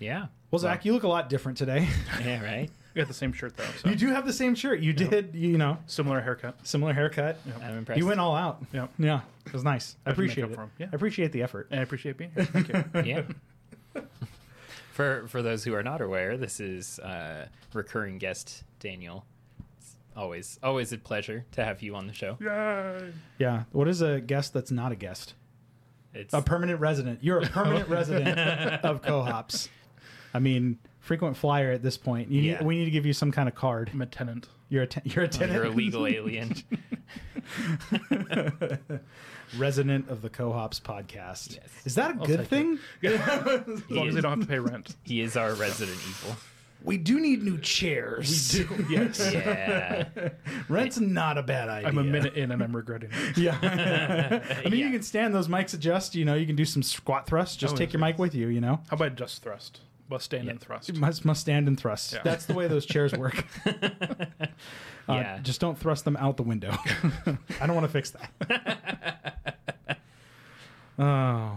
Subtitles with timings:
[0.00, 0.26] Yeah.
[0.50, 1.86] Well, Zach, you look a lot different today.
[2.24, 2.68] Yeah, right?
[2.94, 3.64] We got the same shirt though.
[3.82, 3.88] So.
[3.88, 4.80] you do have the same shirt.
[4.80, 6.66] You did, you know, Similar haircut.
[6.66, 7.38] similar haircut.
[7.62, 7.98] I'm impressed.
[8.00, 8.60] You went all out.
[8.72, 8.88] Yeah.
[8.98, 9.94] Yeah, it was nice.
[10.04, 10.54] I How'd make appreciate up it.
[10.56, 10.70] for 'em?
[10.78, 10.86] Yeah.
[10.92, 11.68] I appreciate the effort.
[11.70, 12.44] And I appreciate being here.
[12.46, 12.84] Thank you.
[13.04, 13.22] yeah.
[14.92, 19.24] for for those who are not aware, this is uh, recurring guest Daniel.
[19.78, 22.36] It's always always a pleasure to have you on the show.
[22.40, 23.12] Yay!
[23.38, 23.64] Yeah.
[23.72, 25.34] What is a guest that's not a guest?
[26.12, 27.22] It's A permanent resident.
[27.22, 28.36] You're a permanent resident
[28.84, 29.68] of Cohops.
[30.34, 32.30] I mean, frequent flyer at this point.
[32.30, 32.58] You Yeah.
[32.58, 33.90] need, we need to give you some kind of card.
[33.92, 34.48] I'm a tenant.
[34.68, 35.54] You're a ten, oh, you're a tenant.
[35.56, 36.54] you're a legal alien.
[39.58, 41.56] resident of the Cohops podcast.
[41.56, 41.68] Yes.
[41.84, 42.78] Is that a I'll good thing?
[43.02, 44.96] As long as they don't have to pay rent.
[45.02, 46.36] he is our resident evil.
[46.82, 48.54] We do need new chairs.
[48.56, 48.86] We do.
[48.88, 49.20] Yes.
[49.34, 50.08] Yeah.
[50.68, 51.88] Rent's not a bad idea.
[51.88, 53.36] I'm a minute in and I'm regretting it.
[53.36, 53.58] Yeah.
[53.60, 54.86] I mean, Yeah.
[54.86, 56.14] you can stand those mics adjust.
[56.14, 57.56] You know, you can do some squat thrusts.
[57.56, 58.48] Just Oh, take your mic with you.
[58.48, 59.80] You know, How about just thrust?
[60.10, 60.92] Well, stand and thrust.
[60.96, 62.12] must must stand and thrust.
[62.12, 62.20] Yeah.
[62.24, 63.46] That's the way those chairs work.
[65.08, 65.38] Uh, Yeah.
[65.38, 66.70] Just don't thrust them out the window.
[67.60, 69.98] I don't want to fix that.
[70.98, 71.56] oh.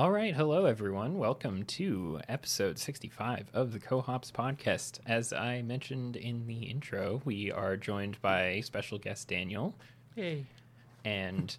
[0.00, 1.18] All right, hello everyone.
[1.18, 4.98] Welcome to episode 65 of the Cohops podcast.
[5.04, 9.74] As I mentioned in the intro, we are joined by special guest Daniel
[10.16, 10.46] Hey.
[11.04, 11.54] and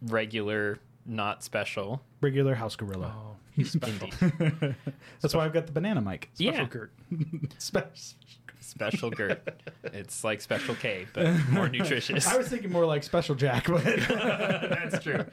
[0.00, 2.00] regular not special.
[2.22, 3.14] Regular house gorilla.
[3.14, 4.08] Oh, he's special.
[4.22, 4.74] Indeed.
[5.20, 6.30] That's why I've got the banana mic.
[6.32, 6.64] Special Yeah.
[6.64, 6.92] Gert.
[7.58, 8.14] Spe-
[8.60, 9.62] Special Gert.
[9.92, 12.26] It's like Special K, but more nutritious.
[12.26, 15.24] I was thinking more like Special Jack, but That's true.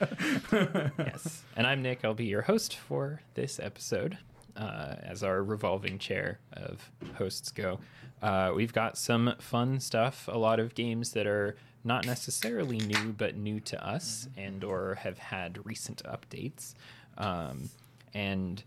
[0.98, 1.44] yes.
[1.56, 2.04] And I'm Nick.
[2.04, 4.18] I'll be your host for this episode.
[4.56, 7.80] Uh, as our revolving chair of hosts go,
[8.24, 10.28] uh, we've got some fun stuff.
[10.32, 14.96] A lot of games that are not necessarily new, but new to us, and or
[14.96, 16.74] have had recent updates.
[17.20, 17.70] Um,
[18.16, 18.64] and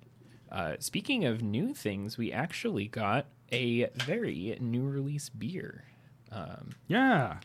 [0.51, 5.85] uh, speaking of new things, we actually got a very new release beer.
[6.33, 7.39] Um, Yeah.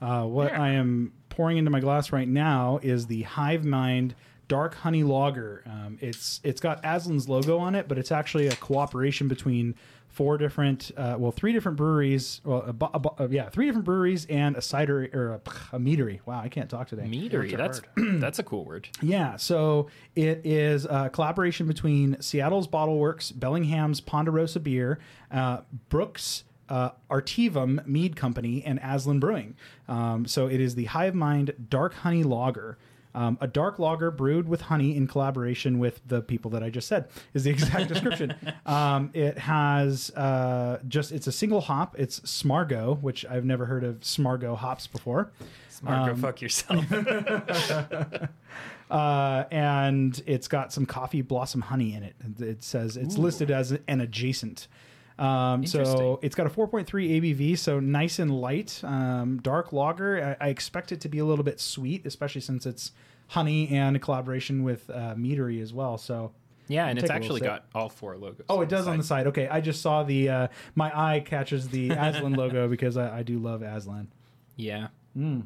[0.00, 0.62] Uh, what Yeah.
[0.62, 4.14] I am pouring into my glass right now is the Hive Mind
[4.46, 5.62] Dark Honey Lager.
[5.66, 9.74] Um, it's it's got Aslan's logo on it, but it's actually a cooperation between
[10.18, 12.40] four different, uh, well, three different breweries.
[12.44, 15.78] Well, a, bu- a uh, yeah, three different breweries and a cider or a, a
[15.78, 16.18] meadery.
[16.26, 17.04] Wow, I can't talk today.
[17.04, 17.56] meadery.
[17.56, 17.80] That's
[18.20, 18.88] that's a cool word.
[19.00, 19.86] Yeah, so
[20.16, 24.98] it is a collaboration between Seattle's Bottle Works, Bellingham's Ponderosa Beer,
[25.30, 25.58] uh,
[25.88, 26.42] Brooks.
[26.68, 29.56] Uh, Artivum Mead Company and Aslan Brewing.
[29.88, 32.76] Um, so it is the Hive Mind Dark Honey Lager.
[33.14, 36.86] Um, a dark lager brewed with honey in collaboration with the people that I just
[36.88, 38.34] said is the exact description.
[38.66, 41.96] Um, it has uh, just it's a single hop.
[41.98, 45.30] It's Smargo, which I've never heard of Smargo hops before.
[45.70, 46.84] Smargo, Um, fuck yourself.
[48.90, 52.14] uh, and it's got some coffee blossom honey in it.
[52.38, 54.68] It says it's listed as an adjacent.
[55.18, 60.36] Um, so it's got a 4.3 ABV, so nice and light, um, dark lager.
[60.40, 62.92] I, I expect it to be a little bit sweet, especially since it's
[63.28, 65.98] honey and a collaboration with uh, Meadery as well.
[65.98, 66.32] So
[66.68, 68.46] Yeah, and We'll it's actually got all four logos.
[68.48, 69.26] Oh, it does on the side.
[69.26, 73.22] Okay, I just saw the uh, my eye catches the Aslan logo because I, I
[73.24, 74.08] do love Aslan.
[74.56, 75.40] Yeah, Hmm.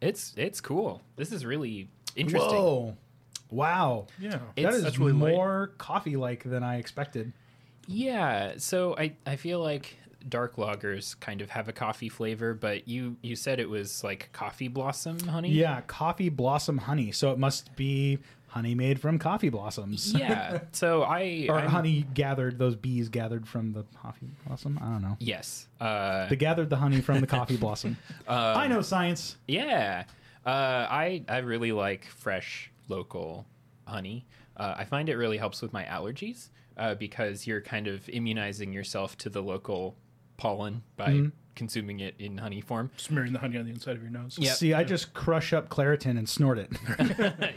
[0.00, 1.02] it's it's cool.
[1.16, 2.50] This is really interesting.
[2.52, 2.96] Whoa!
[3.50, 4.38] Wow, Yeah.
[4.56, 5.32] that that's really light.
[5.34, 7.32] more coffee-like than I expected.
[7.86, 9.96] Yeah, so I I feel like
[10.28, 14.30] dark lagers kind of have a coffee flavor, but you you said it was like
[14.32, 15.50] coffee blossom honey.
[15.50, 17.12] Yeah, coffee blossom honey.
[17.12, 20.12] So it must be honey made from coffee blossoms.
[20.12, 20.60] yeah.
[20.72, 24.78] So I or I'm- honey gathered, those bees gathered from the coffee blossom.
[24.82, 25.16] I don't know.
[25.20, 25.68] Yes.
[25.80, 27.96] Uh, They gathered the honey from the coffee blossom.
[28.28, 29.36] I know science.
[29.46, 30.04] Yeah,
[30.44, 30.48] uh,
[30.90, 33.46] I I really like fresh local
[33.86, 34.26] honey.
[34.56, 38.72] Uh, I find it really helps with my allergies uh, because you're kind of immunizing
[38.72, 39.96] yourself to the local
[40.36, 41.28] pollen by Mm-hmm.
[41.54, 42.90] consuming it in honey form.
[42.98, 44.36] Smearing the honey on the inside of your nose.
[44.38, 44.52] Yeah.
[44.52, 46.70] See, I just crush up Claritin and snort it.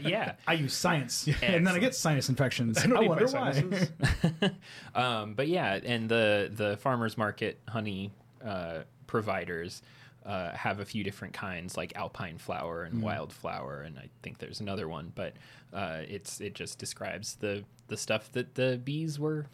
[0.00, 2.78] yeah, I use science, and then I get sinus infections.
[2.78, 4.50] I, I don't need wonder why.
[4.94, 8.12] um, but yeah, and the the farmers market honey
[8.42, 9.82] uh, providers.
[10.24, 12.90] Uh, have a few different kinds like alpine flower Mm.
[12.90, 15.32] and wildflower, and I think there's another one, but
[15.72, 19.46] uh, it's it just describes the the stuff that the bees were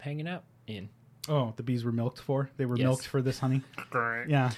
[0.00, 0.90] hanging out in.
[1.28, 2.50] Oh, the bees were milked for.
[2.58, 2.84] They were Yes.
[2.84, 3.62] milked for this honey.
[3.90, 4.28] Great.
[4.28, 4.50] Yeah.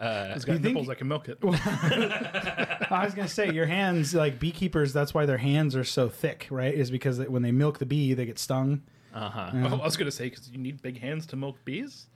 [0.00, 1.38] It's got You think- nipples that can milk it.
[1.42, 6.46] I was gonna say your hands, like beekeepers, that's why their hands are so thick,
[6.50, 6.72] right?
[6.74, 8.82] Is because when they milk the bee, they get stung.
[9.14, 9.50] Uh huh.
[9.54, 12.06] Oh, I was gonna say because you need big hands to milk bees.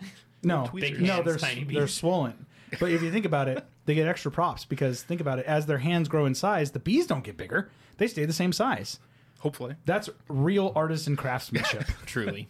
[0.43, 2.47] No, Big no, they're tiny they're swollen.
[2.81, 5.47] But if you think about it, they get extra props because think about it.
[5.47, 8.53] As their hands grow in size, the bees don't get bigger; they stay the same
[8.53, 8.99] size.
[9.41, 11.85] Hopefully, That's real artisan craftsmanship.
[12.07, 12.49] Truly,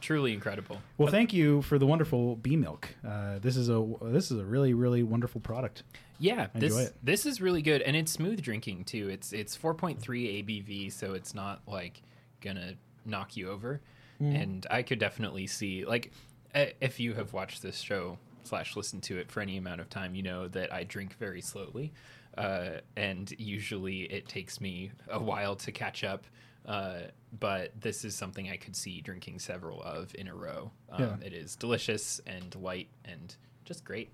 [0.00, 0.80] truly incredible.
[0.98, 2.88] well, thank you for the wonderful bee milk.
[3.06, 5.84] Uh, this is a this is a really really wonderful product.
[6.18, 6.96] Yeah, I this it.
[7.02, 9.08] this is really good, and it's smooth drinking too.
[9.08, 12.02] It's it's 4.3 ABV, so it's not like
[12.40, 12.74] gonna
[13.06, 13.80] knock you over.
[14.20, 14.42] Mm.
[14.42, 16.12] And I could definitely see like
[16.54, 19.88] uh, if you have watched this show slash listen to it for any amount of
[19.90, 21.92] time, you know that I drink very slowly,
[22.36, 26.24] uh, and usually it takes me a while to catch up.
[26.64, 27.00] Uh,
[27.40, 30.70] but this is something I could see drinking several of in a row.
[30.90, 31.16] Um, Yeah.
[31.26, 33.34] It is delicious and light and
[33.64, 34.10] just great.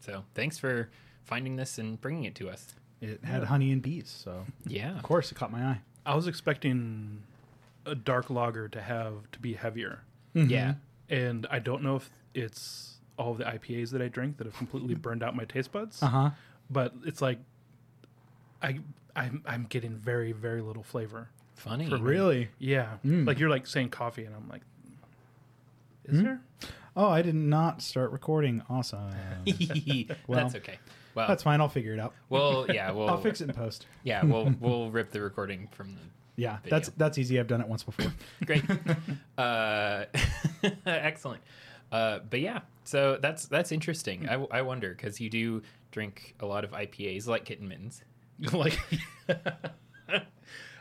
[0.00, 0.90] So thanks for
[1.22, 2.74] finding this and bringing it to us.
[3.00, 4.96] It had honey and bees, so Yeah.
[4.96, 5.80] of course it caught my eye.
[6.04, 7.22] I was expecting
[7.84, 10.00] a dark lager to have to be heavier,
[10.34, 10.74] Yeah.
[11.08, 14.56] and I don't know if it's all of the IPAs that I drink that have
[14.56, 16.02] completely burned out my taste buds.
[16.02, 16.30] Uh huh.
[16.70, 17.38] But it's like
[18.62, 18.80] I
[19.14, 21.28] I'm I'm getting very very little flavor.
[21.54, 21.88] Funny.
[21.88, 22.48] For, really?
[22.58, 23.26] Yeah, Mm.
[23.26, 24.60] like you're like saying coffee, and I'm like,
[26.04, 26.24] is Mm.
[26.24, 26.40] there?
[26.94, 28.62] Oh, I did not start recording.
[28.68, 29.10] Awesome.
[30.26, 30.78] Well, That's okay.
[31.14, 31.60] Well, That's fine.
[31.62, 32.12] I'll figure it out.
[32.28, 33.86] well, yeah, we'll I'll fix it in post.
[34.02, 36.00] Yeah, we'll we'll rip the recording from the
[36.36, 36.70] Yeah, Video.
[36.78, 37.40] that's that's easy.
[37.40, 38.12] I've done it once before.
[38.44, 38.62] Great.
[39.38, 40.04] uh,
[40.84, 41.42] excellent.
[41.92, 44.28] Uh, but yeah, so that's that's interesting.
[44.28, 48.02] I, I wonder because you do drink a lot of IPAs like Kitten Mittens.
[48.52, 48.78] like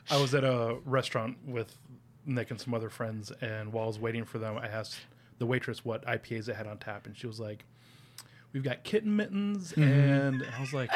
[0.09, 1.77] I was at a restaurant with
[2.25, 4.97] Nick and some other friends, and while I was waiting for them, I asked
[5.37, 7.65] the waitress what IPAs they had on tap, and she was like,
[8.53, 10.91] "We've got kitten mittens," and I was like.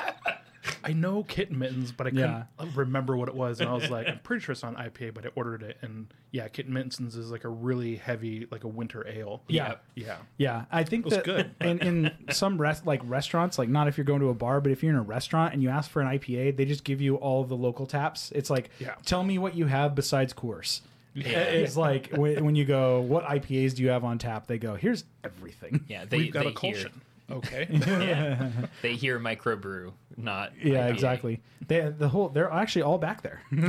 [0.83, 2.45] I know kitten mittens, but I couldn't
[2.75, 5.25] remember what it was, and I was like, "I'm pretty sure it's on IPA," but
[5.25, 9.05] I ordered it, and yeah, kitten mittens is like a really heavy, like a winter
[9.07, 9.41] ale.
[9.47, 9.75] Yeah.
[9.95, 11.51] yeah, Yeah, I think it was that good.
[11.61, 14.71] in in some rest like restaurants, like not if you're going to a bar, but
[14.71, 17.15] if you're in a restaurant and you ask for an IPA, they just give you
[17.15, 18.31] all of the local taps.
[18.35, 18.95] It's like, Yeah.
[19.05, 20.81] tell me what you have besides Coors.
[21.15, 21.39] Yeah.
[21.39, 24.45] It's like when, when you go, what IPAs do you have on tap?
[24.47, 25.83] They go, here's everything.
[25.87, 27.01] Yeah, they we've got they a hear Colson.
[27.31, 28.49] Okay, yeah,
[28.81, 30.91] they hear microbrew, not Yeah, IPA.
[30.93, 31.41] exactly.
[31.67, 33.41] They the whole they're actually all back there.
[33.51, 33.59] you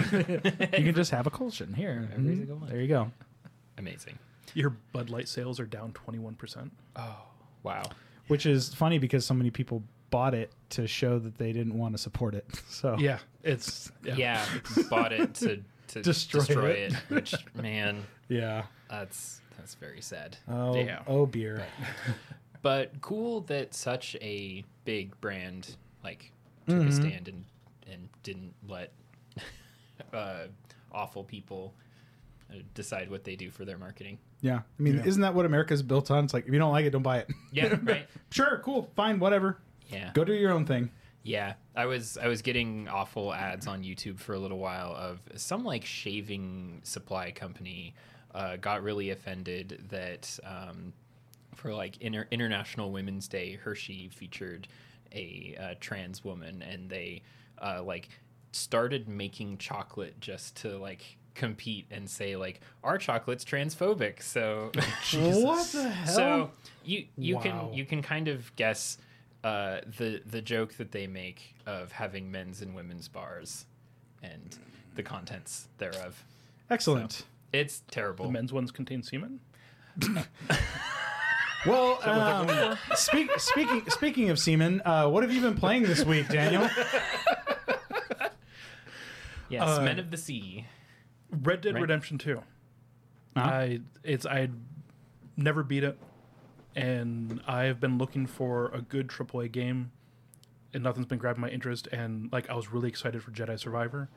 [0.84, 2.08] can just have a Colson here.
[2.12, 2.38] Every Mhm.
[2.38, 2.68] single one.
[2.68, 3.10] There you go.
[3.78, 4.18] Amazing.
[4.52, 6.72] your Bud Light sales are down twenty one percent.
[6.96, 7.22] Oh
[7.62, 7.82] wow.
[8.28, 11.94] Which is funny because so many people bought it to show that they didn't want
[11.94, 12.44] to support it.
[12.68, 14.44] So Yeah, it's Yeah,
[14.90, 16.92] bought it to to Destroy destroy, it.
[16.92, 16.96] it.
[17.08, 18.64] Which man, yeah.
[18.88, 20.36] that's that's very sad.
[20.48, 21.02] Oh, Yeah.
[21.06, 21.64] oh beer.
[22.62, 26.32] But cool that such a big brand like
[26.70, 27.44] took a stand and
[27.90, 28.92] and didn't let
[30.12, 30.46] uh,
[30.92, 31.74] awful people
[32.50, 34.18] uh, decide what they do for their marketing.
[34.40, 34.60] Yeah.
[34.78, 35.04] I mean, Yeah.
[35.06, 36.24] isn't that what America's built on?
[36.24, 37.28] It's like if you don't like it, don't buy it.
[37.52, 38.06] Yeah, right.
[38.30, 39.58] sure, cool, fine, whatever.
[39.88, 40.10] Yeah.
[40.14, 40.90] Go do your own thing.
[41.22, 45.20] Yeah, I was I was getting awful ads on YouTube for a little while of
[45.36, 47.94] some like shaving supply company
[48.34, 50.94] uh, got really offended that um,
[51.54, 54.66] for like inter- International Women's Day, Hershey featured
[55.14, 57.22] a uh, trans woman, and they
[57.60, 58.08] uh, like
[58.52, 64.22] started making chocolate just to like compete and say like our chocolate's transphobic.
[64.22, 64.72] So
[65.14, 66.14] What the hell?
[66.14, 66.50] so
[66.84, 67.40] you you Wow.
[67.42, 68.98] can you can kind of guess
[69.44, 73.64] uh, the the joke that they make of having men's and women's bars
[74.22, 74.58] and
[74.96, 76.24] the contents thereof.
[76.68, 77.24] Excellent.
[77.52, 78.26] It's terrible.
[78.26, 79.40] the men's ones contain semen.
[81.66, 86.28] Well, um, speak, speaking speaking of semen, uh, what have you been playing this week,
[86.28, 86.68] Daniel?
[89.48, 90.66] yes, Uh, men of the sea.
[91.30, 91.82] Red Dead Right.
[91.82, 92.38] Redemption 2.
[92.38, 93.40] Uh-huh.
[93.48, 94.48] I it's I
[95.36, 95.98] never beat it,
[96.74, 99.92] and I've been looking for a good AAA game,
[100.74, 101.86] and nothing's been grabbing my interest.
[101.92, 104.08] And like I was really excited for Jedi Survivor,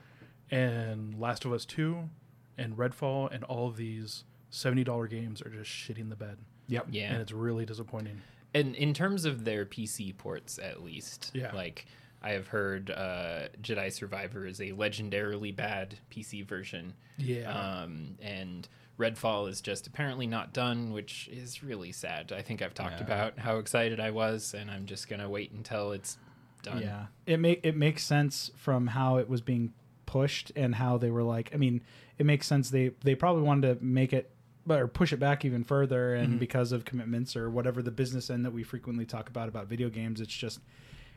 [0.50, 2.10] and Last of Us 2,
[2.58, 6.88] and Redfall, and all of these seventy dollar games are just shitting the bed, Yep.
[6.92, 8.22] Yeah, and it's really disappointing.
[8.56, 11.52] and in terms of their PC ports, at least, Yeah.
[11.56, 11.86] like
[12.22, 16.94] I have heard, uh, Jedi Survivor is a legendarily bad PC version.
[17.18, 18.68] Yeah, Um, and
[19.00, 22.32] Redfall is just apparently not done, which is really sad.
[22.32, 23.06] I think I've talked Yeah.
[23.06, 26.18] about how excited I was, and I'm just gonna wait until it's
[26.62, 26.82] done.
[26.82, 29.74] Yeah, it make it makes sense from how it was being
[30.06, 31.50] pushed and how they were like.
[31.54, 31.82] I mean,
[32.20, 32.70] it makes sense.
[32.70, 34.30] They they probably wanted to make it
[34.70, 36.38] or push it back even further, and mm-hmm.
[36.38, 39.90] because of commitments or whatever the business end that we frequently talk about about video
[39.90, 40.60] games, it's just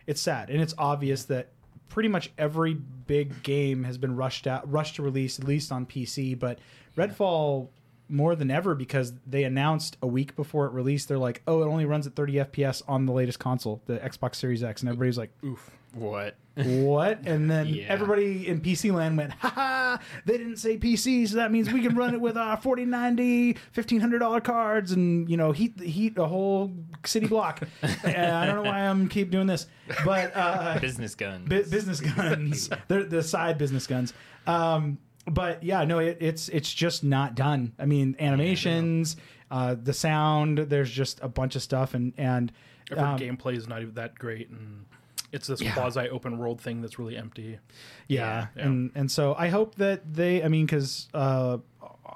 [0.06, 1.48] it's sad and it's obvious that
[1.88, 5.86] pretty much every big game has been rushed out rushed to release at least on
[5.86, 6.58] PC but
[6.96, 7.68] Redfall
[8.08, 11.66] more than ever because they announced a week before it released they're like oh it
[11.66, 15.18] only runs at 30 FPS on the latest console the Xbox Series X and everybody's
[15.18, 15.70] like Oof.
[15.94, 16.36] What?
[16.56, 17.84] What and then Yeah.
[17.88, 21.82] everybody in PC land went ha ha they didn't say PC so that means we
[21.82, 26.72] can run it with our 4090 $1500 cards and you know heat heat a whole
[27.04, 29.66] city block Uh, I don't know why I'm keep doing this
[30.04, 31.48] but uh Business guns.
[31.48, 32.70] Bu- business guns.
[32.88, 34.12] They're the side business guns.
[34.46, 34.98] Um,
[35.28, 37.72] but yeah, no, it, it's it's just not done.
[37.78, 39.16] I mean, animations,
[39.50, 40.58] uh, the sound.
[40.58, 42.52] There's just a bunch of stuff, and and
[42.96, 44.84] um, gameplay is not even that great, and
[45.36, 45.72] it's this Yeah.
[45.74, 47.58] quasi open world thing that's really empty.
[48.08, 48.64] yeah, Yeah.
[48.64, 50.42] and and so I hope that they.
[50.42, 51.58] I mean, because uh,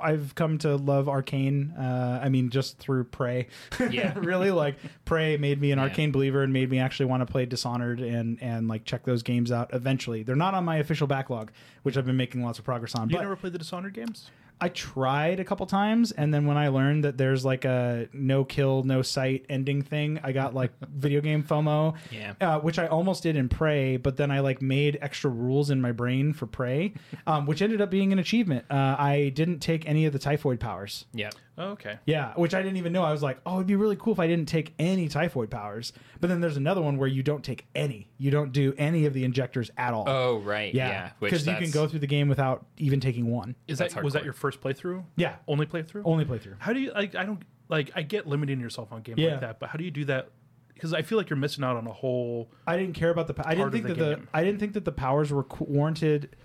[0.02, 1.78] I've come to love Arkane.
[1.78, 3.48] Uh, I mean, just through Prey.
[3.90, 4.14] Yeah.
[4.18, 5.88] really, like Prey made me an Yeah.
[5.88, 9.22] Arkane believer and made me actually want to play Dishonored and and like check those
[9.22, 9.70] games out.
[9.74, 13.10] Eventually, they're not on my official backlog, which I've been making lots of progress on.
[13.10, 14.30] You but never played the Dishonored games?
[14.60, 18.44] I tried a couple times, and then when I learned that there's like a no
[18.44, 21.96] kill, no sight ending thing, I got like video game FOMO.
[22.10, 22.34] Yeah.
[22.40, 25.80] Uh, which I almost did in Prey, but then I like made extra rules in
[25.80, 26.94] my brain for Prey,
[27.26, 28.64] um, which ended up being an achievement.
[28.70, 31.06] Uh, I didn't take any of the typhoid powers.
[31.12, 31.30] Yeah.
[31.60, 31.98] Oh, okay.
[32.06, 33.02] Yeah, which I didn't even know.
[33.04, 35.92] I was like, oh, it'd be really cool if I didn't take any typhoid powers.
[36.20, 38.08] But then there's another one where you don't take any.
[38.16, 40.04] You don't do any of the injectors at all.
[40.08, 40.74] Oh right.
[40.74, 40.88] Yeah.
[40.88, 43.54] yeah, because you can go through the game without even taking one.
[43.68, 45.04] Is That's that was that your first playthrough?
[45.16, 46.02] Yeah, Only playthrough?
[46.06, 46.56] only playthrough.
[46.58, 47.14] How do you like?
[47.14, 47.90] I don't like.
[47.94, 49.32] I get limiting yourself on games Yeah.
[49.32, 50.30] like that, but how do you do that?
[50.72, 52.50] Because I feel like you're missing out on a whole.
[52.66, 53.34] I didn't care about the.
[53.34, 54.28] po- I didn't think the that the.
[54.32, 56.36] I didn't think that the powers were qu- warranted.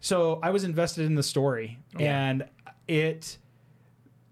[0.00, 2.44] So I was invested in the story, and
[2.86, 3.38] it.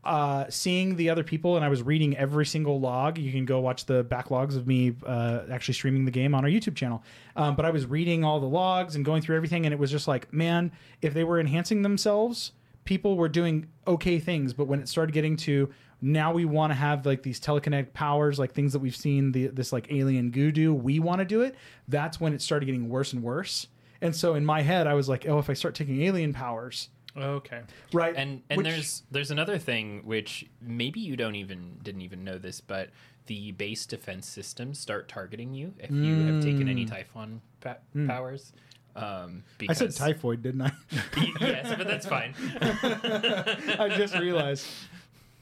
[0.07, 3.19] Uh, seeing the other people, and I was reading every single log.
[3.19, 6.51] You can go watch the backlogs of me uh, actually streaming the game on our
[6.51, 7.03] YouTube channel.
[7.35, 9.91] Um, but I was reading all the logs and going through everything, and it was
[9.91, 10.71] just like, man,
[11.03, 12.53] if they were enhancing themselves,
[12.85, 14.53] people were doing okay things.
[14.53, 15.71] But when it started getting to
[16.01, 19.49] now, we want to have like these telekinetic powers, like things that we've seen the,
[19.49, 20.73] this like alien goo do.
[20.73, 21.57] We want to do it.
[21.89, 23.67] That's when it started getting worse and worse.
[24.01, 26.91] And so in my head, I was like, oh, if I start taking alien powers,
[27.17, 27.61] Okay.
[27.93, 28.15] right?
[28.17, 32.39] and and Which- there's there's another thing which maybe you don't even didn't even know
[32.39, 32.91] this but
[33.27, 38.53] the base defense systems start targeting you if you have taken any typhon pa- powers
[38.95, 39.71] um Mm.
[39.71, 40.73] I said typhoid, didn't I?
[41.41, 44.67] yes but that's fine I just realized.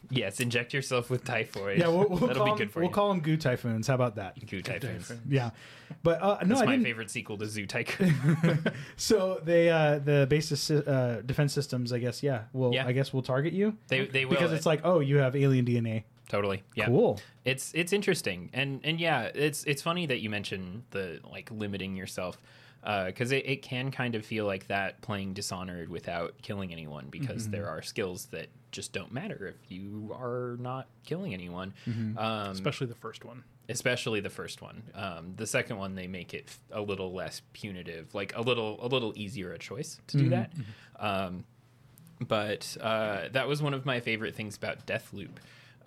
[0.09, 2.85] Yes inject yourself with typhoid Yeah, we'll, we'll that'll call be them, good for you.
[2.87, 3.87] we'll call them goo typhoons.
[3.87, 4.45] How about that?
[4.47, 5.51] Goo typhoons Yeah,
[6.03, 6.85] but uh, no, that's I my didn't.
[6.85, 8.13] favorite sequel to zoo tycoon
[8.97, 12.21] So they uh, the basis uh, defense systems, I guess.
[12.23, 12.85] Yeah, well, Yeah.
[12.87, 15.65] I guess we'll target you they they will because it's like, oh, you have alien
[15.65, 16.03] DNA.
[16.29, 17.19] totally yeah Cool.
[17.43, 21.95] it's it's interesting and and yeah it's it's funny that you mention the like limiting
[21.95, 22.39] yourself
[23.07, 27.43] because it, it can kind of feel like that playing dishonored without killing anyone because
[27.43, 27.51] Mm-hmm.
[27.51, 32.17] there are skills that just don't matter if you are not killing anyone Mm-hmm.
[32.17, 33.43] um, Especially the first one.
[33.69, 38.13] especially the first one um, the second one they make it a little less punitive
[38.13, 40.49] like a little a little easier a choice to do that
[40.99, 41.43] um,
[42.19, 45.31] but uh, that was one of my favorite things about Deathloop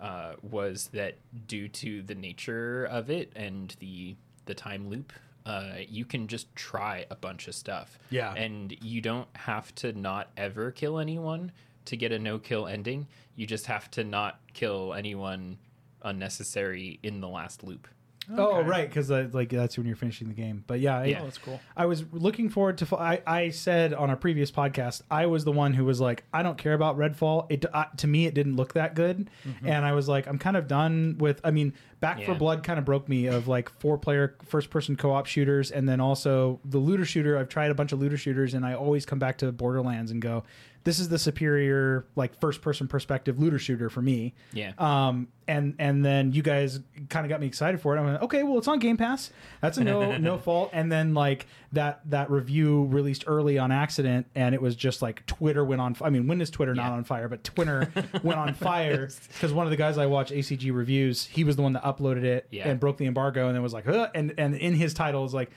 [0.00, 1.16] uh, was that
[1.46, 4.14] due to the nature of it and the
[4.44, 5.12] the time loop,
[5.46, 7.98] uh, you can just try a bunch of stuff.
[8.10, 8.32] Yeah.
[8.34, 11.52] and you don't have to not ever kill anyone
[11.88, 13.06] to get a no kill ending.
[13.34, 15.58] You just have to not kill anyone
[16.02, 17.88] unnecessary in the last loop.
[18.36, 20.62] Oh, right, because like that's when you're finishing the game.
[20.66, 21.20] But yeah, I, Yeah.
[21.22, 21.60] Oh, that's cool.
[21.76, 22.96] I was looking forward to.
[22.96, 26.42] I, I said on our previous podcast, I was the one who was like, I
[26.42, 27.46] don't care about Redfall.
[27.48, 29.30] It uh, to me, it didn't look that good,
[29.64, 31.40] and I was like, I'm kind of done with.
[31.42, 34.94] I mean, Back 4 Blood kind of broke me of like four player first person
[34.96, 37.38] co op shooters, and then also the looter shooter.
[37.38, 40.20] I've tried a bunch of looter shooters, and I always come back to Borderlands and
[40.20, 40.44] go,
[40.88, 44.32] this is the superior like first person perspective looter shooter for me.
[44.54, 44.72] Yeah.
[44.78, 46.80] Um, and and then you guys
[47.10, 48.00] kind of got me excited for it.
[48.00, 49.30] I went, okay, well, it's on Game Pass.
[49.60, 50.70] That's a no no fault.
[50.72, 55.26] And then like that that review released early on accident, and it was just like
[55.26, 55.94] Twitter went on.
[56.00, 56.92] I mean, when is Twitter not Yeah.
[56.92, 57.28] on fire?
[57.28, 57.90] But Twitter
[58.22, 61.62] went on fire because one of the guys I watch ACG reviews, he was the
[61.62, 62.68] one that uploaded it Yeah.
[62.68, 65.34] and broke the embargo, and then was like, huh, and and in his title is
[65.34, 65.50] like,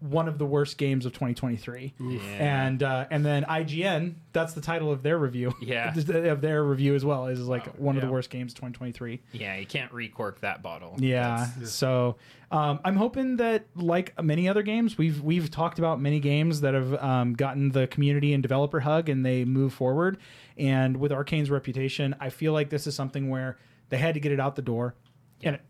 [0.00, 1.94] one of the worst games of 2023.
[2.00, 2.20] Yeah.
[2.38, 5.54] And uh, and then IGN, that's the title of their review.
[5.60, 5.92] Yeah.
[6.08, 9.20] of their review as well is like one of the worst games of 2023.
[9.32, 10.96] Yeah, you can't recork that bottle.
[10.98, 11.48] Yeah.
[11.54, 12.16] That's- So
[12.50, 16.74] um, I'm hoping that, like many other games, we've we've talked about many games that
[16.74, 20.18] have um, gotten the community and developer hug and they move forward.
[20.56, 23.58] And with Arkane's reputation, I feel like this is something where
[23.90, 24.94] they had to get it out the door,
[25.42, 25.62] and it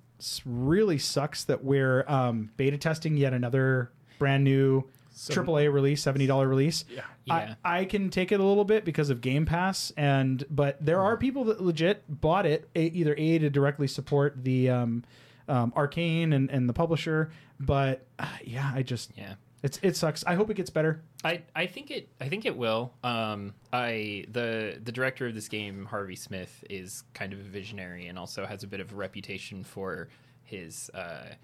[0.44, 6.46] really sucks that we're um, beta testing yet another brand new AAA release, seventy dollar
[6.46, 6.84] release.
[6.88, 7.02] Yeah.
[7.24, 7.54] Yeah.
[7.64, 11.00] I, I can take it a little bit because of Game Pass, and but there
[11.00, 15.04] are people that legit bought it either a to directly support the um,
[15.48, 19.34] um, Arkane and, and the publisher, but uh, yeah, I just yeah.
[19.62, 20.24] it's it sucks.
[20.24, 21.02] I hope it gets better.
[21.24, 22.92] I, I think it I think it will.
[23.02, 28.06] Um, I the the director of this game, Harvey Smith, is kind of a visionary
[28.06, 30.08] and also has a bit of a reputation for
[30.42, 31.34] his uh,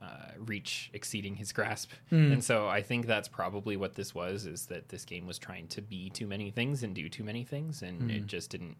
[0.00, 0.06] uh,
[0.38, 1.90] reach exceeding his grasp.
[2.10, 5.66] And so I think that's probably what this was: is that this game was trying
[5.68, 8.76] to be too many things and do too many things, and it just didn't.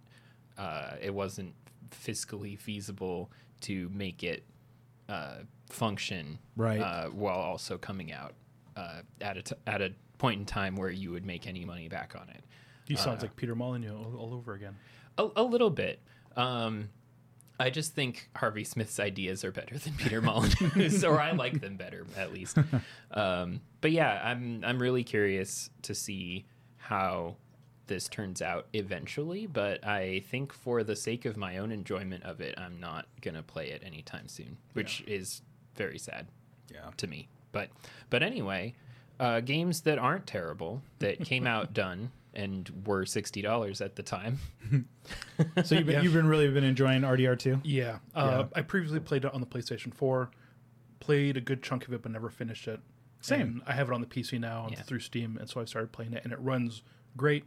[0.56, 1.54] Uh, it wasn't
[1.90, 4.44] fiscally feasible to make it
[5.09, 5.38] uh,
[5.71, 6.81] function Right.
[6.81, 8.35] uh, while also coming out
[8.77, 11.88] uh, at a t- at a point in time where you would make any money
[11.88, 12.45] back on it.
[12.87, 14.77] He sounds like Peter Molyneux all, all over again.
[15.19, 16.00] A, a little bit.
[16.37, 16.88] Um,
[17.61, 21.77] I just think Harvey Smith's ideas are better than Peter Molyneux's, or I like them
[21.77, 22.57] better at least.
[23.11, 26.45] Um, but yeah, I'm I'm really curious to see
[26.77, 27.37] how
[27.88, 29.47] this turns out eventually.
[29.47, 33.42] But I think for the sake of my own enjoyment of it, I'm not gonna
[33.42, 35.42] play it anytime soon, which is
[35.75, 36.28] very sad.
[36.73, 36.90] Yeah.
[36.99, 37.28] to me.
[37.50, 37.71] But
[38.11, 38.75] but anyway,
[39.18, 44.02] uh, games that aren't terrible that came out done and were sixty dollars at the
[44.02, 44.38] time.
[45.64, 46.02] So you've been, Yeah.
[46.02, 47.61] you've been really been enjoying RDR two.
[47.64, 47.99] Yeah.
[48.14, 50.30] Uh, I previously played it on the PlayStation 4,
[51.00, 52.80] played a good chunk of it, but never finished it.
[53.21, 53.40] Same.
[53.40, 54.83] And I have it on the PC now Yeah.
[54.83, 56.83] through Steam, and so I started playing it, and it runs
[57.16, 57.45] great.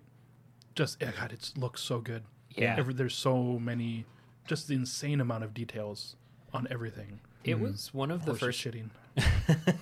[0.75, 2.23] Just, oh God, it looks so good.
[2.55, 2.75] Yeah.
[2.77, 4.05] Every, there's so many,
[4.47, 6.15] just the insane amount of details
[6.53, 7.19] on everything.
[7.43, 8.59] It was one of the Horses first.
[8.59, 8.89] shitting.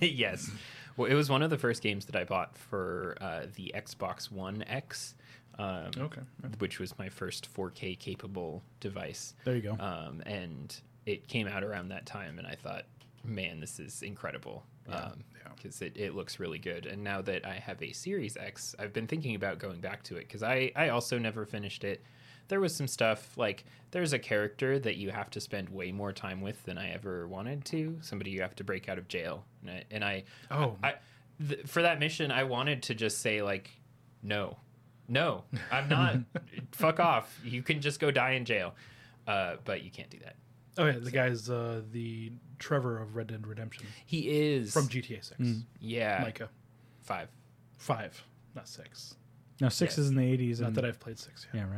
[0.00, 0.50] yes,
[0.96, 4.30] well, it was one of the first games that I bought for uh, the Xbox
[4.30, 5.14] One X.
[5.58, 6.22] Um, Okay.
[6.58, 9.34] which was my first 4K capable device.
[9.44, 9.72] There you go.
[9.78, 12.84] Um, and it came out around that time, and I thought,
[13.24, 14.64] man, this is incredible.
[14.88, 15.52] Um, Yeah.
[15.54, 16.86] because it, it looks really good.
[16.86, 20.16] And now that I have a Series X, I've been thinking about going back to
[20.16, 22.02] it because I, I also never finished it.
[22.48, 26.12] There was some stuff like there's a character that you have to spend way more
[26.12, 27.98] time with than I ever wanted to.
[28.00, 30.76] Somebody you have to break out of jail, and I, and I Oh.
[30.82, 30.94] I
[31.46, 33.70] th- for that mission I wanted to just say like,
[34.22, 34.56] no,
[35.08, 36.16] no, I'm not.
[36.72, 37.38] fuck off.
[37.44, 38.74] You can just go die in jail,
[39.28, 40.34] uh, but you can't do that.
[40.78, 40.98] Oh, yeah.
[41.00, 45.40] The guy's uh, the Trevor of Red Dead Redemption He is from GTA 6.
[45.80, 46.48] yeah Micah.
[47.02, 47.28] five.
[47.78, 48.22] Five,
[48.54, 49.14] not six.
[49.60, 49.98] No, six yes.
[49.98, 50.60] is in the eighties.
[50.60, 51.66] Not that I've played six yet.
[51.66, 51.74] yeah,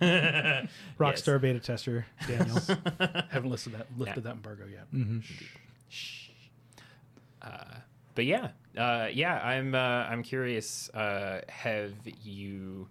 [0.00, 0.68] right.
[0.98, 2.56] Rockstar beta tester Daniel.
[3.30, 4.86] Haven't listed that, lifted that embargo yet.
[5.88, 6.30] Shh.
[7.42, 7.74] Uh,
[8.14, 10.88] but yeah, uh, yeah, I'm uh, I'm curious.
[10.90, 11.92] Uh, have
[12.22, 12.88] you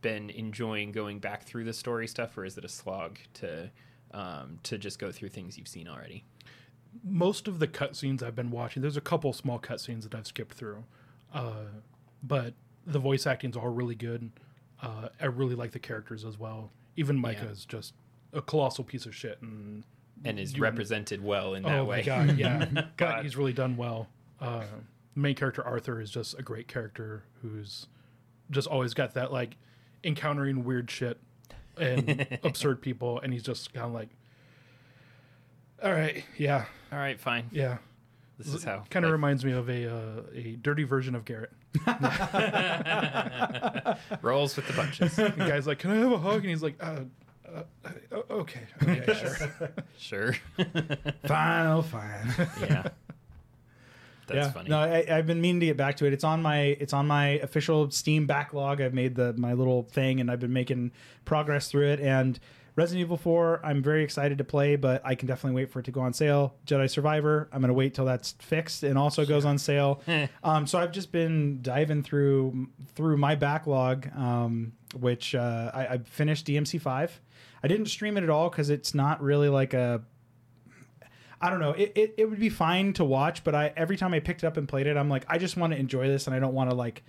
[0.00, 3.70] been enjoying going back through the story stuff, or is it a slog to
[4.12, 6.24] um, to just go through things you've seen already?
[7.04, 10.54] Most of the cutscenes I've been watching, there's a couple small cutscenes that I've skipped
[10.54, 10.84] through,
[11.32, 11.64] uh,
[12.22, 12.54] but
[12.86, 14.30] the voice acting's all really good.
[14.82, 16.70] Uh, I really like the characters as well.
[16.96, 17.50] Even Micah Yeah.
[17.50, 17.94] is just
[18.32, 19.84] a colossal piece of shit, and
[20.24, 22.02] And is represented well in that oh way.
[22.02, 22.88] god, yeah, God.
[22.96, 24.08] but he's really done well.
[24.40, 24.64] Uh,
[25.14, 27.86] main character Arthur is just a great character who's
[28.50, 29.56] just always got that like
[30.04, 31.18] encountering weird shit
[31.76, 34.08] and absurd people, and he's just kind of like,
[35.82, 37.48] all right, yeah, All right, fine.
[37.52, 37.78] yeah.
[38.38, 38.84] This is how.
[38.88, 41.50] Kind of reminds me of a uh, a dirty version of Garrett.
[44.22, 45.16] rolls with the punches.
[45.16, 47.00] The guy's like, "Can I have a hug?" And he's like, "Uh,
[47.44, 47.62] uh,
[48.12, 49.34] uh okay, okay, sure."
[49.98, 50.32] sure.
[51.26, 52.32] fine, oh fine.
[52.60, 52.88] yeah.
[54.28, 54.52] That's yeah.
[54.52, 54.68] funny.
[54.68, 56.12] No, I, I've been meaning to get back to it.
[56.12, 58.80] It's on my it's on my official Steam backlog.
[58.80, 60.92] I've made the my little thing, and I've been making
[61.24, 62.00] progress through it.
[62.00, 62.38] And
[62.78, 65.86] Resident Evil 4, I'm very excited to play, but I can definitely wait for it
[65.86, 66.54] to go on sale.
[66.64, 70.00] Jedi Survivor, I'm going to wait till that's fixed and also goes on sale.
[70.44, 75.98] um, so I've just been diving through through my backlog, um, which uh, I, I
[75.98, 77.20] finished DMC five.
[77.64, 80.02] I didn't stream it at all because it's not really like a
[81.40, 81.72] I don't know.
[81.72, 84.46] It, it, it would be fine to watch, but I every time I picked it
[84.46, 86.54] up and played it, I'm like, I just want to enjoy this, and I don't
[86.54, 87.02] want to like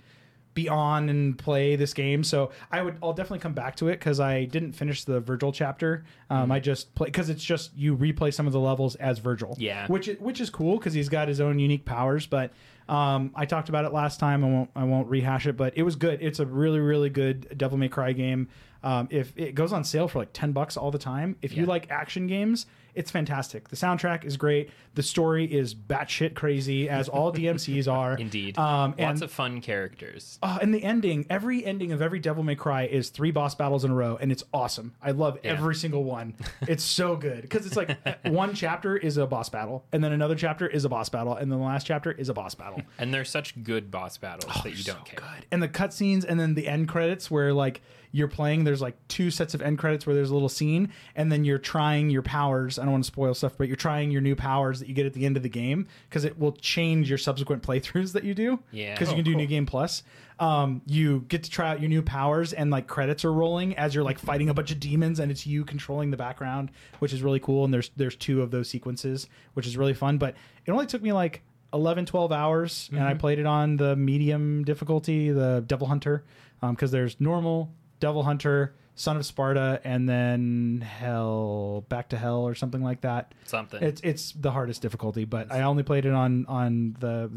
[0.54, 2.24] be on and play this game.
[2.24, 5.52] So I would, I'll definitely come back to it because I didn't finish the Vergil
[5.54, 6.04] chapter.
[6.28, 9.54] Um, I just play because it's just you replay some of the levels as Vergil.
[9.58, 9.86] Yeah.
[9.86, 12.26] which which is cool because he's got his own unique powers.
[12.26, 12.52] But
[12.88, 14.42] Um, I talked about it last time.
[14.44, 16.20] I won't I won't rehash it, but it was good.
[16.20, 18.48] It's a really really good Devil May Cry game.
[18.82, 21.66] Um, if it goes on sale for like ten bucks all the time, if you
[21.66, 23.68] like action games, it's fantastic.
[23.68, 24.70] The soundtrack is great.
[24.94, 28.14] The story is batshit crazy, as all DMCs are.
[28.16, 28.58] Indeed.
[28.58, 30.38] Um, Lots of fun characters.
[30.42, 33.84] Oh, and the ending, every ending of every Devil May Cry is three boss battles
[33.84, 34.94] in a row, and it's awesome.
[35.02, 35.52] I love Yeah.
[35.52, 36.34] every single one.
[36.68, 40.34] It's so good because it's like one chapter is a boss battle, and then another
[40.34, 42.82] chapter is a boss battle, and then the last chapter is a boss battle.
[42.98, 45.20] And they're such good boss battles that you don't care.
[45.20, 45.46] Good.
[45.52, 47.80] And the cutscenes, and then the end credits where like
[48.12, 48.64] you're playing.
[48.64, 51.58] There's like two sets of end credits where there's a little scene, and then you're
[51.58, 52.78] trying your powers.
[52.78, 55.06] I don't want to spoil stuff, but you're trying your new powers that you get
[55.06, 58.34] at the end of the game because it will change your subsequent playthroughs that you
[58.34, 58.58] do.
[58.72, 58.94] Yeah.
[58.94, 59.40] Because you Oh, can do cool.
[59.40, 60.02] New Game Plus.
[60.38, 63.94] Um, you get to try out your new powers, and like credits are rolling as
[63.94, 67.22] you're like fighting a bunch of demons, and it's you controlling the background, which is
[67.22, 67.64] really cool.
[67.64, 70.16] And there's there's two of those sequences, which is really fun.
[70.18, 70.34] But
[70.66, 71.42] it only took me like
[71.72, 73.08] 11 12 hours and Mm-hmm.
[73.08, 76.24] i played it on the medium difficulty the devil hunter
[76.60, 82.54] because there's normal devil hunter son of sparda and then hell back to hell or
[82.54, 83.82] something like that Something.
[83.82, 87.30] it's it's the hardest difficulty but i only played it on on the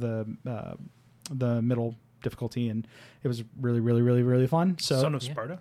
[0.46, 0.74] the uh,
[1.32, 2.88] the middle difficulty and
[3.24, 5.32] it was really really really really fun so Son of yeah.
[5.32, 5.60] Sparta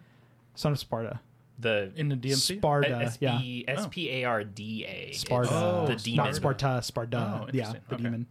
[0.55, 1.21] son of sparta
[1.59, 2.57] the in the DMC.
[2.59, 5.13] sparta S- yeah SP S P A R D A.
[5.13, 8.03] sparta Oh, the demon not sparta sparta Oh, yeah the Okay.
[8.03, 8.27] demon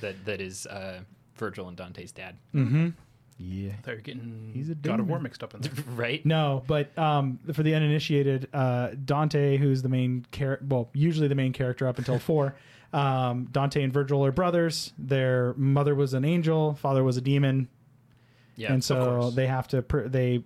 [0.00, 1.00] that that is uh,
[1.38, 2.36] Vergil and Dante's dad.
[2.54, 2.88] mm-hmm
[3.38, 5.72] yeah They're getting He's a God of War mixed up in there.
[5.96, 6.24] right?
[6.24, 11.34] No, but um, for the uninitiated, uh, Dante, who's the main character, well, usually the
[11.34, 12.54] main character up until four,
[12.92, 14.92] um, Dante and Vergil are brothers.
[14.98, 17.68] Their mother was an angel, father was a demon,
[18.56, 18.72] Yeah.
[18.72, 19.34] and so course.
[19.34, 20.44] they have to pr- they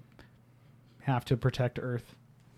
[1.02, 2.14] have to protect Earth.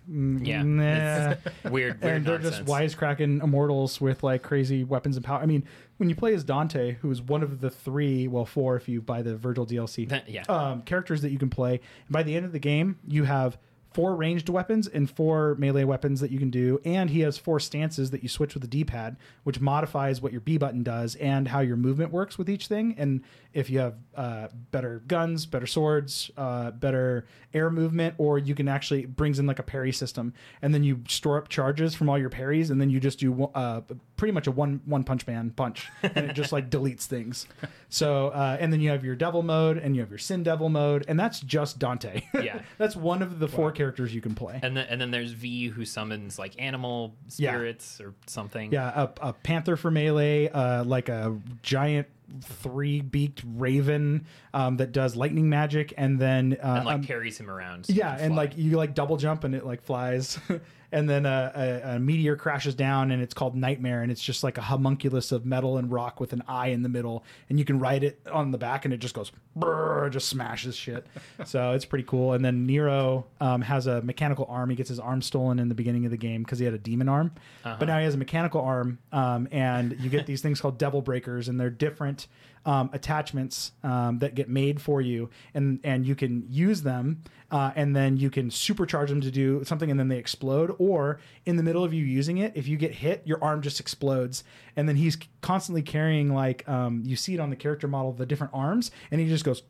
[0.09, 1.35] Mm, Yeah, nah.
[1.71, 2.59] weird, weird and they're nonsense.
[2.59, 5.41] just wisecracking immortals with like crazy weapons and power.
[5.41, 5.65] I mean,
[5.97, 9.01] when you play as Dante, who is one of the three, well, four if you
[9.03, 10.43] buy the Vergil DLC, That- yeah.
[10.49, 11.73] um, characters that you can play.
[11.75, 13.59] And by the end of the game, you have
[13.93, 16.81] four ranged weapons and four melee weapons that you can do.
[16.85, 20.33] And he has four stances that you switch with the D pad, which modifies what
[20.33, 22.95] your B button does and how your movement works with each thing.
[22.97, 23.23] And
[23.53, 28.69] if you have uh, better guns, better swords, uh, better air movement, or you can
[28.69, 32.17] actually brings in like a parry system, and then you store up charges from all
[32.17, 33.81] your parries, and then you just do uh,
[34.17, 37.47] pretty much a one one punch man punch, and it just like deletes things.
[37.89, 40.69] So uh, and then you have your devil mode, and you have your sin devil
[40.69, 42.23] mode, and that's just Dante.
[42.41, 42.61] Yeah.
[42.79, 44.61] that's one of the four characters you can play.
[44.63, 47.51] and then and then there's V who summons like animal Yeah.
[47.53, 48.73] spirits or something.
[48.73, 52.07] Yeah, a, a panther for melee, uh, like a giant
[52.43, 57.39] three beaked raven um, that does lightning magic, and then uh, And like um, carries
[57.39, 57.87] him around.
[57.87, 58.43] so yeah, and fly.
[58.45, 60.39] like you like double jump and it like flies,
[60.93, 64.43] and then a, a, a meteor crashes down and it's called Nightmare, and it's just
[64.43, 67.65] like a homunculus of metal and rock with an eye in the middle, and you
[67.65, 71.07] can ride it on the back, and it just goes brrr, just smashes shit.
[71.45, 72.33] so it's pretty cool.
[72.33, 74.71] And then Nero um, has a mechanical arm.
[74.71, 76.79] He gets his arm stolen in the beginning of the game because he had a
[76.79, 77.33] demon arm,
[77.79, 81.03] but now he has a mechanical arm, um, and you get these things called Devil
[81.03, 82.27] Breakers, and they're different
[82.67, 87.73] um, attachments um, that get made for you, and and you can use them, uh,
[87.75, 90.75] and then you can supercharge them to do something, and then they explode.
[90.79, 93.81] Or in the middle of you using it, if you get hit, your arm just
[93.81, 94.45] explodes,
[94.77, 98.27] and then he's constantly carrying like um, you see it on the character model, the
[98.27, 99.63] different arms, and he just goes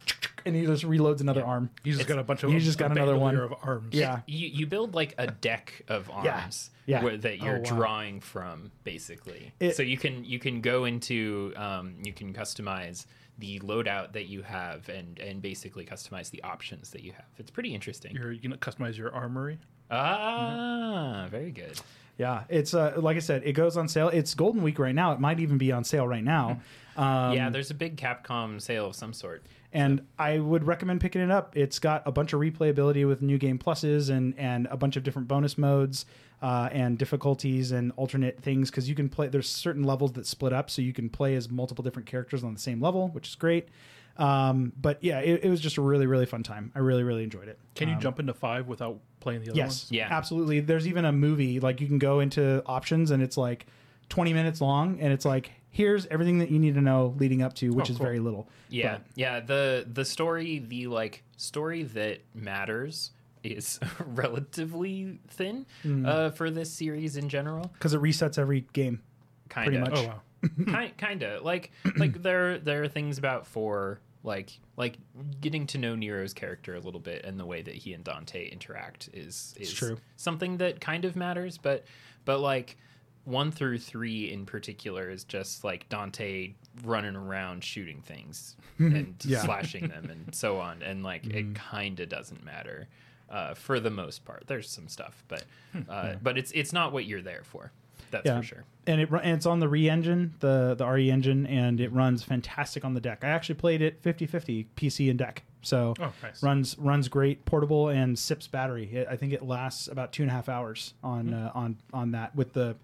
[0.47, 1.71] and he just reloads another arm.
[1.85, 2.51] He's just got a bunch of.
[2.53, 3.35] he's just got a another one.
[3.35, 3.95] bandolier of arms.
[3.95, 4.21] Yeah.
[4.27, 7.03] you you build like a deck of arms Yeah.
[7.05, 7.77] where- that you're Oh, wow.
[7.77, 13.07] drawing from basically It- so you can you can go into um, you can customize
[13.39, 17.51] the loadout that you have and and basically customize the options that you have it's
[17.51, 19.59] pretty interesting You're, you can customize your armory.
[19.91, 21.79] ah very good
[22.19, 24.09] Yeah, it's uh, like I said, it goes on sale.
[24.11, 25.13] It's Golden Week right now.
[25.13, 26.61] It might even be on sale right now.
[26.97, 31.21] Um, yeah there's a big capcom sale of some sort and I would recommend picking
[31.21, 31.57] it up.
[31.57, 35.03] It's got a bunch of replayability with new game pluses and and a bunch of
[35.03, 36.07] different bonus modes
[36.43, 39.29] uh, and difficulties and alternate things because you can play.
[39.29, 42.53] There's certain levels that split up, so you can play as multiple different characters on
[42.55, 43.69] the same level, which is great.
[44.17, 46.73] Um, but yeah, it, it was just a really really fun time.
[46.75, 47.59] I really really enjoyed it.
[47.75, 49.93] Can you Um, jump into five without playing the other Yes, ones?
[49.93, 50.09] Yeah.
[50.11, 50.61] absolutely.
[50.61, 53.67] There's even a movie like you can go into options and it's like
[54.09, 57.55] 20 minutes long, and it's like here's everything that you need to know leading up
[57.55, 58.07] to, which Oh, is cool.
[58.07, 58.49] very little.
[58.69, 59.41] Yeah, But- yeah.
[59.41, 63.81] The the story, the like story that matters is
[64.35, 66.05] relatively thin Hmm.
[66.07, 67.71] uh, for this series in general.
[67.75, 69.01] because it resets every game.
[69.49, 69.81] Kind of.
[69.81, 69.93] much.
[69.99, 70.21] Oh wow.
[70.67, 74.97] kind kind of like like there there are things about four like like
[75.41, 78.49] getting to know Nero's character a little bit and the way that he and Dante
[78.49, 79.99] interact is is true.
[80.17, 81.85] something that kind of matters but
[82.25, 82.79] but like
[83.25, 86.53] one through three in particular is just like Dante
[86.85, 89.43] running around shooting things and Yeah.
[89.43, 92.89] slashing them and so on, and like it kind of doesn't matter
[93.29, 94.45] uh, for the most part.
[94.47, 95.45] There's some stuff, but
[95.89, 97.73] uh, but it's it's not what you're there for.
[98.11, 98.39] That's Yeah.
[98.41, 98.65] for sure.
[98.89, 102.23] and it and it's on the re engine, the the RE engine, and it runs
[102.25, 103.23] fantastic on the deck.
[103.23, 106.43] I actually played it 50-50 PC and deck, so Oh, nice.
[106.43, 108.93] runs runs great, portable, and sips battery.
[108.93, 111.35] It, I think it lasts about two and a half hours on Hmm.
[111.35, 112.75] uh, on on that with the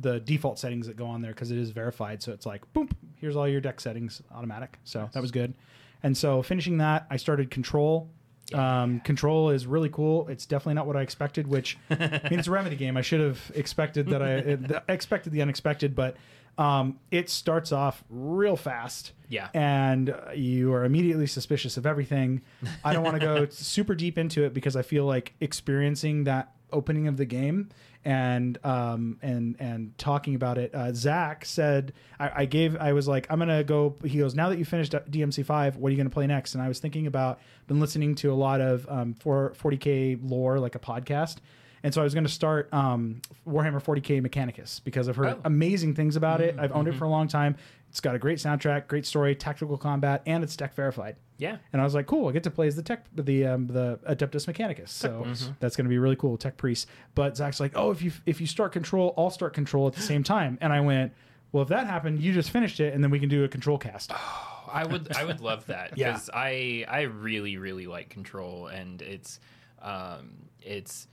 [0.00, 2.22] the default settings that go on there because it is verified.
[2.22, 4.78] So it's like boom, here's all your deck settings automatic.
[4.84, 5.54] So that was good.
[6.02, 8.10] And so finishing that, I started Control.
[8.54, 10.28] Um, Control is really cool.
[10.28, 11.46] It's definitely not what I expected.
[11.46, 12.96] Which I mean, it's a remedy game.
[12.96, 16.16] I should have expected that I it, expected the unexpected, but
[16.58, 19.48] um, it starts off real fast Yeah.
[19.54, 22.42] and uh, you are immediately suspicious of everything.
[22.84, 26.52] I don't want to go super deep into it because I feel like experiencing that
[26.72, 27.68] opening of the game
[28.04, 30.74] and um and and talking about it.
[30.74, 33.94] Uh, Zach said I, I gave I was like I'm gonna go.
[34.04, 36.54] He goes now that you finished DMC five, what are you gonna play next?
[36.54, 40.58] And I was thinking about been listening to a lot of um for 40k lore
[40.58, 41.36] like a podcast.
[41.84, 45.40] And so I was going to start um, Warhammer 40k Mechanicus because I've heard Oh.
[45.44, 46.54] amazing things about it.
[46.56, 47.56] I've owned it for a long time.
[47.92, 51.14] It's got a great soundtrack, great story, tactical combat, and it's deck verified.
[51.36, 51.58] Yeah.
[51.74, 53.98] And I was like, cool, I get to play as the tech, the um, the
[54.08, 54.88] Adeptus Mechanicus.
[54.88, 55.26] So
[55.60, 56.88] that's going to be really cool, tech priest.
[57.14, 60.00] But Zach's like, oh, if you if you start control, I'll start control at the
[60.00, 60.56] same time.
[60.62, 61.12] And I went,
[61.52, 63.76] well, if that happened, you just finished it, and then we can do a control
[63.76, 64.10] cast.
[64.72, 66.12] I would I would love that Yeah.
[66.12, 69.38] because I I really really like Control and it's
[69.82, 70.30] um
[70.62, 71.11] it's it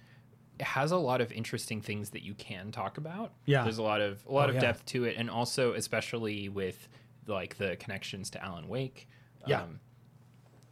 [0.62, 3.32] has a lot of interesting things that you can talk about.
[3.45, 3.63] Yeah.
[3.63, 4.62] there's a lot of a lot Oh, of yeah.
[4.62, 6.88] depth to it, and also especially with
[7.28, 9.08] like the connections to Alan Wake.
[9.48, 9.62] Yeah.
[9.63, 9.80] Um,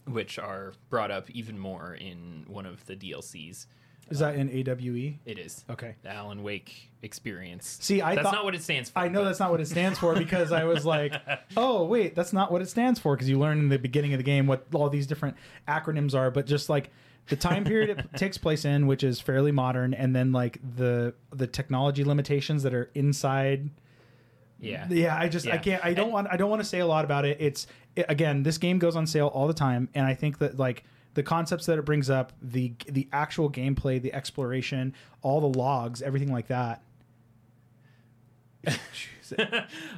[0.06, 3.68] which are brought up even more in one of the DLCs.
[4.10, 5.20] Is that in AWE?
[5.26, 5.96] It is Okay.
[6.02, 7.78] the Alan Wake experience.
[7.82, 9.00] See, I that's thought- not what it stands for.
[9.00, 11.14] I know but- that's not what it stands for because I was like,
[11.58, 14.18] oh wait, that's not what it stands for because you learn in the beginning of
[14.20, 15.36] the game what all these different
[15.68, 16.90] acronyms are, but just like
[17.30, 21.14] the time period it takes place in, which is fairly modern, and then like the
[21.32, 23.70] the technology limitations that are inside.
[24.60, 24.88] yeah.
[24.90, 26.88] Yeah, I just I can't I don't And- want I don't want to say a
[26.88, 27.38] lot about it.
[27.40, 30.58] It's it, again, this game goes on sale all the time, and I think that
[30.58, 30.84] like
[31.16, 36.02] the concepts that it brings up, the the actual gameplay, the exploration, all the logs,
[36.02, 36.82] everything like that.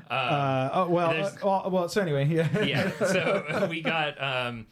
[0.10, 1.90] Uh, oh well, uh, well, well.
[1.90, 4.66] So anyway, yeah, yeah so we got um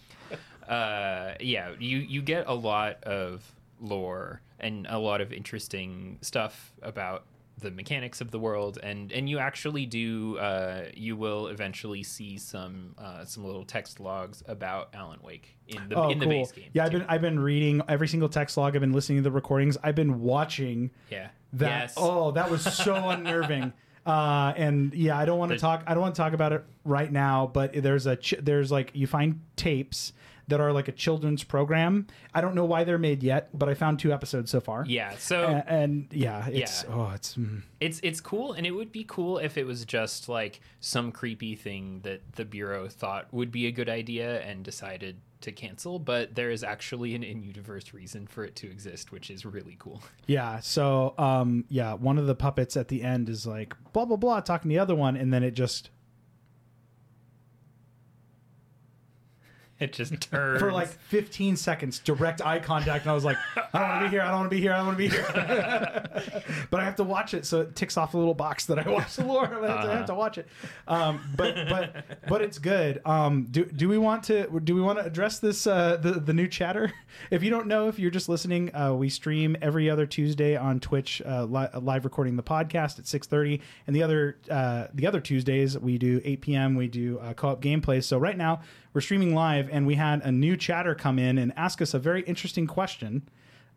[0.67, 6.73] uh yeah you you get a lot of lore and a lot of interesting stuff
[6.81, 7.25] about
[7.59, 12.37] the mechanics of the world and and you actually do uh you will eventually see
[12.37, 16.51] some uh some little text logs about alan wake in the Oh, in the base
[16.51, 18.75] game Yeah, I've been I've been reading every single text log.
[18.75, 19.75] I've been listening to the recordings.
[19.83, 21.67] I've been watching yeah that.
[21.81, 23.73] yes Oh, that was so unnerving.
[24.05, 25.83] Uh, and yeah, I don't want to talk.
[25.85, 27.49] I don't want to talk about it right now.
[27.51, 30.13] But there's a ch- there's like you find tapes
[30.47, 32.07] that are like a children's program.
[32.33, 34.85] I don't know why they're made yet, but I found two episodes so far.
[34.87, 36.93] yeah so A- and, yeah, it's Yeah.
[36.95, 37.63] oh, it's mm.
[37.79, 41.55] it's it's cool and it would be cool if it was just like some creepy
[41.55, 46.33] thing that the bureau thought would be a good idea and decided to cancel but
[46.33, 50.59] there is actually an in-universe reason for it to exist which is really cool yeah.
[50.61, 54.39] So um, yeah, one of the puppets at the end is like blah blah blah
[54.39, 55.89] talking to the other one, and then it just
[59.79, 60.59] it just turns.
[60.59, 64.05] for like 15 seconds direct eye contact and i was like i don't want to
[64.07, 66.43] be here i don't want to be here i don't want to be here.
[66.69, 68.89] But i have to watch it so it ticks off a little box that i
[68.89, 70.47] watched the lore I have, to, I have to watch it.
[70.87, 73.01] Um, but but but it's good.
[73.05, 76.33] Um, do, do we want to do we want to address this uh, the, the
[76.33, 76.91] new chatter?
[77.31, 80.79] If you don't know if you're just listening uh, we stream every other tuesday on
[80.79, 85.19] twitch uh, li- live recording the podcast at 6.30 and the other uh, the other
[85.19, 88.61] tuesdays we do 8 p.m we do uh, co-op gameplays so right now
[88.97, 91.99] we're streaming live and we had a new chatter come in and ask us a
[91.99, 93.21] very interesting question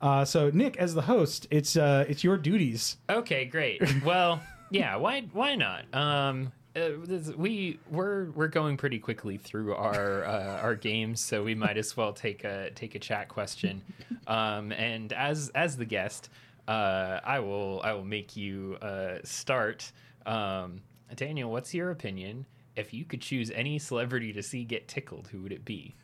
[0.00, 4.96] uh, so nick as the host it's uh, it's your duties okay great well yeah
[4.96, 6.92] why why not um uh,
[7.37, 11.96] we we're we're going pretty quickly through our uh, our games, so we might as
[11.96, 13.83] well take a take a chat question.
[14.28, 16.30] Um, and as as the guest,
[16.68, 19.90] uh, I will I will make you uh, start.
[20.24, 20.83] Um,
[21.16, 22.46] Daniel, what's your opinion?
[22.76, 25.94] If you could choose any celebrity to see get tickled, who would it be?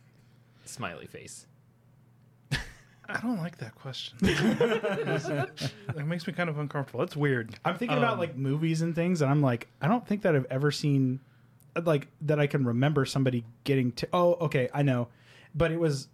[0.64, 1.46] Smiley face.
[3.09, 4.18] I don't like that question.
[4.22, 7.02] it makes me kind of uncomfortable.
[7.05, 7.57] It's weird.
[7.64, 10.35] i'm thinking about Um, like movies and things and i'm like i don't think that
[10.35, 11.20] i've ever seen
[11.85, 15.07] like that i can remember somebody getting to oh okay i know
[15.55, 16.09] but it was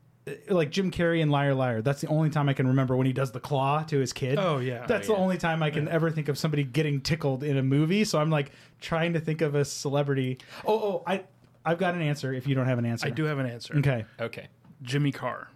[0.48, 1.82] like Jim Carrey in Liar Liar.
[1.82, 4.38] That's the only time I can remember when he does the claw to his kid.
[4.38, 4.86] Oh, yeah.
[4.86, 5.22] That's Oh, the yeah.
[5.24, 8.04] only time I can ever think of somebody getting tickled in a movie.
[8.04, 10.38] So I'm like trying to think of a celebrity.
[10.64, 11.24] Oh, oh, I
[11.64, 12.32] I've got an answer.
[12.32, 13.76] If you don't have an answer, I do have an answer.
[13.78, 14.04] Okay.
[14.20, 14.48] Okay.
[14.82, 15.48] Jimmy Carr.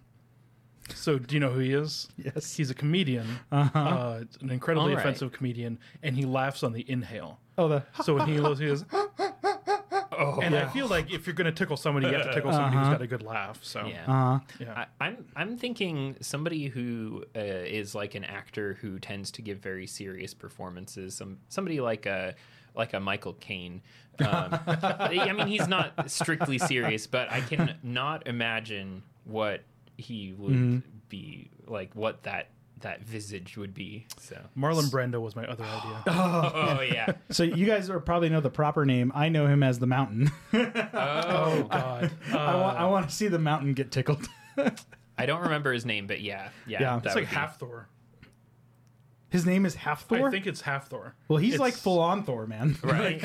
[0.95, 2.09] So, do you know who he is?
[2.17, 2.55] Yes.
[2.57, 3.77] He's a comedian, Uh-huh.
[3.79, 5.05] uh, an incredibly All right.
[5.05, 7.41] offensive comedian, and he laughs on the inhale.
[7.59, 8.85] Oh, the So when he goes, he goes,
[10.19, 12.53] Oh, and I feel like if you're going to tickle somebody, you have to tickle
[12.53, 13.59] somebody who's got a good laugh.
[13.63, 14.05] So, yeah.
[14.07, 14.87] uh, yeah.
[15.01, 19.59] I, I'm I'm thinking somebody who uh, is like an actor who tends to give
[19.59, 21.15] very serious performances.
[21.15, 22.35] Some somebody like a
[22.75, 23.83] like a Michael Caine.
[24.21, 29.63] Um, I mean, he's not strictly serious, but I can not imagine what
[29.97, 31.95] he would be like.
[31.95, 32.49] What that
[32.81, 34.07] that visage would be.
[34.19, 34.39] So.
[34.57, 36.03] Marlon Brando was my other idea.
[36.07, 37.13] Oh, oh yeah.
[37.31, 39.13] so you guys are probably know the proper name.
[39.15, 40.31] I know him as the Mountain.
[40.53, 42.11] Oh, oh, God.
[42.33, 44.27] I want I uh, want to see the Mountain get tickled.
[45.19, 46.81] I don't remember his name, but yeah, yeah.
[46.81, 46.97] Yeah.
[46.99, 47.89] that It's like half Thor.
[49.29, 50.29] His name is Half Thor.
[50.29, 51.15] I think it's half Thor.
[51.29, 52.79] well, he's like full on Thor, man.
[52.83, 53.21] Right.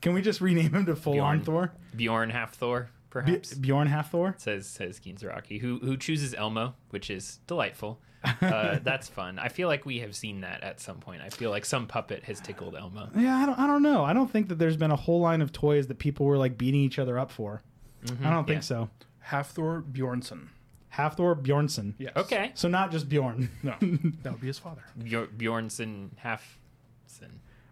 [0.00, 1.72] Can we just rename him to full on Thor?
[1.94, 2.90] Bjorn Half Thor,
[3.22, 3.54] B- perhaps.
[3.54, 4.34] Bjorn Half Thor.
[4.38, 8.00] says says Kinzaraki, who who chooses Elmo, which is delightful.
[8.42, 9.38] Uh, that's fun.
[9.38, 11.22] I feel like we have seen that at some point.
[11.22, 13.08] I feel like some puppet has tickled Elmo.
[13.16, 14.02] Yeah, I don't, I don't know.
[14.04, 16.58] I don't think that there's been a whole line of toys that people were like
[16.58, 17.62] beating each other up for.
[18.24, 18.60] I don't think yeah.
[18.60, 18.90] so.
[19.20, 20.48] Half Thor Bjornsson.
[20.88, 21.94] Half Thor Bjornsson.
[21.98, 22.14] Yes.
[22.16, 23.48] Okay, So not just Bjorn.
[23.62, 23.74] No,
[24.22, 24.82] that would be his father.
[24.98, 26.40] Bjor- Bjornson Halfson.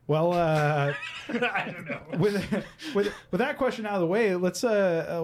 [0.07, 0.93] Well, uh,
[1.31, 2.01] I don't know.
[2.19, 2.35] with
[2.95, 4.71] with with that question out of the way, let's uh,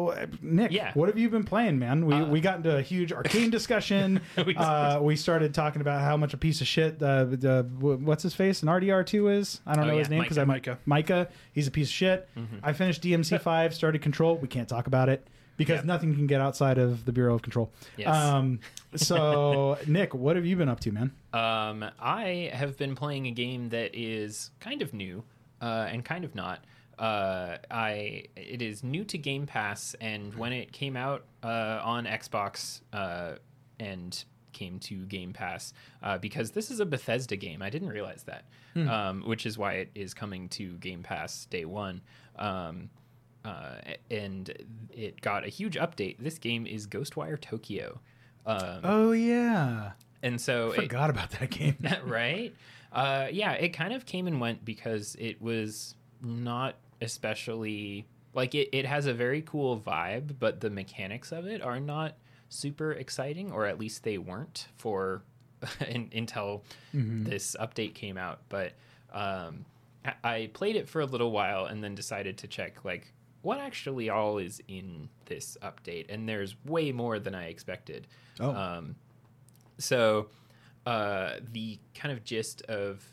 [0.08, 0.92] uh Nick, Yeah.
[0.94, 2.06] what have you been playing, man?
[2.06, 4.20] We Uh, we got into a huge Arkane discussion.
[4.46, 8.22] We uh, we started talking about how much a piece of shit uh, the what's
[8.22, 9.60] his face an RDR two is.
[9.66, 10.78] I don't Oh, know yeah, his name because I'm Micah.
[10.86, 11.28] Micah.
[11.52, 12.28] He's a piece of shit.
[12.36, 12.56] Mm-hmm.
[12.62, 14.36] I finished DMC five, started Control.
[14.38, 15.26] We can't talk about it
[15.60, 15.84] because Yep.
[15.84, 17.70] nothing can get outside of the Bureau of Control.
[17.96, 18.08] Yes.
[18.14, 18.60] Um,
[18.94, 21.12] so Nick, what have you been up to, man?
[21.32, 25.22] Um, I have been playing a game that is kind of new,
[25.60, 26.64] uh, and kind of not.
[26.98, 32.04] Uh, I it is new to Game Pass, and when it came out uh, on
[32.06, 33.36] Xbox uh,
[33.78, 38.24] and came to Game Pass, uh, because this is a Bethesda game, I didn't realize
[38.24, 38.44] that,
[38.76, 42.02] um, which is why it is coming to Game Pass day one.
[42.38, 42.90] Um,
[43.44, 43.76] uh,
[44.10, 44.52] and
[44.92, 46.16] it got a huge update.
[46.18, 48.00] This game is Ghostwire Tokyo.
[48.46, 51.76] Um, Oh yeah, and so it, forgot about that game.
[52.04, 52.54] right?
[52.92, 58.68] Uh, yeah, it kind of came and went because it was not especially like it,
[58.72, 62.14] it has a very cool vibe, but the mechanics of it are not
[62.48, 65.22] super exciting, or at least they weren't for
[65.88, 68.40] in, until this update came out.
[68.48, 68.72] But
[69.12, 69.64] um,
[70.04, 73.58] I- I played it for a little while and then decided to check like what
[73.58, 78.06] actually all is in this update, and there's way more than I expected.
[78.38, 78.50] Oh.
[78.50, 78.96] Um,
[79.78, 80.28] so
[80.86, 83.04] uh, the kind of gist of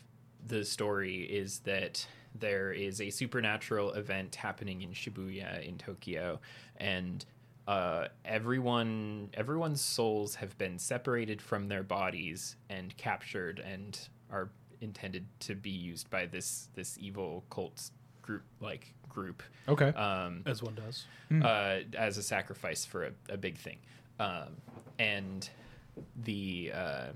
[0.46, 6.40] the story is that there is a supernatural event happening in Shibuya in Tokyo,
[6.76, 7.24] and
[7.66, 15.26] uh, everyone everyone's souls have been separated from their bodies and captured and are intended
[15.40, 17.90] to be used by this this evil cult
[18.28, 19.88] group like group Okay.
[19.88, 21.06] um, As one does.
[21.42, 23.78] uh, as a sacrifice for a, a big thing.
[24.20, 24.56] Um,
[24.98, 25.48] and
[26.24, 27.06] the uh,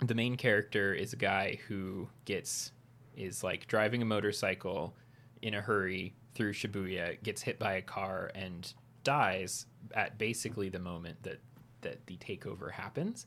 [0.00, 2.72] the main character is a guy who gets
[3.16, 4.94] is like driving a motorcycle
[5.42, 8.72] in a hurry through Shibuya, gets hit by a car and
[9.04, 11.40] dies at basically the moment that
[11.82, 13.26] that the takeover happens.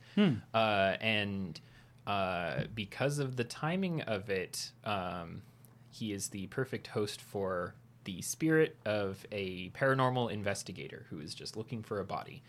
[0.54, 1.60] Uh, and
[2.08, 5.42] uh, because of the timing of it, um,
[5.90, 11.58] he is the perfect host for the spirit of a paranormal investigator who is just
[11.58, 12.42] looking for a body.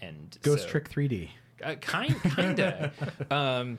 [0.00, 1.30] And Ghost so- Trick 3D.
[1.64, 2.92] uh, kind kinda
[3.30, 3.78] um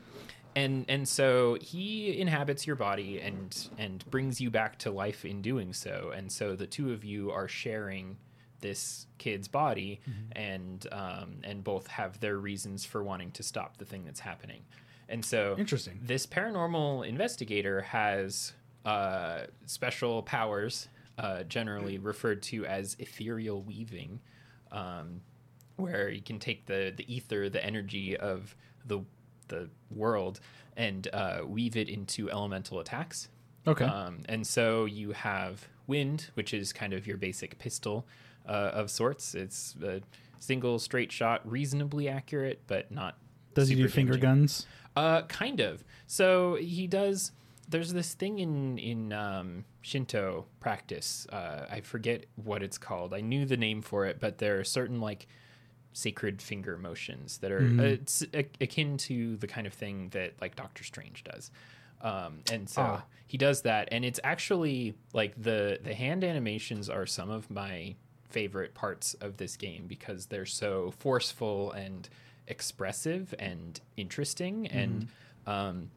[0.56, 5.42] and and so he inhabits your body and and brings you back to life in
[5.42, 8.16] doing so and so the two of you are sharing
[8.60, 10.00] this kid's body
[10.32, 14.62] and um and both have their reasons for wanting to stop the thing that's happening
[15.08, 16.00] and so Interesting.
[16.02, 18.52] this paranormal investigator has
[18.84, 20.88] uh, special powers,
[21.18, 24.20] uh, generally referred to as ethereal weaving,
[24.72, 25.20] um,
[25.76, 29.00] where you can take the the ether, the energy of the
[29.48, 30.40] the world,
[30.76, 33.28] and uh, weave it into elemental attacks.
[33.66, 33.84] Okay.
[33.84, 38.06] Um, and so you have wind, which is kind of your basic pistol
[38.48, 39.34] uh, of sorts.
[39.34, 40.00] It's a
[40.38, 43.18] single straight shot, reasonably accurate, but not.
[43.54, 44.28] Does he do finger damaging.
[44.40, 44.66] guns?
[44.96, 45.84] Uh, kind of.
[46.06, 47.32] So he does.
[47.68, 51.26] There's this thing in in um, Shinto practice.
[51.30, 53.12] Uh, I forget what it's called.
[53.12, 55.26] I knew the name for it, but there are certain like
[55.92, 58.34] sacred finger motions that are Mhm.
[58.34, 61.50] uh, akin to the kind of thing that like Doctor Strange does.
[62.00, 63.04] Um, and so Ah.
[63.26, 67.96] he does that, and it's actually like the the hand animations are some of my
[68.28, 72.08] favorite parts of this game because they're so forceful and
[72.46, 75.08] expressive and interesting and
[75.46, 75.90] um,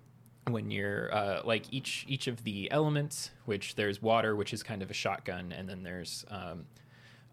[0.48, 4.82] when you're uh, like each each of the elements which there's water which is kind
[4.82, 6.66] of a shotgun and then there's um,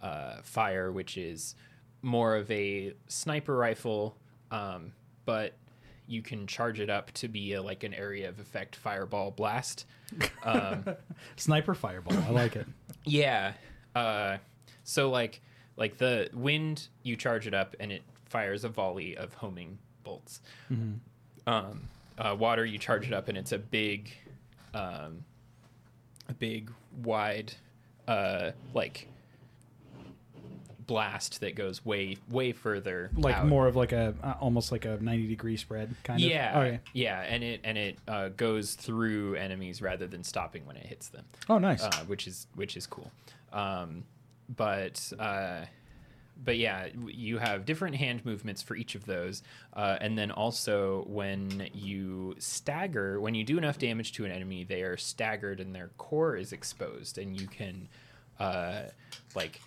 [0.03, 1.55] uh, fire which is
[2.03, 4.17] more of a sniper rifle
[4.51, 4.93] um,
[5.25, 5.55] but
[6.07, 9.85] you can charge it up to be a, like an area of effect fireball blast
[10.43, 10.85] um,
[11.37, 12.17] Sniper fireball.
[12.27, 12.67] I like it.
[13.05, 13.53] yeah.
[13.95, 14.39] Uh,
[14.85, 15.41] so like
[15.77, 20.41] like the wind, you charge it up and it fires a volley of homing bolts.
[21.47, 21.89] Um,
[22.19, 24.11] uh, water, you charge it up and it's a big,
[24.75, 25.25] um,
[26.29, 26.71] a big
[27.03, 27.53] wide,
[28.07, 29.09] uh, like
[30.87, 33.11] blast that goes way way further.
[33.15, 33.47] Like out.
[33.47, 36.29] more of like a uh, almost like a ninety degree spread kind of.
[36.29, 36.81] Yeah, Okay.
[36.95, 41.09] yeah, and it and it uh, goes through enemies rather than stopping when it hits
[41.09, 41.25] them.
[41.49, 41.83] Oh, nice.
[41.83, 43.11] uh, which is which is cool.
[43.53, 44.05] Um,
[44.57, 45.67] but uh,
[46.43, 49.43] but yeah, you have different hand movements for each of those,
[49.75, 54.65] uh, and then also when you stagger, when you do enough damage to an enemy,
[54.65, 57.89] they are staggered and their core is exposed, and you can
[58.39, 58.83] uh,
[59.35, 59.61] like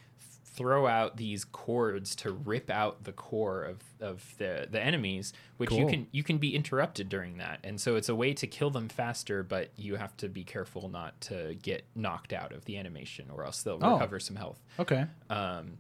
[0.54, 5.72] throw out these cords to rip out the core of, of the, the enemies which
[5.72, 8.70] you can you can be interrupted during that and so it's a way to kill
[8.70, 12.78] them faster but you have to be careful not to get knocked out of the
[12.78, 13.94] animation or else they'll Oh.
[13.94, 15.06] recover some health okay.
[15.30, 15.78] um,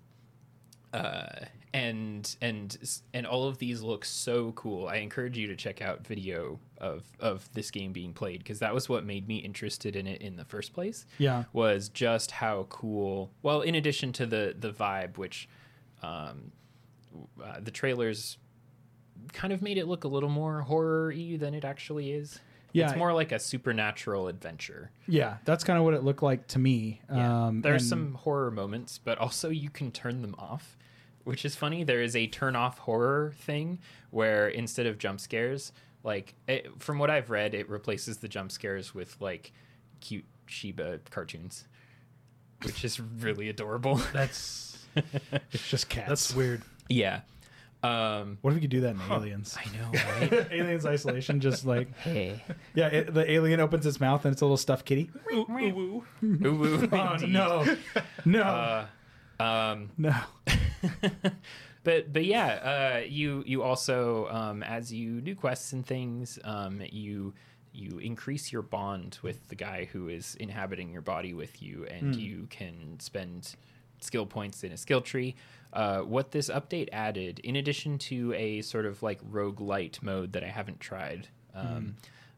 [0.93, 4.87] uh, and and and all of these look so cool.
[4.87, 8.73] I encourage you to check out video of of this game being played because that
[8.73, 11.05] was what made me interested in it in the first place.
[11.17, 11.45] Yeah.
[11.53, 13.31] was just how cool.
[13.41, 15.47] Well, in addition to the the vibe, which
[16.03, 16.51] um,
[17.41, 18.37] uh, the trailers
[19.33, 22.39] kind of made it look a little more horror-y than it actually is.
[22.73, 22.87] Yeah.
[22.87, 24.91] it's more like a supernatural adventure.
[25.07, 27.01] Yeah, that's kind of what it looked like to me.
[27.13, 27.47] Yeah.
[27.47, 30.77] Um, There's some horror moments, but also you can turn them off,
[31.23, 31.83] which is funny.
[31.83, 35.71] There is a turn off horror thing where instead of jump scares,
[36.03, 39.51] like it, from what I've read, it replaces the jump scares with like
[39.99, 41.65] cute Shiba cartoons,
[42.63, 43.95] which is really adorable.
[44.13, 44.85] That's
[45.51, 46.09] It's just cats.
[46.09, 46.61] that's weird.
[46.89, 47.21] yeah.
[47.83, 49.57] Um, What if we could do that in Aliens?
[49.57, 49.91] I know,
[50.31, 50.51] right?
[50.51, 52.43] Aliens Isolation, just like hey.
[52.75, 55.09] yeah, it, the alien opens its mouth and it's a little stuffed kitty.
[55.33, 57.29] Ooh, ooh, Oh indeed.
[57.29, 57.75] no,
[58.25, 58.85] no, Uh,
[59.43, 60.13] um, no.
[61.83, 66.81] but but yeah, uh, you you also um, as you do quests and things, um,
[66.91, 67.33] you
[67.73, 72.15] you increase your bond with the guy who is inhabiting your body with you, and
[72.15, 73.55] you can spend
[74.01, 75.35] skill points in a skill tree.
[75.73, 80.33] Uh, what this update added, in addition to a sort of like rogue light mode
[80.33, 81.95] that I haven't tried, um,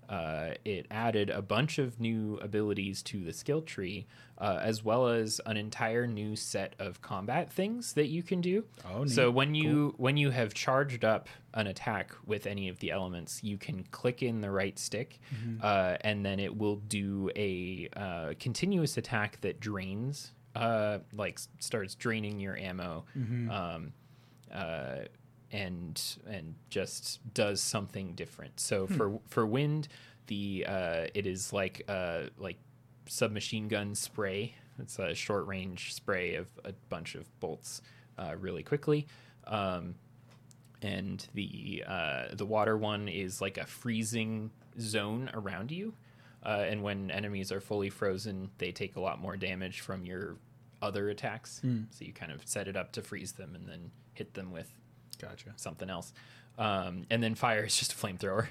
[0.09, 4.05] uh, it added a bunch of new abilities to the skill tree,
[4.37, 8.65] uh, as well as an entire new set of combat things that you can do.
[8.91, 12.91] Oh, so when you when you have charged up an attack with any of the
[12.91, 15.19] elements, you can click in the right stick,
[15.61, 21.95] uh, and then it will do a uh, continuous attack that drains, uh, like starts
[21.95, 23.05] draining your ammo.
[23.15, 23.93] Um,
[24.53, 24.95] uh,
[25.53, 28.59] and and just does something different.
[28.59, 29.87] So for for wind,
[30.27, 32.57] the uh, it is like uh, like
[33.07, 34.55] submachine gun spray.
[34.79, 37.81] It's a short range spray of a bunch of bolts
[38.17, 39.05] uh, really quickly.
[39.45, 39.95] Um,
[40.81, 44.49] and the uh, the water one is like a freezing
[44.79, 45.93] zone around you.
[46.43, 50.35] Uh, and when enemies are fully frozen, they take a lot more damage from your
[50.81, 51.61] other attacks.
[51.91, 54.69] So you kind of set it up to freeze them and then hit them with
[55.23, 55.53] Gotcha.
[55.55, 56.13] something else.
[56.57, 58.47] Um, and then fire is just a flamethrower.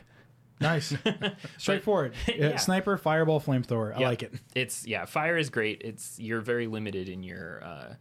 [0.61, 0.95] Nice,
[1.59, 2.15] straightforward.
[2.29, 2.57] Yeah.
[2.57, 3.95] Sniper, fireball, flamethrower.
[3.97, 4.09] I Yep.
[4.09, 4.33] like it.
[4.55, 5.83] It's yeah, fire is great.
[5.85, 7.95] It's you're very limited in your uh,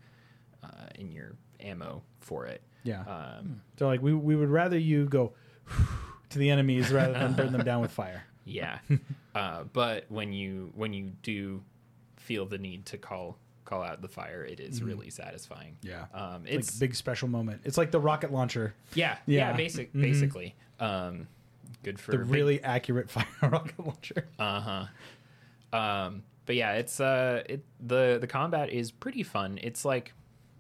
[0.64, 2.62] uh, in your ammo for it.
[2.84, 3.02] Yeah.
[3.04, 5.34] Um, So like we we would rather you go
[6.30, 8.24] to the enemies rather than burn them down with fire.
[8.46, 8.80] yeah,
[9.36, 11.64] uh, but when you when you do
[12.18, 15.78] feel the need to call call out the fire, it is really satisfying.
[15.82, 16.06] Yeah.
[16.14, 17.62] Um, It's like big special moment.
[17.64, 19.58] It's like the rocket launcher, yeah, yeah, Yeah.
[19.58, 20.02] basic, Mhm.
[20.02, 20.56] basically.
[20.80, 21.28] Um,
[21.84, 24.28] good for the big- really accurate fire rocket launcher.
[24.40, 24.60] Uh
[25.72, 25.78] huh.
[25.78, 29.60] Um, but yeah, it's uh, it the the combat is pretty fun.
[29.62, 30.14] It's like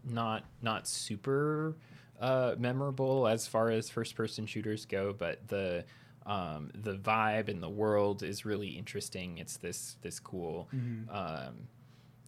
[0.04, 1.76] not not super
[2.20, 5.84] uh memorable as far as first person shooters go, but the
[6.26, 9.38] um the vibe and the world is really interesting.
[9.39, 10.70] It's this this cool
[11.10, 11.68] um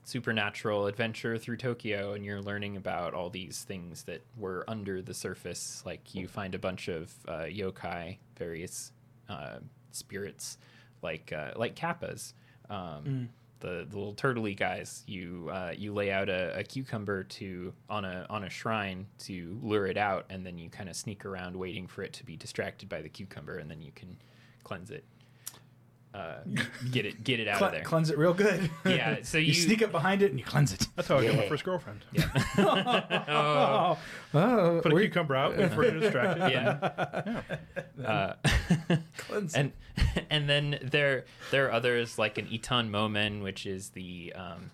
[0.04, 5.14] supernatural adventure through Tokyo, and you're learning about all these things that were under the
[5.14, 5.84] surface.
[5.86, 8.92] Like you find a bunch of uh, yokai, various
[9.30, 9.58] uh,
[9.92, 10.58] spirits,
[11.02, 12.34] like uh, like kappas.
[12.70, 13.30] Um,
[13.64, 15.04] the, the little turtley guys.
[15.08, 19.58] You uh, you lay out a, a cucumber to on a on a shrine to
[19.64, 22.36] lure it out, and then you kind of sneak around waiting for it to be
[22.36, 24.18] distracted by the cucumber, and then you can
[24.64, 25.06] cleanse it.
[26.14, 26.36] Uh,
[26.92, 27.82] get it get it out Cle- of there.
[27.84, 28.70] Cleanse it real good.
[28.86, 30.88] Yeah, so you, you- sneak up behind it and you cleanse it.
[30.96, 32.02] That's how I got my first girlfriend.
[32.58, 33.98] Oh,
[34.36, 36.52] oh, Put a we- cucumber out, wait for her to distract it.
[36.52, 37.42] yeah.
[38.06, 38.34] Uh,
[39.18, 39.72] Cleanse and
[40.30, 44.72] and then there there are others like an Ittan Momen, which is the um,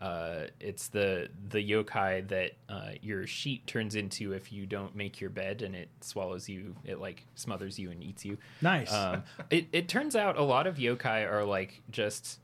[0.00, 5.20] uh, it's the the yokai that uh, your sheet turns into if you don't make
[5.20, 6.76] your bed, and it swallows you.
[6.84, 8.38] It like smothers you and eats you.
[8.62, 8.92] Nice.
[8.92, 12.38] Um, it it turns out a lot of yokai are like just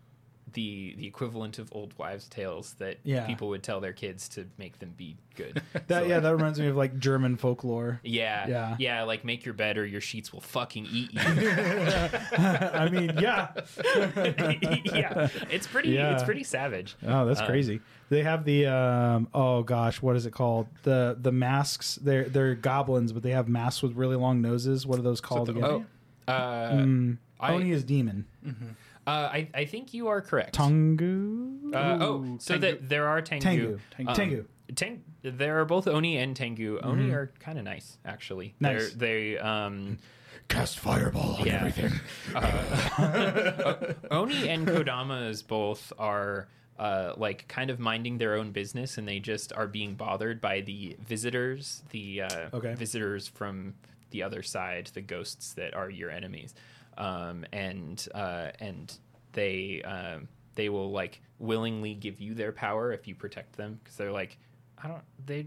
[0.54, 3.26] the the equivalent of old wives' tales that Yeah.
[3.26, 5.60] people would tell their kids to make them be good.
[5.72, 8.00] that So, yeah, like, that reminds me of like German folklore.
[8.02, 8.76] yeah, Yeah.
[8.78, 11.20] yeah, Like make your bed or your sheets will fucking eat you.
[12.38, 13.48] I mean, yeah.
[14.24, 15.90] yeah, it's pretty.
[15.90, 16.14] Yeah.
[16.14, 16.96] It's pretty savage.
[17.06, 17.80] Oh, that's Um, crazy.
[18.10, 20.66] They have the um oh gosh, what is it called?
[20.82, 21.96] The the masks.
[21.96, 24.86] They're they're goblins, but they have masks with really long noses.
[24.86, 25.86] What are those called the again?
[26.28, 28.26] Oh, uh, Mm, I- Oni is demon.
[29.06, 30.54] Uh, I I think you are correct.
[30.54, 31.72] Tengu.
[31.74, 32.60] Uh, oh, so Tengu.
[32.60, 33.44] that there are Tengu.
[33.44, 33.78] Tengu.
[33.96, 34.08] Tengu.
[34.10, 34.44] Um, Tengu.
[34.72, 36.78] Teng- there are both Oni and Tengu.
[36.82, 38.54] Oni are kind of nice, actually.
[38.60, 38.92] Nice.
[38.94, 39.98] They're, they um
[40.48, 41.54] Cast fireball on Yeah.
[41.64, 41.92] everything.
[44.10, 46.48] Oni and Kodamas both are
[46.78, 50.60] uh, like kind of minding their own business, and they just are being bothered by
[50.60, 52.74] the visitors, the uh, Okay.
[52.74, 53.74] visitors from
[54.10, 56.54] the other side, the ghosts that are your enemies,
[56.98, 58.96] um, and uh, and
[59.32, 63.96] they um, they will like willingly give you their power if you protect them because
[63.96, 64.38] they're like,
[64.82, 65.46] I don't they.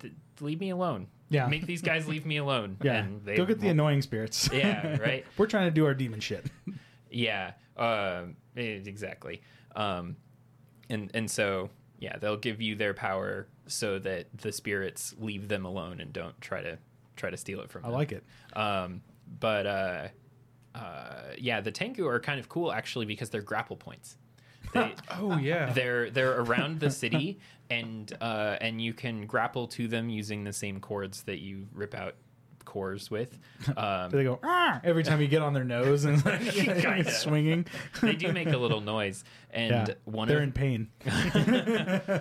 [0.00, 1.06] th- Leave me alone.
[1.28, 1.46] Yeah.
[1.48, 2.76] make these guys leave me alone.
[2.82, 3.02] Yeah.
[3.02, 4.48] and they Go get the annoying spirits.
[4.52, 5.24] Yeah, right.
[5.38, 6.46] We're trying to do our demon shit.
[7.10, 9.42] Yeah, um, eh, exactly.
[9.74, 10.16] Um,
[10.88, 15.64] and and so yeah, they'll give you their power so that the spirits leave them
[15.64, 16.78] alone and don't try to
[17.16, 17.88] try to steal it from them.
[17.88, 17.98] I them.
[17.98, 18.24] like it.
[18.54, 19.00] Um,
[19.40, 20.08] but uh,
[20.76, 24.16] uh, yeah, the Tengu are kind of cool actually because they're grapple points.
[24.74, 25.72] They, Oh yeah.
[25.72, 27.38] they're they're around the city
[27.70, 31.94] and uh, and you can grapple to them using the same cords that you rip
[31.94, 32.14] out
[32.64, 33.38] cores with.
[33.76, 37.10] Um, They go "Ah," every time you get on their nose and like, Kinda.
[37.10, 37.66] swinging.
[38.02, 40.88] they do make a little noise, and Yeah, one they're of in pain.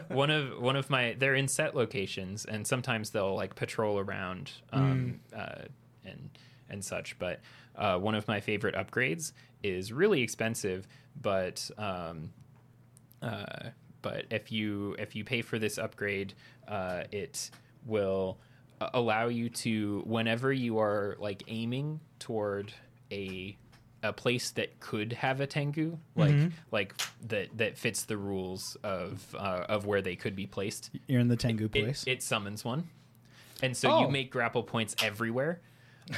[0.09, 4.51] one of one of my they're in set locations and sometimes they'll like patrol around
[4.71, 5.63] um, uh,
[6.05, 6.29] and
[6.69, 7.39] and such but
[7.75, 9.31] uh, one of my favorite upgrades
[9.63, 10.87] is really expensive
[11.21, 12.29] but um,
[13.21, 13.69] uh,
[14.01, 16.33] but if you if you pay for this upgrade
[16.67, 17.49] uh, it
[17.85, 18.37] will
[18.93, 22.73] allow you to whenever you are like aiming toward
[23.11, 23.55] a
[24.03, 26.35] a place that could have a tengu like
[26.71, 26.93] like
[27.27, 31.27] that that fits the rules of uh, of where they could be placed You're in
[31.27, 32.03] the Tengu it, place.
[32.05, 32.87] it summons one
[33.63, 34.01] and so Oh.
[34.01, 35.61] you make grapple points everywhere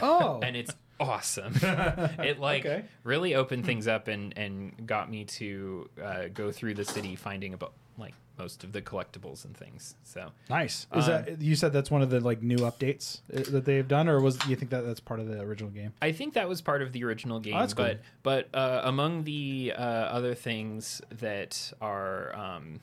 [0.01, 1.53] oh, and it's awesome.
[1.61, 2.85] it like Okay.
[3.03, 7.53] really opened things up and and got me to uh, go through the city finding
[7.53, 9.95] about like most of the collectibles and things.
[10.03, 10.85] So nice.
[10.95, 13.87] Is um, that you said that's one of the like new updates uh, that they've
[13.87, 15.93] done, or was you think that that's part of the original game?
[16.01, 18.03] I think that was part of the original game, Oh, that's but cool.
[18.23, 22.79] but uh, among the uh, other things that are um,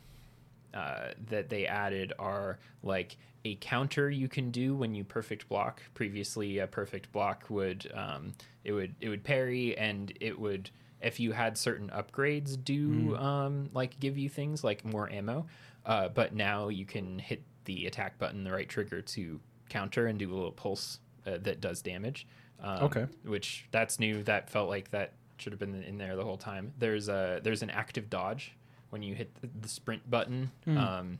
[0.74, 5.82] uh, that they added are like a counter you can do when you perfect block.
[5.94, 8.32] Previously, a perfect block would um,
[8.64, 10.70] it would it would parry and it would
[11.00, 15.46] if you had certain upgrades do um, like give you things like more ammo.
[15.84, 20.18] Uh, but now you can hit the attack button, the right trigger to counter and
[20.18, 22.26] do a little pulse uh, that does damage.
[22.62, 23.06] Um, Okay.
[23.24, 24.22] Which that's new.
[24.22, 26.72] That felt like that should have been in there the whole time.
[26.78, 28.56] There's a there's an active dodge
[28.94, 31.18] when you hit the, the sprint button, um,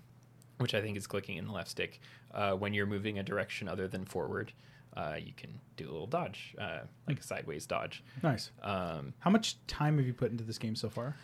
[0.58, 1.98] which I think is clicking in the left stick.
[2.32, 4.52] Uh, when you're moving a direction other than forward,
[4.96, 8.04] uh, you can do a little dodge, uh, like a sideways dodge.
[8.22, 8.52] Nice.
[8.62, 11.16] Um, How much time have you put into this game so far?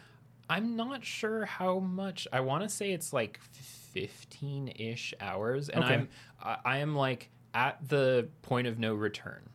[0.49, 2.27] I'm not sure how much.
[2.33, 3.39] I want to say it's like
[3.95, 5.95] 15 ish hours, and Okay.
[5.95, 6.09] I'm
[6.43, 9.49] I, I am like at the point of no return.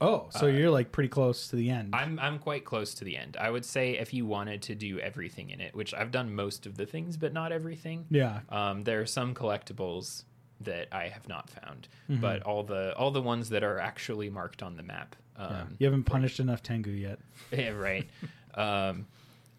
[0.00, 1.94] Oh, so you're like pretty close to the end.
[1.94, 3.36] I'm I'm quite close to the end.
[3.38, 6.66] I would say if you wanted to do everything in it, which I've done most
[6.66, 8.06] of the things, but not everything.
[8.10, 8.40] yeah.
[8.48, 10.24] Um, there are some collectibles
[10.60, 12.20] that I have not found, Mm-hmm.
[12.20, 15.16] but all the all the ones that are actually marked on the map.
[15.36, 15.64] Um, yeah.
[15.78, 17.18] You haven't punished enough Tengu yet.
[17.52, 18.08] yeah, right.
[18.54, 19.06] um,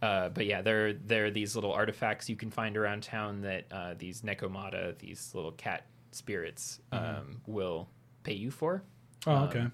[0.02, 3.66] uh, but yeah, there there are these little artifacts you can find around town that
[3.72, 7.90] uh, these Nekomata, these little cat spirits, um, will
[8.24, 8.84] pay you for.
[9.28, 9.66] Oh, Um, okay.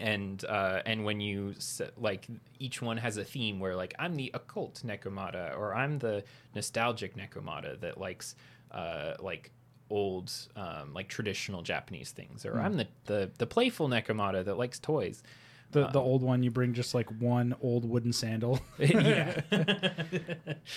[0.00, 2.26] And uh, and when you s- like
[2.58, 6.24] each one has a theme where like I'm the occult Nekomata or I'm the
[6.54, 8.34] nostalgic Nekomata that likes
[8.70, 9.50] uh, like
[9.90, 14.78] old um, like traditional Japanese things or I'm the, the the playful Nekomata that likes
[14.78, 15.22] toys.
[15.70, 18.58] The the old one you bring just like one old wooden sandal.
[18.78, 19.40] yeah,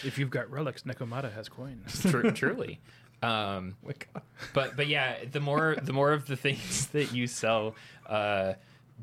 [0.04, 2.02] If you've got relics, Nekomata has coins.
[2.10, 2.80] Tru- truly.
[3.24, 3.76] Um,
[4.54, 7.76] but but yeah, the more the more of the things that you sell
[8.08, 8.54] uh,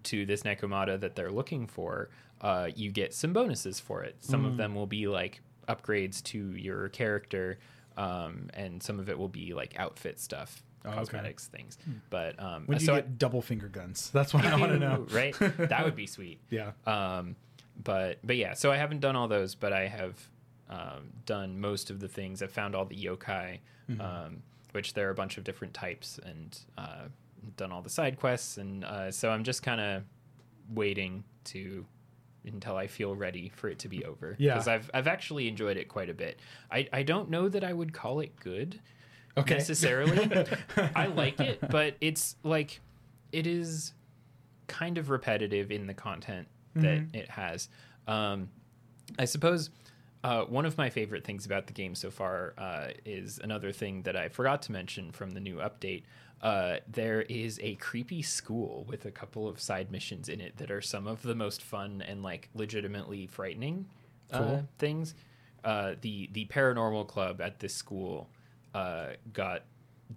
[0.05, 2.09] to this Nekomata that they're looking for,
[2.41, 4.17] uh, you get some bonuses for it.
[4.21, 7.59] Some of them will be like upgrades to your character,
[7.97, 10.99] um, and some of it will be like outfit stuff, Oh, okay.
[10.99, 11.77] cosmetics things.
[12.11, 14.11] But um, When do you so get double finger guns?
[14.15, 15.07] That's what I want to know.
[15.11, 15.35] right?
[15.39, 16.41] That would be sweet.
[16.51, 16.71] Yeah.
[16.87, 17.35] Um,
[17.83, 20.15] but but yeah, so I haven't done all those, but I have
[20.71, 22.43] um, done most of the things.
[22.43, 23.59] I've found all the yokai,
[24.01, 24.43] um,
[24.73, 27.05] which there are a bunch of different types, and uh,
[27.57, 30.03] done all the side quests, and uh, so I'm just kind of
[30.75, 31.87] waiting to
[32.45, 34.35] until I feel ready for it to be over.
[34.39, 34.55] Yeah.
[34.55, 36.39] because I've I've actually enjoyed it quite a bit.
[36.71, 38.81] I I don't know that I would call it good
[39.37, 39.55] Okay.
[39.55, 40.29] necessarily.
[40.97, 42.81] I like it, but it's like
[43.33, 43.93] it is
[44.67, 47.69] kind of repetitive in the content that it has.
[48.07, 48.49] Um,
[49.19, 49.71] I suppose
[50.25, 54.03] uh, one of my favorite things about the game so far uh, is another thing
[54.03, 56.03] that I forgot to mention from the new update.
[56.41, 60.71] Uh, there is a creepy school with a couple of side missions in it that
[60.71, 63.87] are some of the most fun and like legitimately frightening
[64.33, 64.69] uh, Cool.
[64.79, 65.15] things.
[65.65, 68.29] Uh, the the paranormal club at this school
[68.75, 69.63] uh, got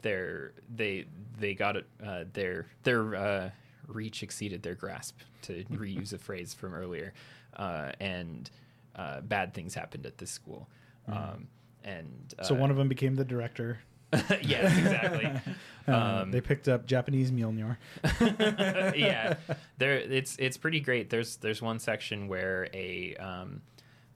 [0.03, 1.05] their they
[1.39, 3.49] they got it uh, their their uh,
[3.87, 7.13] reach exceeded their grasp to reuse a phrase from earlier,
[7.57, 8.51] uh, and
[8.95, 10.67] uh, bad things happened at this school.
[11.07, 11.47] Um,
[11.83, 13.79] and uh, So one of them became the director.
[14.41, 15.25] yes, exactly.
[15.25, 15.39] Uh,
[15.87, 17.77] Um, they picked up Japanese Mjolnir.
[18.95, 19.33] yeah,
[19.79, 21.09] there it's it's pretty great.
[21.09, 23.61] There's there's one section where a um,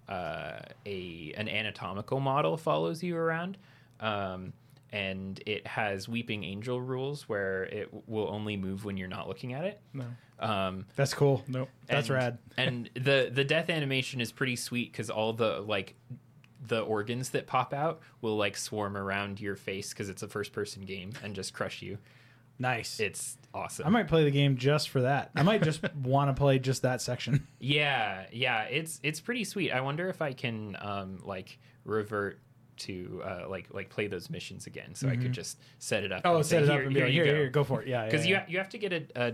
[0.08, 3.58] uh, a an anatomical model follows you around,
[4.00, 4.54] um,
[4.91, 9.28] and it has weeping angel rules where it w- will only move when you're not
[9.28, 9.82] looking at it.
[9.91, 10.06] No.
[10.39, 11.43] Um, That's cool.
[11.48, 11.70] Nope.
[11.88, 12.38] That's and, rad.
[12.58, 15.96] and the the death animation is pretty sweet because all the like
[16.68, 20.51] the organs that pop out will like swarm around your face because it's a first
[20.53, 21.97] person game and just crush you.
[22.57, 22.99] Nice.
[23.01, 23.86] It's awesome.
[23.86, 25.30] I might play the game just for that.
[25.36, 27.45] I might just want to play just that section.
[27.59, 29.72] Yeah, yeah, it's it's pretty sweet.
[29.72, 32.39] I wonder if I can um like revert
[32.78, 36.22] to uh like like play those missions again, so I could just set it up.
[36.26, 37.63] Oh, set say, it up "Here- and be here like, you here, go." here, go
[37.66, 37.88] for it.
[37.89, 38.39] Yeah, because yeah, you yeah.
[38.39, 39.34] ha- you have to get a, a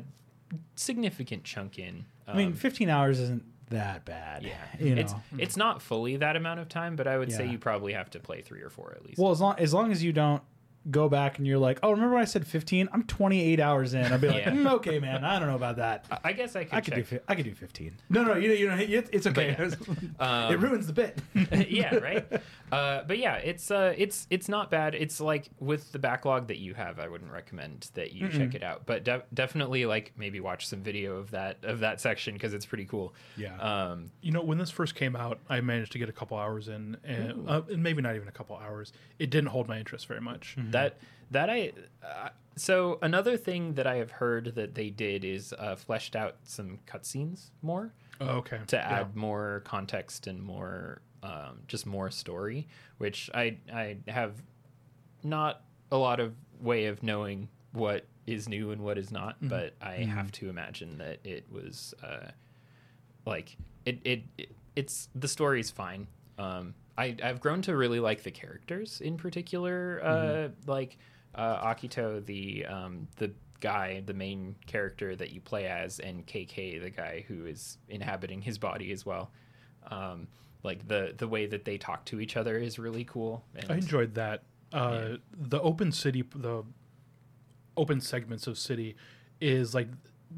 [0.75, 2.05] significant chunk in.
[2.27, 4.43] I mean, um, 15 hours isn't that bad.
[4.43, 5.01] yeah, you know.
[5.01, 8.09] it's it's not fully that amount of time, but I would say you probably have
[8.11, 9.19] to play three or four at least.
[9.19, 10.41] well, as long as long as you don't
[10.89, 12.89] go back and you're like, oh, remember when I said 15?
[12.91, 14.11] I'm 28 hours in.
[14.11, 14.51] I'll be like, Yeah.
[14.51, 16.05] mm, okay, man, I don't know about that.
[16.09, 16.73] I- I guess I could.
[16.73, 17.21] I could do check.
[17.21, 17.97] fi- I could do 15.
[18.09, 19.55] No, no, you know, you know it- it's okay.
[20.19, 21.19] Um, it ruins the bit.
[21.69, 22.25] yeah, right.
[22.71, 24.95] Uh, but yeah, it's uh, it's it's not bad.
[24.95, 28.63] It's like with the backlog that you have, I wouldn't recommend that you check it
[28.63, 28.86] out.
[28.86, 32.65] But de- definitely, like maybe watch some video of that of that section because it's
[32.65, 33.13] pretty cool.
[33.36, 33.57] Yeah.
[33.57, 36.67] Um, You know, when this first came out, I managed to get a couple hours
[36.67, 38.93] in, and, uh, and maybe not even a couple hours.
[39.19, 40.55] It didn't hold my interest very much.
[40.72, 40.97] That
[41.32, 41.72] that I
[42.03, 46.36] uh, so another thing that I have heard that they did is uh, fleshed out
[46.43, 47.93] some cutscenes more.
[48.19, 48.59] Oh, okay.
[48.67, 48.99] to Yeah.
[48.99, 52.67] add more context and more um, just more story
[52.99, 54.41] which i i have
[55.24, 59.74] not a lot of way of knowing what is new and what is not but
[59.82, 62.28] i have to imagine that it was uh,
[63.26, 63.55] like
[63.86, 66.05] it, it it it's the story's fine
[66.38, 70.97] um i i've grown to really like the characters in particular uh like
[71.35, 76.81] uh akito the um the guy the main character that you play as and kk
[76.81, 79.31] the guy who is inhabiting his body as well.
[79.89, 80.27] Um
[80.63, 84.15] like the the way that they talk to each other is really cool I enjoyed
[84.15, 84.43] that.
[84.73, 86.63] Uh, The open city, the
[87.77, 88.95] open segments of city,
[89.39, 89.87] is like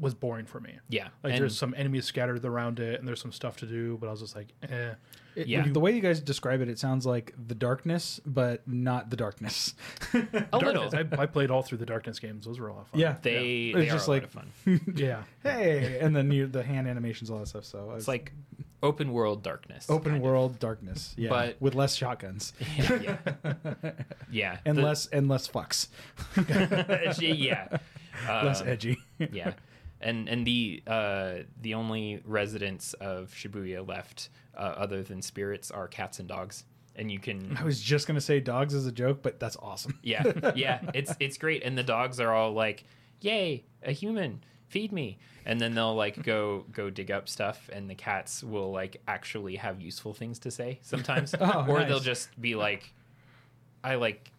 [0.00, 0.78] was boring for me.
[0.88, 3.96] yeah Like and- there's some enemies scattered around it, and there's some stuff to do,
[4.00, 4.94] but I was just like, eh.
[5.36, 5.66] It- Yeah.
[5.66, 9.74] The way you guys describe it, it sounds like the darkness, but not the darkness.
[10.14, 10.18] a
[10.58, 10.94] little Darkness.
[11.18, 13.00] I, I played all through the darkness games; those were a lot of fun.
[13.00, 13.16] Yeah.
[13.22, 15.22] they It's they just are a like- lot of fun yeah.
[15.42, 17.64] hey, and then you, the hand animations, all that stuff.
[17.64, 18.32] So it's like
[18.82, 20.22] open world darkness open kind of.
[20.22, 21.14] world darkness.
[21.16, 23.16] Yeah, But- with less shotguns yeah
[24.30, 25.88] yeah and The- less and less fucks,
[27.20, 27.78] yeah
[28.28, 28.98] less Um, edgy.
[29.18, 29.54] yeah
[30.04, 35.88] and and the uh, the only residents of Shibuya left uh, other than spirits are
[35.88, 39.18] cats and dogs, and you can I was just gonna say dogs as a joke,
[39.22, 39.98] but that's awesome.
[40.02, 40.22] yeah
[40.54, 42.84] yeah it's it's great, and the dogs are all like,
[43.20, 47.88] "Yay, a human." Feed me, and then they'll like go go dig up stuff, and
[47.88, 51.88] the cats will like actually have useful things to say sometimes, Oh, or nice.
[51.88, 52.92] they'll just be like,
[53.84, 54.32] "I like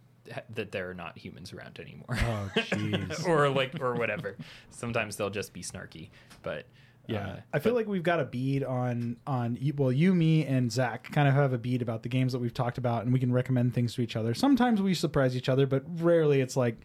[0.53, 3.27] that there are not humans around anymore." Oh jeez.
[3.27, 4.35] or like or whatever.
[4.69, 6.09] Sometimes they'll just be snarky,
[6.43, 6.65] but
[7.07, 10.45] Yeah, uh, I feel like we've got a bead on on you- well, you, me,
[10.45, 13.13] and Zack kind of have a bead about the games that we've talked about, and
[13.13, 14.33] we can recommend things to each other.
[14.33, 16.77] Sometimes we surprise each other, but rarely it's like,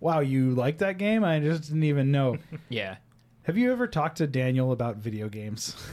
[0.00, 1.22] "Wow, you like that game?
[1.24, 2.38] I just didn't even know."
[2.68, 2.96] yeah.
[3.42, 5.76] have you ever talked to Daniel about video games?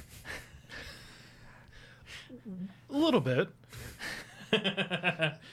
[2.90, 3.50] A little bit.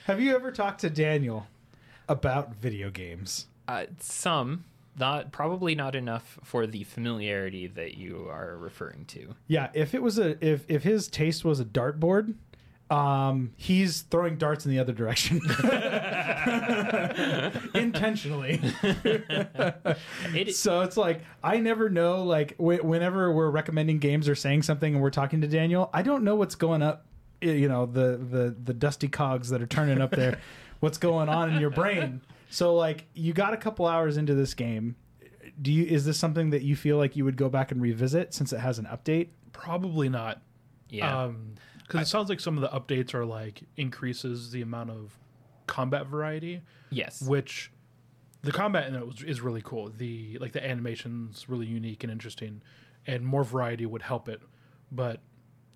[0.07, 1.47] Have you ever talked to Daniel
[2.09, 3.47] about video games?
[3.69, 4.65] Uh, some,
[4.99, 9.35] not probably not enough for the familiarity that you are referring to.
[9.47, 12.35] Yeah, if it was a if if his taste was a dartboard,
[12.91, 15.41] um, he's throwing darts in the other direction
[17.75, 18.61] intentionally.
[20.35, 22.23] It, So it's like I never know.
[22.25, 26.03] Like wh- whenever we're recommending games or saying something, and we're talking to Daniel, I
[26.03, 27.07] don't know what's going up.
[27.43, 30.39] I- You know the the the dusty cogs that are turning up there.
[30.81, 32.21] what's going on in your brain?
[32.51, 34.97] So like you got a couple hours into this game.
[35.61, 38.33] Do you is this something that you feel like you would go back and revisit
[38.35, 39.29] since it has an update?
[39.53, 40.41] Probably not.
[40.89, 41.55] yeah, Um,
[41.87, 45.19] because it sounds like some of the updates are like increases the amount of
[45.67, 47.71] combat variety, yes, which
[48.43, 49.91] the combat in it was, is really cool.
[49.97, 52.63] The like the animation's really unique and interesting,
[53.07, 54.41] and more variety would help it.
[54.91, 55.21] But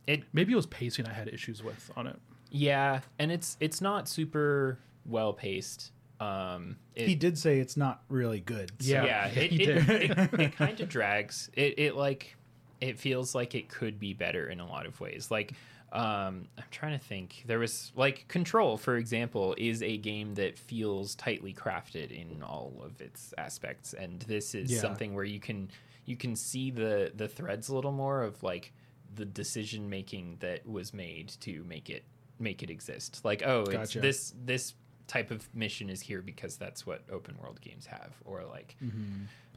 [0.07, 2.17] it maybe it was pacing I had issues with on it.
[2.51, 5.93] yeah, and it's it's not super well paced.
[6.19, 8.73] Um, it, he did say it's not really good.
[8.81, 9.05] so- Yeah.
[9.05, 11.51] yeah, it, he it, it, it kind of drags.
[11.55, 12.37] It, it like
[12.81, 15.31] it feels like it could be better in a lot of ways.
[15.31, 15.53] Like
[15.93, 17.45] um, I'm trying to think.
[17.47, 22.73] There was like Control, for example, is a game that feels tightly crafted in all
[22.85, 24.81] of its aspects, and this is Yeah.
[24.81, 25.71] something where you can
[26.07, 28.73] you can see the the threads a little more of like
[29.17, 32.05] the decision making that was made to make it
[32.39, 33.25] make it exist.
[33.25, 34.75] Like oh, it's this this
[35.09, 38.77] type of mission is here because that's what open world games have, or like.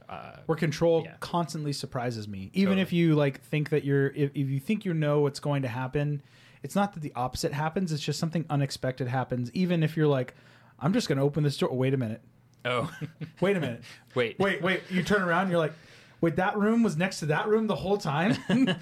[0.08, 1.14] Uh, where control Yeah.
[1.20, 2.82] constantly surprises me even Totally.
[2.82, 5.68] if you like think that you're if, if you think you know what's going to
[5.68, 6.20] happen
[6.64, 10.34] it's not that the opposite happens it's just something unexpected happens even if you're like
[10.80, 12.20] i'm just going to open this door wait a minute
[12.64, 12.90] oh,
[13.40, 13.82] wait a minute
[14.16, 15.74] wait, wait wait you turn around you're like
[16.20, 18.36] wait that room was next to that room the whole time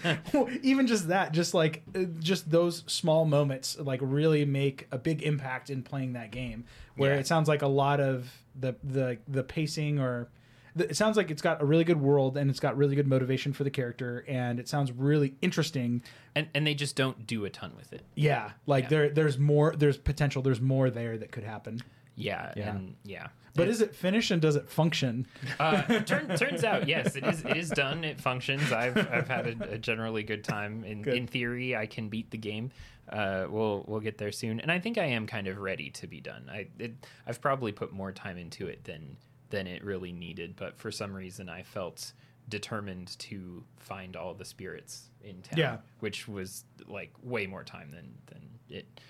[0.63, 5.23] even just that just like uh, just those small moments like really make a big
[5.23, 6.65] impact in playing that game
[6.97, 7.21] where Yeah.
[7.21, 10.29] it sounds like a lot of the the the pacing or
[10.77, 13.53] it sounds like it's got a really good world and it's got really good motivation
[13.53, 16.03] for the character and it sounds really interesting
[16.37, 18.03] and and they just don't do a ton with it.
[18.15, 18.89] yeah like Yeah.
[18.91, 21.81] there there's more there's potential there's more there that could happen
[22.17, 22.71] Yeah, Yeah.
[22.77, 23.29] and yeah.
[23.59, 25.27] But is it finished and does it function
[25.61, 27.45] Uh, turn, turns out, yes, it is.
[27.45, 28.05] It is done.
[28.05, 28.73] It functions.
[28.73, 30.85] I've I've had a, a generally good time.
[30.85, 31.15] In Good.
[31.15, 32.71] in theory, I can beat the game.
[33.09, 36.07] Uh, we'll we'll get there soon, and I think I am kind of ready to
[36.07, 36.49] be done.
[36.51, 36.95] I it,
[37.27, 39.17] I've probably put more time into it than
[39.51, 42.13] than it really needed, but for some reason, I felt
[42.51, 45.59] determined to find all the spirits in town.
[45.59, 45.77] Yeah.
[46.01, 49.01] which was like way more time than than it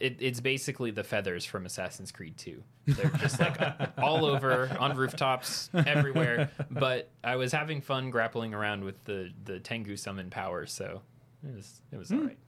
[0.00, 2.62] it, it's basically the feathers from Assassin's Creed 2.
[2.86, 3.58] They're just like
[3.98, 6.50] all over on rooftops everywhere.
[6.70, 11.02] But I was having fun grappling around with the the Tengu summon power, so
[11.46, 12.38] it was it was all right.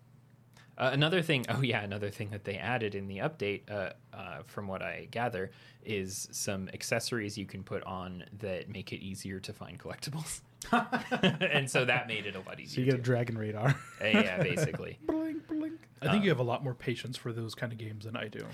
[0.79, 4.39] Uh, another thing, oh yeah, another thing that they added in the update, uh, uh,
[4.47, 5.51] from what I gather,
[5.85, 10.41] is some accessories you can put on that make it easier to find collectibles,
[11.41, 12.85] and so that made it a lot so easier.
[12.85, 13.05] you get a too.
[13.05, 14.99] dragon radar Uh, yeah, basically.
[15.07, 18.05] blink blink I think you have a lot more patience for those kind of games
[18.05, 18.45] than I do.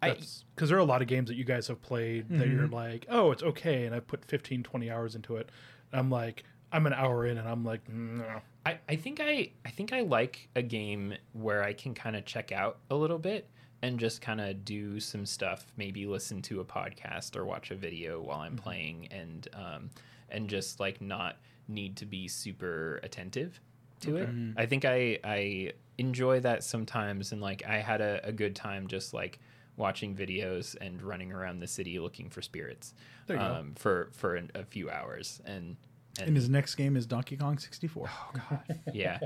[0.00, 3.06] Because there are a lot of games that you guys have played that you're like,
[3.08, 3.86] oh, it's okay.
[3.86, 5.50] And I put 15, 20 hours into it.
[5.92, 8.40] And I'm like, I'm an hour in and I'm like, no.
[8.64, 12.24] I, I think I I think I like a game where I can kind of
[12.24, 13.48] check out a little bit
[13.82, 17.76] and just kind of do some stuff, maybe listen to a podcast or watch a
[17.76, 19.90] video while I'm playing and um
[20.28, 21.36] and just like not
[21.68, 23.60] need to be super attentive
[24.00, 24.28] to it.
[24.56, 28.86] I think I I enjoy that sometimes and like I had a, a good time
[28.86, 29.38] just like
[29.78, 32.94] watching videos and running around the city looking for spirits
[33.26, 33.48] There you go.
[33.54, 35.76] um, for for an, a few hours and
[36.20, 38.80] and his next game is donkey kong 64 Oh god.
[38.92, 39.18] yeah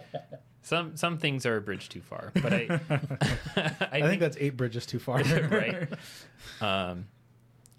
[0.63, 2.67] some some things are a bridge too far but i
[3.57, 5.23] i, I think that's eight bridges too far.
[5.51, 5.89] right
[6.61, 7.07] um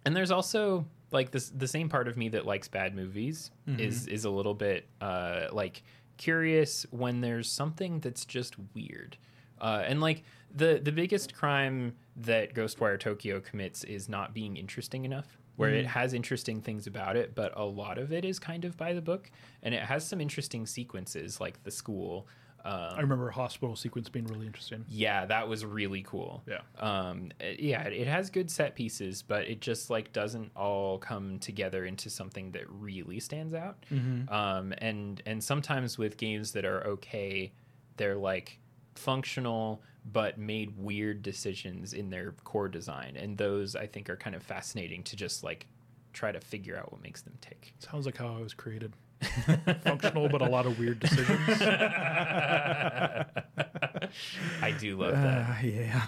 [0.05, 4.07] and there's also like this the same part of me that likes bad movies is
[4.07, 5.83] is a little bit uh like
[6.17, 9.17] curious when there's something that's just weird.
[9.59, 15.05] Uh, and like the the biggest crime that Ghostwire Tokyo commits is not being interesting
[15.05, 15.37] enough.
[15.57, 18.77] Where it has interesting things about it, but a lot of it is kind of
[18.77, 19.29] by the book,
[19.61, 22.27] and it has some interesting sequences, like the school.
[22.63, 24.85] Um, I remember a hospital sequence being really interesting.
[24.87, 26.43] yeah, that was really cool.
[26.47, 26.59] Yeah.
[26.79, 31.39] Um, it- yeah, it has good set pieces, but it just like doesn't all come
[31.39, 33.83] together into something that really stands out.
[34.29, 37.51] Um, and and sometimes with games that are okay,
[37.97, 38.59] they're like
[38.95, 39.81] functional
[40.11, 44.41] but made weird decisions in their core design, and those I think are kind of
[44.43, 45.67] fascinating to just like
[46.13, 47.73] try to figure out what makes them tick.
[47.79, 48.93] Sounds like how I was created.
[49.83, 51.61] Functional, but a lot of weird decisions.
[54.61, 55.49] I do love that.
[55.49, 56.07] Uh, yeah.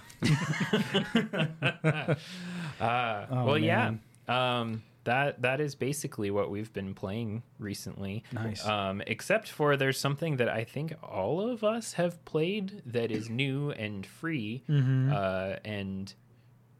[2.81, 3.99] Uh, Oh, well, man.
[4.27, 4.59] yeah.
[4.59, 8.23] Um, that that is basically what we've been playing recently.
[8.31, 8.65] Nice.
[8.65, 13.29] Um, except for there's something that I think all of us have played that is
[13.29, 15.11] new and free, Mm-hmm.
[15.13, 16.13] uh, and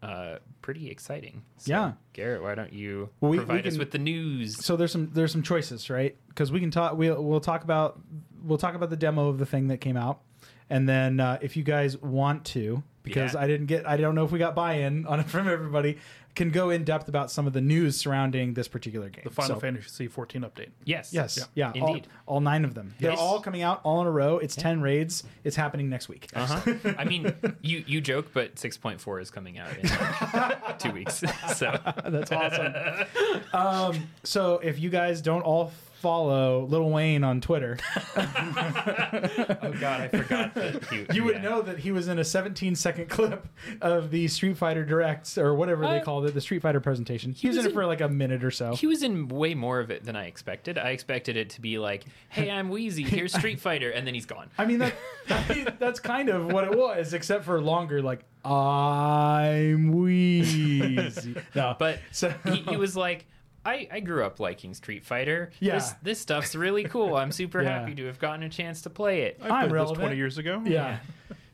[0.04, 1.44] uh, pretty exciting.
[1.58, 1.92] So, Yeah.
[2.14, 4.64] Garritt, why don't you Well, we- we provide us with the news?
[4.64, 6.16] So there's some there's some choices, right?
[6.28, 6.98] Because we can talk.
[6.98, 8.00] We'll we'll talk about
[8.44, 10.20] we'll talk about the demo of the thing that came out,
[10.70, 13.40] and then uh, if you guys want to, because Yeah.
[13.42, 15.98] I didn't get, I don't know if we got buy-in on it from everybody,
[16.36, 19.22] can go in depth about some of the news surrounding this particular game.
[19.24, 20.70] The Final So- Fantasy 14 update.
[20.84, 21.14] yes.
[21.14, 22.08] Yes, yeah, all, Indeed.
[22.26, 22.96] all nine of them.
[23.00, 23.20] They're Yes.
[23.20, 24.40] all coming out all in a row.
[24.40, 25.24] It's ten raids.
[25.44, 26.30] It's happening next week.
[26.36, 26.74] Uh huh.
[26.98, 29.88] I mean, you you joke, but 6.4 is coming out in
[30.34, 31.24] like two weeks.
[31.56, 32.74] So That's awesome.
[33.54, 35.72] um, so if you guys don't all
[36.04, 37.78] follow Lil Wayne on Twitter,
[38.18, 41.42] oh god, I forgot that he, you would yeah.
[41.42, 43.48] know that he was in a 17 second clip
[43.82, 47.32] of the Street Fighter Directs or whatever they Uh, called it, the Street Fighter presentation.
[47.32, 48.76] He, was, was in it for like a minute or so.
[48.76, 50.78] He was in way more of it than I expected.
[50.78, 53.06] I expected it to be like, "Hey, I'm Weezy.
[53.08, 54.50] Here's Street Fighter," and then he's gone.
[54.58, 54.94] I mean, that,
[55.30, 58.02] I mean, that's kind of what it was, except for longer.
[58.02, 61.42] Like I'm Weezy.
[61.56, 63.26] No, But So- he, he was like,
[63.66, 65.52] I, "I grew up liking Street Fighter.
[65.60, 65.76] Yeah.
[65.76, 67.16] This this stuff's really cool.
[67.16, 67.80] I'm super Yeah.
[67.80, 70.00] happy to have gotten a chance to play it." I I'm played this relevant.
[70.00, 70.62] 20 years ago.
[70.66, 70.98] yeah.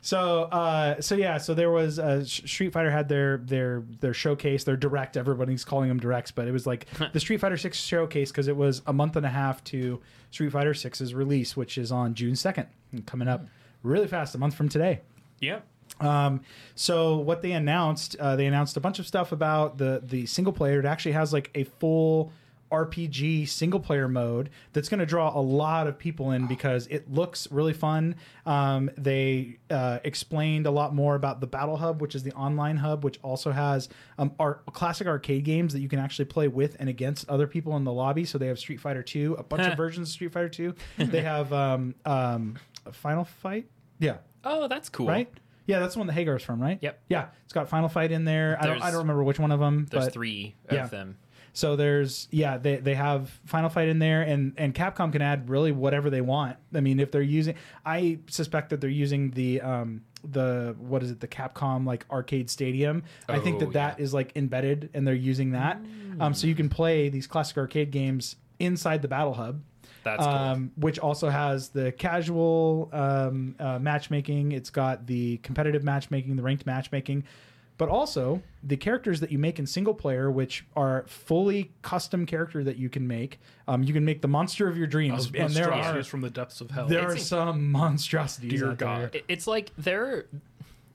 [0.02, 4.64] So, uh, so yeah, so there was uh, Street Fighter had their their their showcase,
[4.64, 5.18] their direct.
[5.18, 8.56] Everybody's calling them directs, but it was like the Street Fighter Six showcase because it
[8.56, 10.00] was a month and a half to
[10.32, 12.68] Street Fighter 6's release, which is on June second,
[13.08, 13.46] coming up
[13.84, 15.02] really fast, a month from today.
[15.42, 15.66] Yep.
[16.00, 16.42] Um,
[16.76, 20.54] so what they announced, uh, they announced a bunch of stuff about the the single
[20.54, 20.80] player.
[20.80, 22.32] It actually has like a full
[22.72, 27.12] RPG single player mode that's going to draw a lot of people in because it
[27.12, 28.16] looks really fun.
[28.46, 32.78] Um, they uh, explained a lot more about the Battle Hub, which is the online
[32.78, 36.76] hub, which also has um, our classic arcade games that you can actually play with
[36.80, 38.24] and against other people in the lobby.
[38.24, 40.76] So they have Street Fighter Two, a bunch of versions of Street Fighter Two.
[40.98, 42.60] they have um, um,
[42.92, 43.68] Final Fight.
[43.98, 45.08] Yeah, Oh, that's cool.
[45.08, 45.28] right?
[45.70, 46.80] Yeah, that's the one that Haggar's from, right?
[46.82, 47.02] Yep.
[47.10, 48.58] Yeah, it's got Final Fight in there.
[48.60, 50.88] I don't, I don't remember which one of them, There's but three of yeah.
[50.88, 51.18] them.
[51.54, 55.50] so there's yeah, they they have Final Fight in there, and and Capcom can add
[55.50, 56.58] really whatever they want.
[56.74, 57.56] I mean, if they're using,
[57.86, 62.50] I suspect that they're using the um the what is it the Capcom like arcade
[62.50, 63.04] stadium.
[63.30, 65.80] I think Oh, that that is like embedded, and they're using that.
[66.20, 69.62] Um, so you can play these classic arcade games inside the Battle Hub
[70.18, 70.34] That's cool.
[70.36, 74.52] um, which also has the casual um, uh, matchmaking.
[74.52, 77.24] It's got the competitive matchmaking, the ranked matchmaking,
[77.78, 82.64] but also the characters that you make in single player, which are fully custom character
[82.64, 83.40] that you can make.
[83.68, 86.60] Um, you can make the monster of your dreams, and there are from the depths
[86.62, 86.88] of hell.
[86.88, 88.52] there are It's- some monstrosities.
[88.60, 89.12] Dear out God.
[89.14, 89.22] there.
[89.30, 90.26] It's like there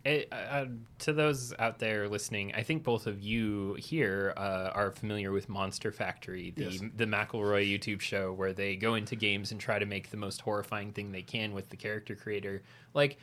[0.04, 0.66] it, uh,
[0.98, 5.48] to those out there listening i think both of you here uh, are familiar with
[5.48, 6.80] monster factory the Yes.
[6.96, 10.40] the mcelroy youtube show where they go into games and try to make the most
[10.42, 13.16] horrifying thing they can with the character creator like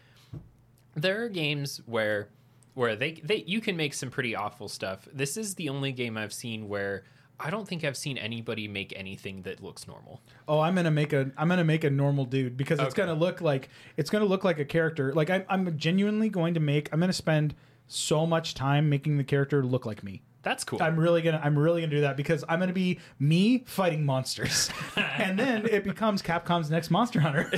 [0.96, 2.30] there are games where
[2.74, 6.18] where they, they you can make some pretty awful stuff this is the only game
[6.18, 7.04] i've seen where
[7.44, 11.14] i don't think i've seen anybody make anything that looks normal Oh, I'm gonna make
[11.14, 13.04] a I'm gonna make a normal dude because it's Okay.
[13.04, 15.14] gonna look like it's gonna look like a character.
[15.14, 17.56] Like I'm I'm genuinely going to make I'm gonna spend
[17.88, 20.22] so much time making the character look like me.
[20.44, 23.64] that's cool I'm really gonna I'm really gonna do that because I'm gonna be me
[23.66, 27.50] fighting monsters, and then it becomes Capcom's next Monster Hunter.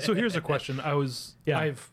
[0.00, 0.80] so here's a question.
[0.80, 1.58] I was Yeah.
[1.58, 1.90] I've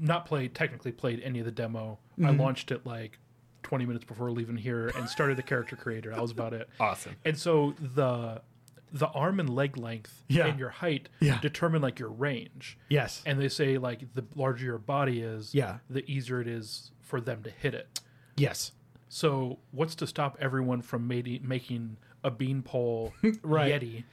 [0.00, 1.98] not played technically played any of the demo.
[2.18, 2.40] I Mm-hmm.
[2.40, 3.18] launched it like
[3.62, 6.10] 20 minutes before leaving here and started the character creator.
[6.10, 6.68] That was about it.
[6.80, 8.42] awesome And so the
[8.90, 10.46] the arm and leg length Yeah.
[10.46, 11.38] and your height Yeah.
[11.40, 12.78] determine like your range.
[12.88, 13.22] yes.
[13.26, 15.78] And they say like the larger your body is, Yeah.
[15.90, 18.00] the easier it is for them to hit it.
[18.36, 18.72] Yes.
[19.10, 23.72] So what's to stop everyone from made, making a beanpole Right.
[23.82, 24.04] Yeti?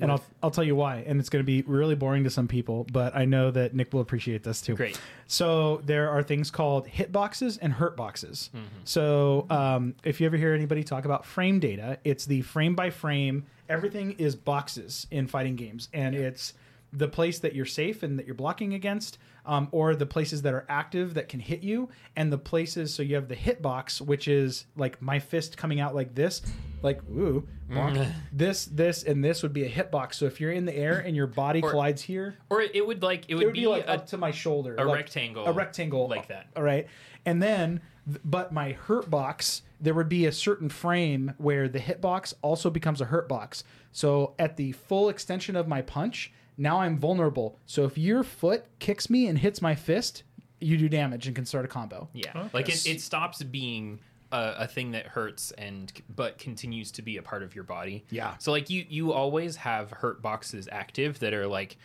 [0.00, 1.04] And I'll, I'll tell you why.
[1.06, 3.92] And it's going to be really boring to some people, but I know that Nick
[3.92, 4.74] will appreciate this too.
[4.74, 4.98] Great.
[5.26, 8.50] So there are things called hit boxes and hurt boxes.
[8.54, 8.66] Mm-hmm.
[8.84, 12.90] So um, if you ever hear anybody talk about frame data, it's the frame by
[12.90, 13.44] frame.
[13.68, 16.54] Everything is boxes in fighting games, and it's
[16.92, 20.54] the place that you're safe and that you're blocking against, um, or the places that
[20.54, 22.94] are active that can hit you, and the places.
[22.94, 26.42] So you have the hit box, which is like my fist coming out like this,
[26.82, 27.96] like ooh, bonk.
[27.96, 28.12] Mm.
[28.32, 30.16] this, this, and this would be a hit box.
[30.18, 32.86] So if you're in the air and your body Or- collides here, Or it, it
[32.86, 34.96] would like it would, it would be, like a, up to my shoulder, a like
[34.96, 36.46] rectangle, a rectangle like that.
[36.56, 36.86] All right,
[37.26, 41.80] and then, th- but my hurt box, there would be a certain frame where the
[41.80, 43.64] hit box also becomes a hurt box.
[43.90, 47.58] So at the full extension of my punch, now I'm vulnerable.
[47.66, 50.22] So if your foot kicks me and hits my fist,
[50.60, 52.08] you do damage and can start a combo.
[52.12, 53.98] Yeah, like it, it stops being
[54.30, 58.04] a, a thing that hurts and but continues to be a part of your body.
[58.10, 58.34] Yeah.
[58.38, 61.76] So like you you always have hurt boxes active that are like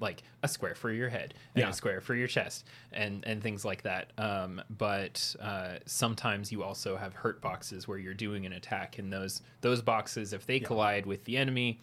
[0.00, 1.70] like a square for your head and Yeah.
[1.70, 4.12] a square for your chest and and things like that.
[4.16, 9.12] Um, but uh, sometimes you also have hurt boxes where you're doing an attack, and
[9.12, 11.80] those those boxes, if they collide with the enemy,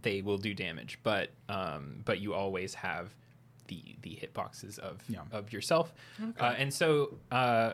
[0.00, 0.98] they will do damage.
[1.02, 3.14] But um, but you always have
[3.68, 5.20] the the hit boxes of Yeah.
[5.32, 5.92] of yourself.
[6.38, 7.72] Uh, and so, uh,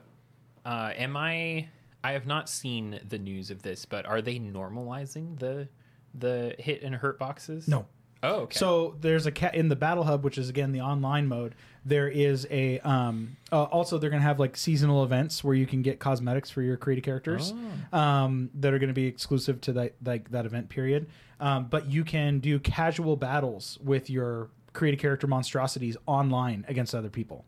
[0.64, 1.68] uh, am I?
[2.04, 5.68] I have not seen the news of this, but are they normalizing the
[6.14, 7.66] the hit and hurt boxes?
[7.68, 7.86] No.
[8.22, 8.58] Oh, okay.
[8.58, 11.54] So there's a cat in the battle hub, which is again the online mode.
[11.84, 15.82] There is a um, uh, also they're gonna have like seasonal events where you can
[15.82, 17.52] get cosmetics for your created characters
[17.92, 21.08] um, that are gonna be exclusive to that like that event period.
[21.40, 27.10] Um, but you can do casual battles with your creative character monstrosities online against other
[27.10, 27.44] people.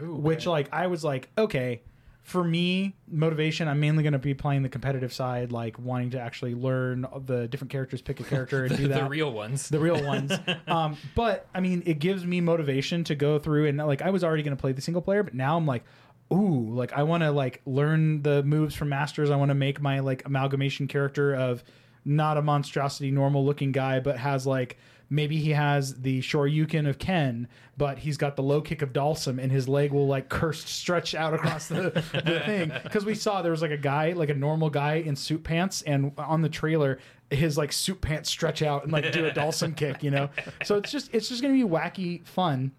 [0.00, 1.82] Which like I was like okay.
[2.22, 6.20] For me, motivation, I'm mainly going to be playing the competitive side, like wanting to
[6.20, 9.68] actually learn the different characters, pick a character, and do that the real ones.
[9.68, 10.32] the real ones.
[10.66, 14.24] um, but I mean, it gives me motivation to go through and like I was
[14.24, 15.84] already going to play the single player, but now I'm like,
[16.32, 19.30] ooh, like I want to like learn the moves from masters.
[19.30, 21.62] I want to make my like amalgamation character of
[22.06, 24.78] not a monstrosity, normal looking guy, but has like
[25.10, 29.42] maybe he has the Shoryuken of Ken, but he's got the low kick of Dhalsim,
[29.42, 31.90] and his leg will like cursed stretch out across the,
[32.24, 32.72] the thing.
[32.82, 35.82] Because we saw there was like a guy, like a normal guy in suit pants,
[35.82, 36.98] and on the trailer,
[37.30, 40.30] his like suit pants stretch out and like do a Dhalsim kick, you know.
[40.64, 42.72] So it's just it's just gonna be wacky fun.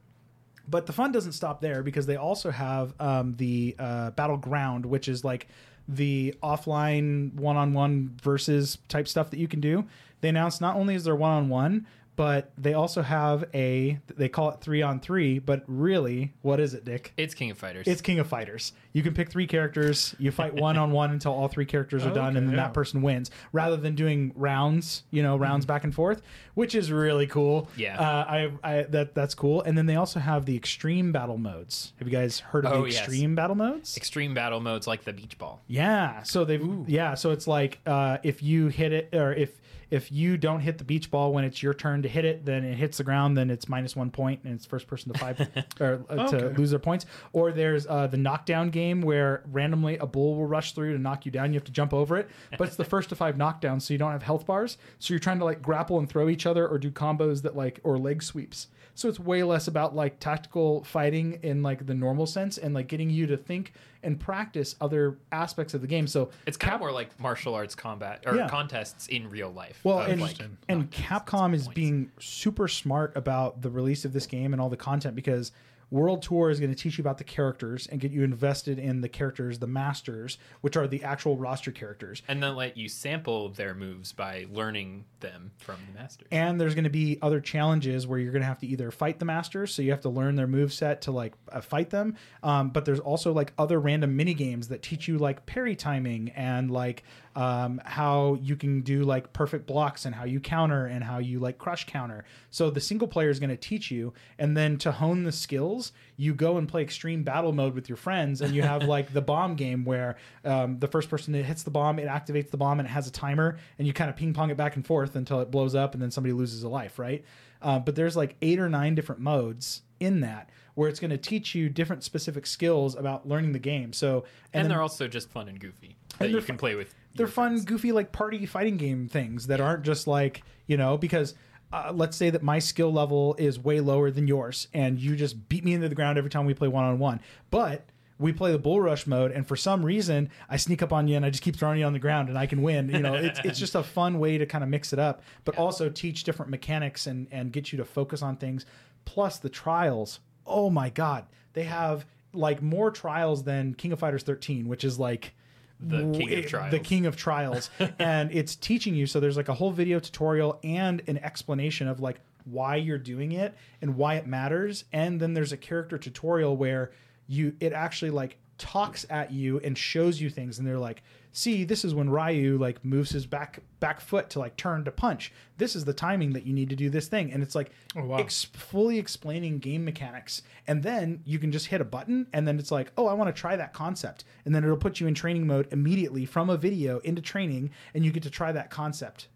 [0.70, 5.08] But the fun doesn't stop there because they also have um, the uh, battleground, which
[5.08, 5.48] is like
[5.88, 9.86] the offline one-on-one versus type stuff that you can do.
[10.22, 11.86] They announced not only is there one-on-one,
[12.18, 16.74] but they also have a they call it three on three, but really, what is
[16.74, 17.14] it, Dick?
[17.16, 17.88] it's King of Fighters.
[17.88, 18.74] It's King of Fighters.
[18.92, 20.16] You can pick three characters.
[20.18, 22.64] You fight one on one until all three characters are done, and then yeah.
[22.64, 23.30] that person wins.
[23.54, 26.24] Rather than doing rounds, you know, rounds back and forth,
[26.56, 27.70] which is really cool.
[27.78, 28.00] Yeah.
[28.00, 29.62] uh, I, I that that's cool.
[29.62, 31.94] And then they also have the extreme battle modes.
[32.00, 32.98] Have you guys heard of Oh, the yes.
[33.00, 33.96] extreme battle modes?
[33.96, 35.62] extreme battle modes like the beach ball.
[35.68, 36.24] Yeah.
[36.24, 37.14] So they've yeah.
[37.14, 39.52] So it's like uh, if you hit it or if
[39.90, 42.64] if you don't hit the beach ball when it's your turn to hit it, then
[42.64, 43.38] it hits the ground.
[43.38, 45.40] Then it's minus one point, and it's first person to five
[45.80, 47.06] or uh, to lose their points.
[47.32, 51.26] Or there's uh, the knockdown game where randomly a bull will rush through to knock
[51.26, 51.54] you down.
[51.54, 53.98] You have to jump over it, but it's the first to five knockdowns, so you
[53.98, 54.78] don't have health bars.
[55.00, 57.80] So you're trying to like grapple and throw each other or do combos that like
[57.84, 58.68] or leg sweeps.
[58.98, 62.88] So it's way less about like tactical fighting in like the normal sense and like
[62.88, 63.74] getting you to think
[64.04, 66.08] and practice other aspects of the game.
[66.08, 68.48] So It's kind of more like martial arts combat or Yeah.
[68.50, 69.80] contests in real life.
[69.84, 70.38] well, and, like,
[70.70, 71.76] and Capcom is points.
[71.76, 75.52] being super smart about the release of this game and all the content because
[75.90, 79.02] World Tour is going to teach you about the characters and get you invested in
[79.02, 82.22] the characters, the masters, which are the actual roster characters.
[82.28, 86.28] and then let you sample their moves by learning them from the masters.
[86.32, 89.20] And there's going to be other challenges where you're going to have to either fight
[89.20, 92.16] the masters, so you have to learn their move set to like uh, fight them.
[92.44, 96.30] Um, but there's also like other random mini games that teach you like parry timing
[96.32, 97.04] and like
[97.38, 101.40] um, how you can do like perfect blocks and how you counter and how you
[101.40, 102.26] like crush counter.
[102.50, 105.92] So the single player is going to teach you, and then to hone the skills,
[106.16, 109.22] you go and play extreme battle mode with your friends, and you have like the
[109.22, 110.16] bomb game where
[110.46, 113.08] um, the first person that hits the bomb, it activates the bomb and it has
[113.08, 115.76] a timer, and you kind of ping pong it back and forth until it blows
[115.76, 117.24] up, and then somebody loses a life, right?
[117.62, 121.18] Uh, but there's like eight or nine different modes in that where it's going to
[121.18, 123.94] teach you different specific skills about learning the game.
[123.94, 126.94] So and then- they're also just fun and goofy that And you can play with.
[127.18, 127.66] They're fun, friends.
[127.66, 131.34] goofy, like party fighting game things that aren't just like you know because.
[131.70, 135.50] Uh, let's say that my skill level is way lower than yours, and you just
[135.50, 137.20] beat me into the ground every time we play one on one.
[137.52, 137.86] But
[138.20, 141.16] we play the bull rush mode, and for some reason, I sneak up on you
[141.16, 142.90] and I just keep throwing you on the ground, and I can win.
[142.90, 145.58] You know, it's it's just a fun way to kind of mix it up, but
[145.58, 148.66] also teach different mechanics and and get you to focus on things.
[149.06, 150.20] Plus the trials.
[150.46, 155.00] Oh my god, they have like more trials than King of Fighters 13, which is
[155.00, 155.34] like
[155.80, 156.72] The eh, king of trials.
[156.72, 157.70] The king of trials,
[158.00, 159.06] and it's teaching you.
[159.06, 163.34] So there's like a whole video tutorial and an explanation of like why you're doing
[163.34, 164.86] it and why it matters.
[164.92, 166.92] And then there's a character tutorial where
[167.28, 171.64] you it actually like talks at you and shows you things, and they're like, "See,
[171.64, 175.32] this is when Ryu like moves his back back foot to like turn to punch.
[175.58, 178.04] This is the timing that you need to do this thing." And it's like oh,
[178.06, 178.18] wow.
[178.18, 182.60] ex- fully explaining game mechanics and then you can just hit a button and then
[182.60, 185.14] it's like oh i want to try that concept and then it'll put you in
[185.14, 189.28] training mode immediately from a video into training and you get to try that concept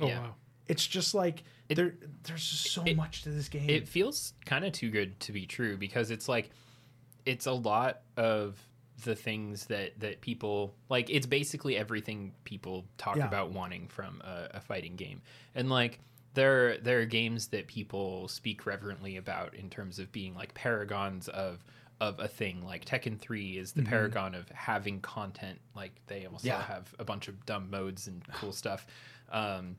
[0.00, 0.20] Oh Yeah.
[0.20, 0.34] wow.
[0.68, 1.94] it's just like there
[2.24, 5.44] there's so it- much to this game it feels kind of too good to be
[5.46, 6.50] true because it's like
[7.30, 8.58] it's a lot of
[9.04, 13.26] the things that that people like it's basically everything people talk Yeah.
[13.26, 15.22] about wanting from a, a fighting game.
[15.54, 16.00] And like
[16.34, 21.28] there there are games that people speak reverently about in terms of being like paragons
[21.28, 21.64] of
[22.00, 22.64] of a thing.
[22.64, 25.58] Like Tekken 3 is the paragon of having content.
[25.74, 26.62] Like they also Yeah.
[26.62, 28.86] have a bunch of dumb modes and cool stuff.
[29.32, 29.76] Um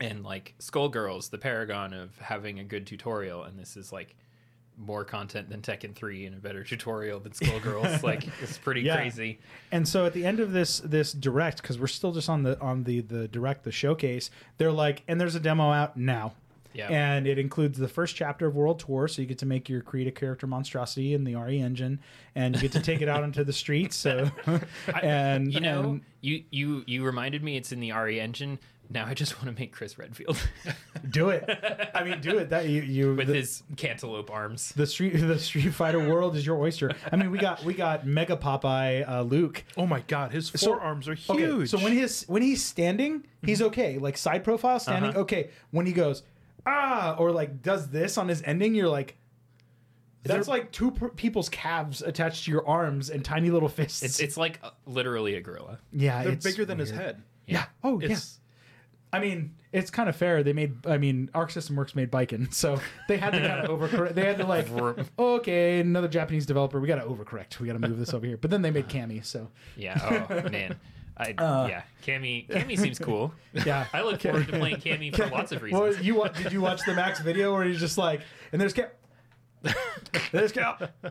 [0.00, 4.16] and like Skullgirls, the paragon of having a good tutorial, and this is like
[4.76, 8.02] more content than Tekken 3 and a better tutorial than Skullgirls.
[8.02, 8.96] like it's pretty Yeah.
[8.96, 9.38] crazy.
[9.70, 12.58] and so at the end of this this direct because we're still just on the
[12.60, 16.32] on the the direct the showcase they're like and there's a demo out now
[16.74, 16.88] Yeah.
[16.90, 19.80] and it includes the first chapter of World Tour, so you get to make your
[19.80, 22.00] create a character monstrosity in the RE engine,
[22.34, 23.94] and you get to take it out into the streets.
[23.94, 24.28] So,
[25.02, 28.58] and you know, and you you you reminded me it's in the RE engine.
[28.90, 30.36] Now I just want to make Chris Redfield
[31.10, 31.44] do it.
[31.94, 32.50] I mean, do it.
[32.50, 34.72] That you you with the, his cantaloupe arms.
[34.76, 36.92] the street the Street Fighter world is your oyster.
[37.10, 39.64] I mean, we got we got Mega Popeye uh, Luke.
[39.76, 41.40] Oh my god, his forearms are huge.
[41.40, 43.98] Okay, so when he's when he's standing, he's okay.
[43.98, 45.20] Like side profile standing, Uh-huh.
[45.20, 45.50] okay.
[45.70, 46.22] When he goes
[46.66, 49.16] ah or like does this on his ending, you're like.
[50.26, 54.02] That's like two per- people's calves attached to your arms and tiny little fists.
[54.02, 55.80] It's it's like uh, literally a gorilla.
[55.92, 57.22] yeah, they're it's bigger than his head.
[57.46, 57.66] Yeah.
[57.82, 58.16] Oh, yeah.
[59.14, 60.42] I mean, it's kind of fair.
[60.42, 60.84] They made.
[60.86, 64.14] I mean, Arc System Works made Baiken, so they had to kind of overcorrect.
[64.14, 64.66] They had to like,
[65.16, 66.80] okay, another Japanese developer.
[66.80, 67.60] We got to overcorrect.
[67.60, 68.36] We got to move this over here.
[68.36, 70.26] But then they made Cammy, so Yeah.
[70.28, 70.78] Oh man.
[71.16, 71.82] I Uh, yeah.
[72.04, 73.32] Cammy Cammy seems cool.
[73.64, 73.86] yeah.
[73.92, 75.80] I look forward to playing Cammy for lots of reasons.
[75.80, 78.88] Well, you did you watch the Max video where he's just like, and there's Cam.
[80.32, 80.74] There's Cam.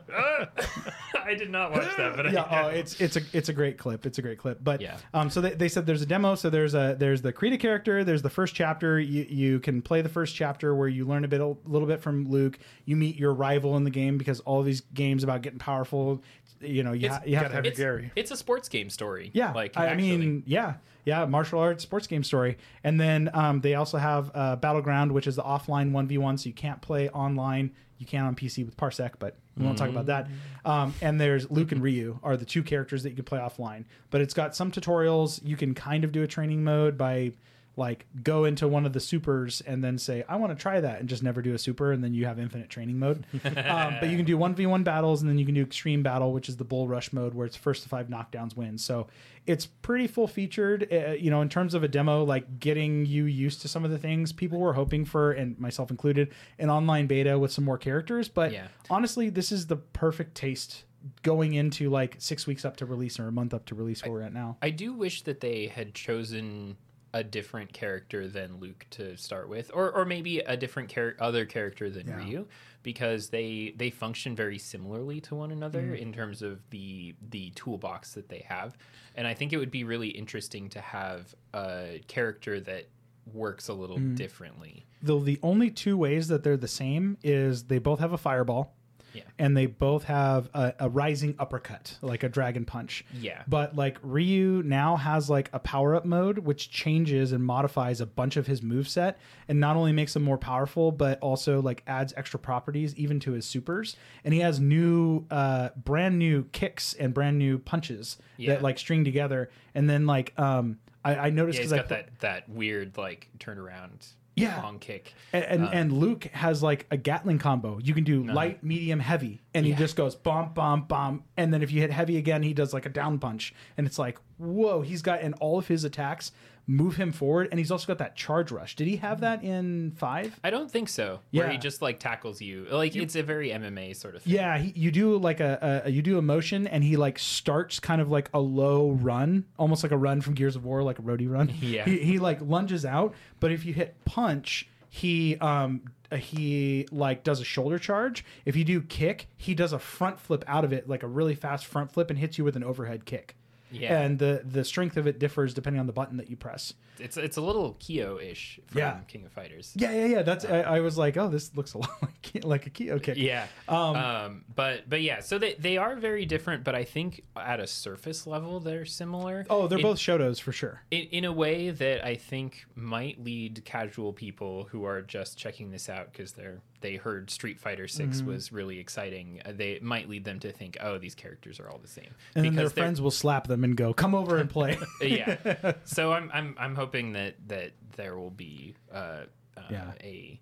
[1.26, 3.78] I did not watch that, but yeah, I, oh, it's it's a it's a great
[3.78, 4.06] clip.
[4.06, 4.60] It's a great clip.
[4.64, 4.98] But Yeah.
[5.14, 6.36] um, so they, they said there's a demo.
[6.36, 8.04] So there's a there's the Krita character.
[8.04, 9.00] There's the first chapter.
[9.00, 12.02] You you can play the first chapter where you learn a bit a little bit
[12.02, 12.60] from Luke.
[12.86, 16.22] You meet your rival in the game because all these games about getting powerful.
[16.60, 18.12] You know, you, It's- ha- you have gotta have it's, Gary.
[18.16, 19.32] it's a sports game story.
[19.34, 20.18] yeah, like I, I actually.
[20.18, 24.56] mean, yeah, yeah, martial arts sports game story, and then um, they also have uh,
[24.56, 27.72] Battleground, which is the offline one v one, so you can't play online.
[27.98, 30.28] You can on PC with Parsec, but we won't talk about that.
[30.66, 33.86] Um, and there's Luke and Ryu are the two characters that you can play offline,
[34.10, 35.40] but it's got some tutorials.
[35.44, 37.34] You can kind of do a training mode by
[37.76, 41.00] like go into one of the supers and then say I want to try that
[41.00, 43.26] and just never do a super and then you have infinite training mode.
[43.44, 46.04] um, but you can do one v one battles and then you can do extreme
[46.04, 48.78] battle, which is the bull rush mode where it's first to five knockdowns win.
[48.78, 49.08] So
[49.48, 50.88] it's pretty full featured.
[50.94, 53.90] Uh, you know, in terms of a demo, like getting you used to some of
[53.92, 57.78] the things people were hoping for, and myself included, an online beta with some more
[57.78, 58.30] characters.
[58.30, 58.68] But Yeah.
[58.90, 60.84] honestly, this is the perfect taste
[61.22, 64.12] going into like six weeks up to release or a month up to release where
[64.12, 64.58] we're at now.
[64.62, 66.78] I do wish that they had chosen
[67.14, 71.46] a different character than Luke to start with, or or maybe a different char- other
[71.46, 72.18] character than Yeah.
[72.18, 72.48] Ryu,
[72.82, 75.96] because they they function very similarly to one another Mm-hmm.
[75.96, 78.76] in terms of the the toolbox that they have,
[79.16, 82.88] and I think it would be really interesting to have a character that
[83.32, 84.16] works a little Mm.
[84.18, 84.86] differently.
[85.02, 88.76] Though the only two ways that they're the same is they both have a fireball.
[89.14, 89.24] Yeah.
[89.40, 93.06] And they both have a, a rising uppercut, like a dragon punch.
[93.14, 93.44] Yeah.
[93.48, 98.06] But like Ryu now has like a power up mode, which changes and modifies a
[98.06, 101.84] bunch of his move set, and not only makes him more powerful, but also like
[101.88, 103.96] adds extra properties even to his supers.
[104.24, 108.54] And he has new, uh, brand new kicks and brand new punches Yeah.
[108.54, 109.50] that like string together.
[109.76, 112.98] And then like, um, I, I noticed Yeah, he's because I got that that weird
[112.98, 114.62] like turnaround Yeah.
[114.64, 115.14] long kick.
[115.32, 117.80] and and, Um, and Luke has like a Gatling combo.
[117.84, 121.24] You can do light, medium, heavy, and he just goes bomb, bomb, bomb.
[121.38, 124.00] And then if you hit heavy again, he does like a down punch, and it's
[124.00, 124.82] like whoa.
[124.82, 126.32] He's got and all of his attacks
[126.66, 128.76] move him forward, and he's also got that charge rush.
[128.76, 130.40] Did he have that in five?
[130.44, 131.20] I don't think so.
[131.32, 132.66] Where he just like tackles you.
[132.72, 134.34] Like it's a very MMA sort of thing.
[134.34, 137.80] Yeah, he, you do like a, a you do a motion, and he like starts
[137.80, 141.00] kind of like a low run, almost like a run from Gears of War, like
[141.00, 141.52] a roadie run.
[141.64, 141.86] Yeah.
[141.86, 145.82] he, he like lunges out, but if you hit punch, he um
[146.16, 148.24] he like does a shoulder charge.
[148.46, 151.36] If you do kick, he does a front flip out of it, like a really
[151.36, 153.36] fast front flip, and hits you with an overhead kick.
[153.74, 154.00] Yeah.
[154.02, 156.74] and the the strength of it differs depending on the button that you press.
[157.00, 159.00] It's it's a little Kyo-ish from Yeah.
[159.08, 159.74] King of Fighters.
[159.76, 160.22] Yeah, yeah, yeah.
[160.22, 163.18] That's I, I was like, oh, this looks a lot like like a Kyo kick.
[163.18, 163.48] Yeah.
[163.68, 167.60] Um, Um, but but yeah, so they they are very different, but I think at
[167.60, 169.46] a surface level they're similar.
[169.50, 170.84] Oh, they're In- both Shotos for sure.
[170.92, 175.72] in, in a way that I think might lead casual people who are just checking
[175.72, 178.28] this out because they're they heard Street Fighter 6 Mm-hmm.
[178.28, 179.42] was really exciting.
[179.44, 182.14] Uh, they it might lead them to think, oh, these characters are all the same.
[182.36, 185.74] And then their friends will slap them and go, "Come over and play." yeah.
[185.86, 189.24] So I'm I'm I'm hoping that that there will be uh,
[189.58, 189.92] uh Yeah.
[190.04, 190.40] a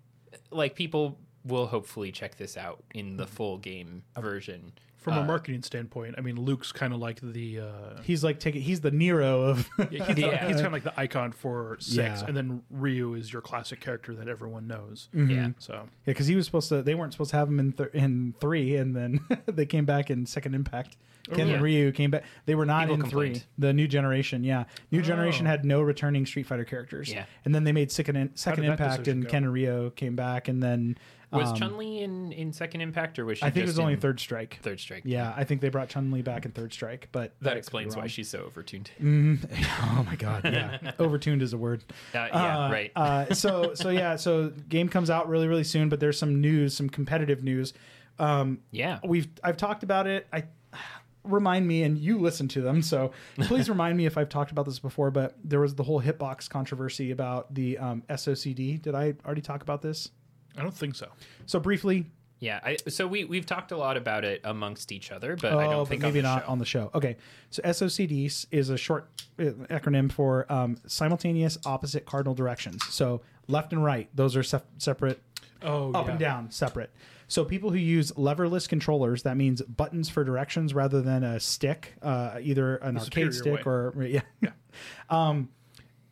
[0.50, 4.72] like people will hopefully check this out in the full game version.
[5.02, 8.38] From a Uh, marketing standpoint, I mean, Luke's kind of like the uh, he's like
[8.40, 10.46] taking he's the Nero of yeah, he's, Yeah.
[10.46, 12.24] he's kind of like the icon for six, Yeah.
[12.26, 15.08] and then Ryu is your classic character that everyone knows.
[15.12, 15.50] Yeah.
[15.58, 16.82] So yeah, because he was supposed to.
[16.82, 20.10] They weren't supposed to have him in th- in three, and then they came back
[20.10, 20.96] in Second Impact.
[21.32, 21.54] Ken yeah.
[21.54, 22.24] and Ryu came back.
[22.46, 23.36] They were not People in complained.
[23.36, 23.46] three.
[23.58, 25.50] The new generation, yeah, new generation Oh.
[25.50, 27.12] had no returning Street Fighter characters.
[27.12, 27.26] Yeah.
[27.44, 29.30] and then they made Second Second Impact, and go?
[29.30, 30.98] Ken and Ryu came back, and then
[31.32, 33.44] Was um, Chun Li in in Second Impact or was she?
[33.44, 34.58] I think it was only Third Strike.
[34.62, 35.02] Third Strike.
[35.06, 37.96] Yeah, I think they brought Chun Li back in Third Strike, but That be explains
[37.96, 38.88] why she's so overtuned.
[39.02, 39.38] Mm,
[39.98, 41.82] oh my god, yeah, overtuned is a word.
[42.14, 42.92] Uh, yeah, Uh, right.
[42.94, 46.76] uh, so so yeah, so game comes out really really soon, but there's some news,
[46.76, 47.72] some competitive news.
[48.18, 48.98] Um, yeah.
[49.04, 50.26] we've I've talked about it.
[50.32, 50.44] I
[51.24, 54.64] remind me, and you listen to them, so please remind me if I've talked about
[54.66, 55.10] this before.
[55.10, 58.80] But there was the whole hitbox controversy about the um, SOCD.
[58.82, 60.10] Did I already talk about this?
[60.56, 61.08] I don't think so.
[61.46, 62.06] So briefly,
[62.40, 62.60] Yeah.
[62.64, 65.70] I, so we we've talked a lot about it amongst each other, but I oh,
[65.70, 66.50] don't but think maybe on the not show.
[66.52, 66.90] on the show.
[66.94, 67.16] Okay,
[67.50, 69.08] so SOCDs is a short
[69.38, 72.82] uh, acronym for um, simultaneous opposite cardinal directions.
[72.90, 75.22] So left and right, those are sep- separate
[75.64, 76.10] Oh, up yeah.
[76.10, 76.90] and down separate.
[77.28, 81.94] So people who use leverless controllers, that means buttons for directions rather than a stick,
[82.02, 84.20] uh, either an arcade superior stick or yeah.
[85.08, 85.48] um,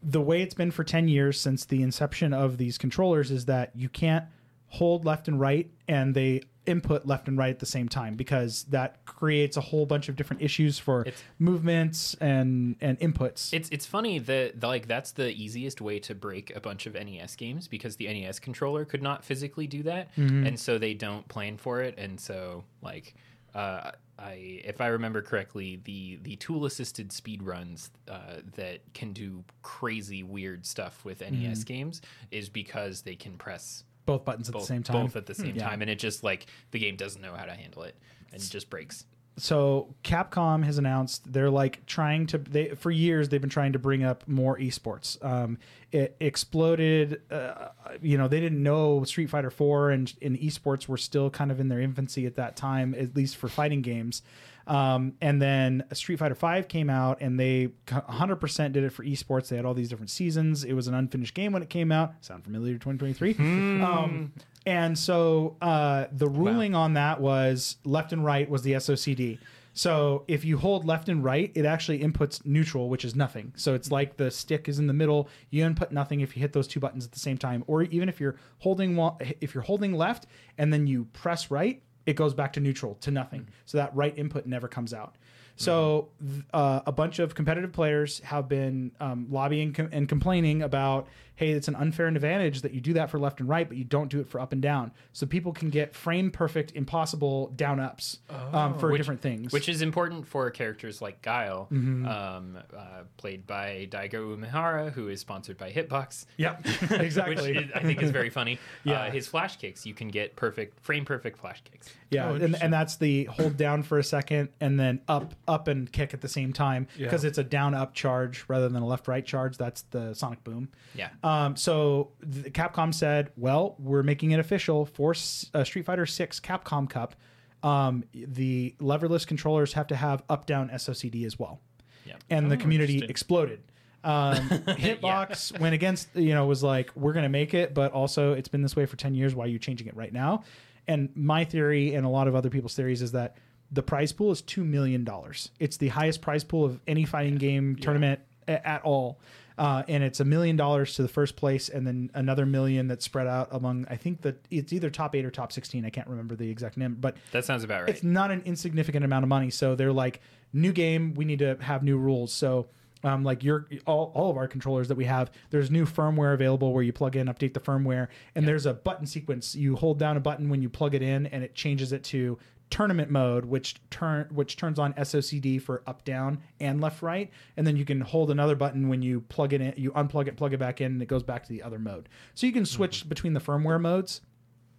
[0.02, 3.70] the way it's been for ten years since the inception of these controllers is that
[3.74, 4.24] you can't
[4.68, 8.64] hold left and right, and they input left and right at the same time because
[8.64, 13.52] that creates a whole bunch of different issues for It's- movements and and inputs.
[13.52, 17.34] It's it's funny that like that's the easiest way to break a bunch of NES
[17.36, 20.46] games because the NES controller could not physically do that, Mm-hmm.
[20.46, 23.14] and so they don't plan for it, and so like
[23.54, 23.90] uh,
[24.22, 29.44] I if I remember correctly, the the tool assisted speed runs uh, that can do
[29.62, 31.42] crazy weird stuff with Mm-hmm.
[31.42, 35.04] NES games is because they can press both buttons at the same time.
[35.06, 35.68] both at the same Yeah.
[35.68, 37.96] time, and it just like the game doesn't know how to handle it
[38.32, 39.06] and it just breaks.
[39.40, 43.78] So Capcom has announced they're like trying to they for years they've been trying to
[43.78, 45.22] bring up more esports.
[45.24, 45.58] Um,
[45.92, 47.22] it exploded.
[47.30, 47.68] Uh,
[48.02, 51.60] you know they didn't know Street Fighter Four and and esports were still kind of
[51.60, 54.22] in their infancy at that time, at least for fighting games.
[54.70, 59.48] Um, and then Street Fighter V came out, and they 100% did it for esports.
[59.48, 60.62] They had all these different seasons.
[60.62, 62.14] It was an unfinished game when it came out.
[62.20, 62.74] Sound familiar?
[62.74, 63.34] 2023.
[63.80, 64.32] Um,
[64.66, 69.38] and so uh, the ruling on that was left and right was the SOCD.
[69.72, 73.52] So if you hold left and right, it actually inputs neutral, which is nothing.
[73.56, 75.28] So it's like the stick is in the middle.
[75.50, 78.08] You input nothing if you hit those two buttons at the same time, or even
[78.08, 78.98] if you're holding
[79.40, 80.26] if you're holding left
[80.58, 83.48] and then you press right, it goes back to neutral to nothing.
[83.66, 85.16] So that right input never comes out.
[85.56, 90.62] So th- uh, a bunch of competitive players have been um, lobbying com- and complaining
[90.62, 91.06] about,
[91.40, 93.84] hey, it's an unfair advantage that you do that for left and right, but you
[93.84, 94.92] don't do it for up and down.
[95.14, 98.18] So people can get frame perfect, impossible down ups
[98.52, 99.50] um, for different things.
[99.50, 102.06] Which is important for characters like Guile, Mm-hmm.
[102.06, 106.26] um, uh, played by Daigo Umehara, who is sponsored by Hitbox.
[106.36, 106.58] yeah,
[106.90, 107.54] exactly.
[107.54, 108.58] Which is, I think is very funny.
[108.84, 109.02] Yeah.
[109.04, 111.88] Uh, his flash kicks, you can get perfect, frame perfect flash kicks.
[112.10, 115.68] Yeah, Oh, and, and that's the hold down for a second and then up, up
[115.68, 117.06] and kick at the same time Yeah.
[117.06, 119.56] because it's a down up charge rather than a left right charge.
[119.56, 120.68] That's the Sonic Boom.
[120.94, 121.08] Yeah.
[121.22, 125.12] Um, so the, Capcom said, "Well, we're making it official for
[125.54, 127.14] uh, Street Fighter Six Capcom Cup.
[127.62, 131.60] Um, the leverless controllers have to have up down SOCD as well."
[132.06, 132.14] Yeah.
[132.30, 133.60] And the Oh, community exploded.
[134.02, 134.36] Um,
[134.84, 138.48] Hitbox went against, you know, was like, "We're going to make it, but also it's
[138.48, 139.34] been this way for ten years.
[139.34, 140.44] Why are you changing it right now?"
[140.88, 143.36] And my theory and a lot of other people's theories is that
[143.70, 145.50] the prize pool is two million dollars.
[145.60, 149.20] It's the highest prize pool of any fighting game tournament a- at all.
[149.60, 153.04] Uh, and it's a million dollars to the first place, and then another million that's
[153.04, 153.86] spread out among.
[153.90, 155.84] I think that it's either top eight or top sixteen.
[155.84, 157.90] I can't remember the exact number, but That sounds about right.
[157.90, 159.50] it's not an insignificant amount of money.
[159.50, 160.22] So they're like,
[160.54, 162.32] new game, we need to have new rules.
[162.32, 162.68] So
[163.04, 166.72] um, like your all, all of our controllers that we have, there's new firmware available
[166.72, 169.54] where you plug in, update the firmware, and there's a button sequence.
[169.54, 172.38] You hold down a button when you plug it in, and it changes it to
[172.70, 177.66] tournament mode, which turn which turns on SOCD for up down and left right, and
[177.66, 180.52] then you can hold another button when you plug it in, you unplug it, plug
[180.52, 182.08] it back in, and it goes back to the other mode.
[182.34, 184.20] So you can switch between the firmware modes.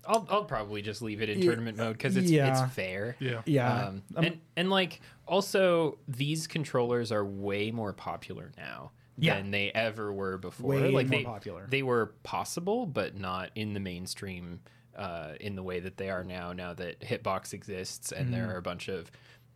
[0.07, 2.63] I'll, I'll probably just leave it in tournament mode because it's yeah.
[2.63, 3.15] it's fair.
[3.19, 3.41] Yeah.
[3.45, 9.35] Yeah, Um, Um, and and like also these controllers are way more popular now Yeah.
[9.35, 10.71] than they ever were before.
[10.71, 11.67] Way like more they, popular.
[11.69, 14.61] They were possible, but not in the mainstream
[14.97, 16.53] uh, in the way that they are now.
[16.53, 18.33] Now that Hitbox exists and Mm-hmm.
[18.35, 19.11] there are a bunch of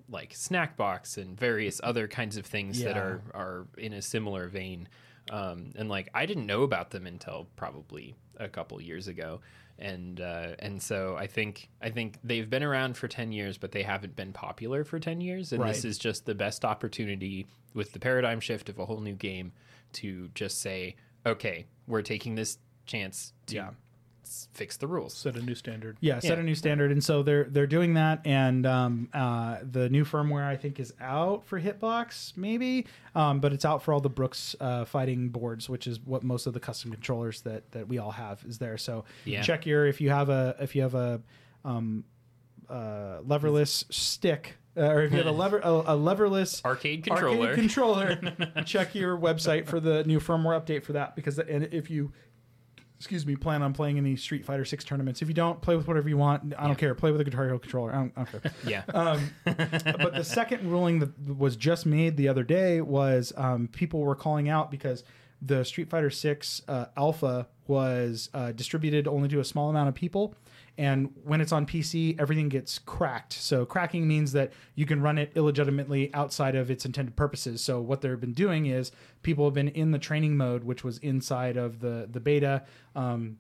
[0.10, 4.88] like Snackbox and various other kinds of things that are are in a similar vein.
[5.32, 9.41] Um, and like I didn't know about them until probably a couple years ago,
[9.80, 13.72] and uh, and so I think I think they've been around for ten years, but
[13.72, 17.91] they haven't been popular for ten years, and this is just the best opportunity with
[17.94, 19.52] the paradigm shift of a whole new game
[19.94, 20.95] to just say,
[21.26, 23.70] okay, we're taking this chance to Yeah.
[24.26, 25.14] S- fix the rules.
[25.14, 25.97] Set a new standard.
[26.02, 26.39] Yeah, set Yeah.
[26.39, 30.43] a new standard, and so they're they're doing that, and um, uh, the new firmware
[30.45, 32.85] I think is out for Hitbox, maybe,
[33.15, 36.47] um, but it's out for all the Brooks uh, fighting boards, which is what most
[36.47, 38.77] of the custom controllers that that we all have is there.
[38.77, 39.41] So Yeah.
[39.41, 41.22] check your if you have a if you have a
[41.64, 42.03] um,
[42.69, 44.57] uh, leverless stick.
[44.77, 47.47] Uh, or if you have a lever a, a leverless Arcade controller.
[47.49, 48.19] arcade controller,
[48.65, 51.15] check your website for the new firmware update for that.
[51.15, 52.11] Because and if you
[52.97, 55.22] excuse me, plan on playing any Street Fighter Six tournaments.
[55.22, 56.53] If you don't, play with whatever you want.
[56.57, 56.76] I don't Yeah.
[56.76, 56.95] care.
[56.95, 57.91] Play with a Guitar Hero controller.
[57.91, 58.51] I don't, I don't care.
[58.67, 63.67] yeah, um, but the second ruling that was just made the other day was um,
[63.67, 65.03] people were calling out because
[65.41, 69.95] the Street Fighter Six uh, Alpha was uh, distributed only to a small amount of
[69.95, 70.34] people.
[70.77, 73.34] And when it's on PC, everything gets cracked.
[73.34, 77.61] So cracking means that you can run it illegitimately outside of its intended purposes.
[77.61, 78.91] So what they've been doing is
[79.23, 82.64] people have been in the training mode, which was inside of the the beta.
[82.95, 83.38] Um,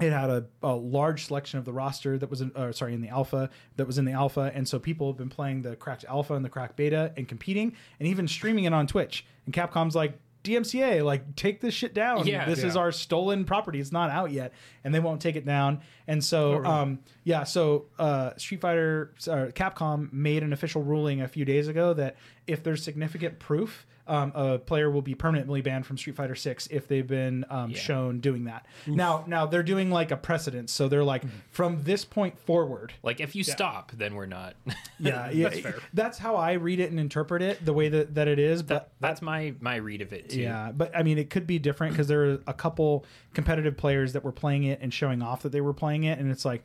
[0.00, 3.00] it had a, a large selection of the roster that was in, uh, sorry in
[3.00, 6.04] the alpha that was in the alpha and so people have been playing the cracked
[6.08, 9.94] alpha and the cracked beta and competing and even streaming it on twitch and capcom's
[9.94, 12.26] like DMCA, like take this shit down.
[12.26, 12.44] Yeah.
[12.44, 13.80] this is our stolen property.
[13.80, 14.52] It's not out yet,
[14.84, 15.80] and they won't take it down.
[16.06, 16.66] And so, really?
[16.66, 21.66] um, yeah, so uh, Street Fighter, uh, Capcom made an official ruling a few days
[21.66, 22.16] ago that
[22.46, 26.66] if there's significant proof, um, a player will be permanently banned from Street Fighter Six
[26.70, 27.78] if they've been um, Yeah.
[27.78, 28.66] shown doing that.
[28.86, 32.92] Now, now they're doing like a precedent, so they're like from this point forward.
[33.02, 34.54] like if you stop, then we're not.
[35.00, 35.74] Yeah, yeah, That's fair.
[35.92, 38.62] that's how I read it and interpret it, the way that, that it is.
[38.62, 40.40] But That's my my read of it too.
[40.40, 43.04] Yeah, but I mean, it could be different because there were a couple
[43.34, 46.30] competitive players that were playing it and showing off that they were playing it, and
[46.30, 46.62] it's like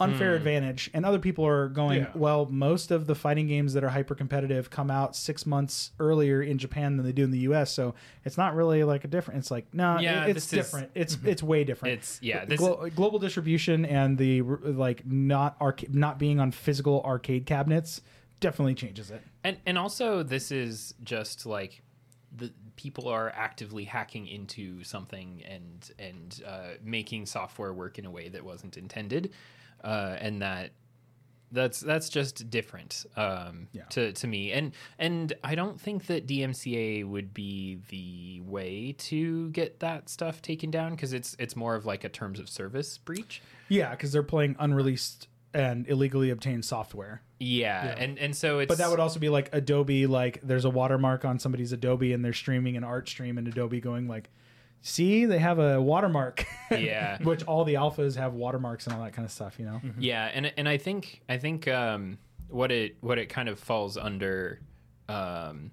[0.00, 0.90] unfair advantage.
[0.94, 2.10] And other people are going, Yeah.
[2.14, 6.42] well, most of the fighting games that are hyper competitive come out six months earlier
[6.42, 7.70] in Japan than they do in the U.S.
[7.72, 7.94] So
[8.24, 9.38] it's not really like a different.
[9.40, 10.90] It's like no, Yeah, it- it's this is- different.
[10.94, 11.98] It's it's way different.
[11.98, 12.44] It's yeah.
[12.44, 18.00] This Glo- global distribution and the like not arca- not being on physical arcade cabinets
[18.40, 19.20] definitely changes it.
[19.44, 21.82] and and also this is just like
[22.36, 28.10] the people are actively hacking into something and and uh, making software work in a
[28.10, 29.30] way that wasn't intended,
[29.84, 30.70] uh, and that
[31.52, 33.82] that's that's just different um, Yeah.
[33.90, 34.52] to to me.
[34.52, 40.40] And and I don't think that DMCA would be the way to get that stuff
[40.42, 43.42] taken down because it's it's more of like a terms of service breach.
[43.68, 47.22] Yeah, because they're playing unreleased and illegally obtained software.
[47.40, 50.70] Yeah, and and so it's But that would also be like Adobe, like there's a
[50.70, 54.30] watermark on somebody's Adobe and they're streaming an art stream and Adobe going like,
[54.82, 56.44] see, they have a watermark.
[56.70, 59.80] yeah Which all the alphas have watermarks and all that kind of stuff, you know?
[59.98, 63.96] Yeah, and and I think I think um, what it what it kind of falls
[63.96, 64.60] under,
[65.08, 65.70] um,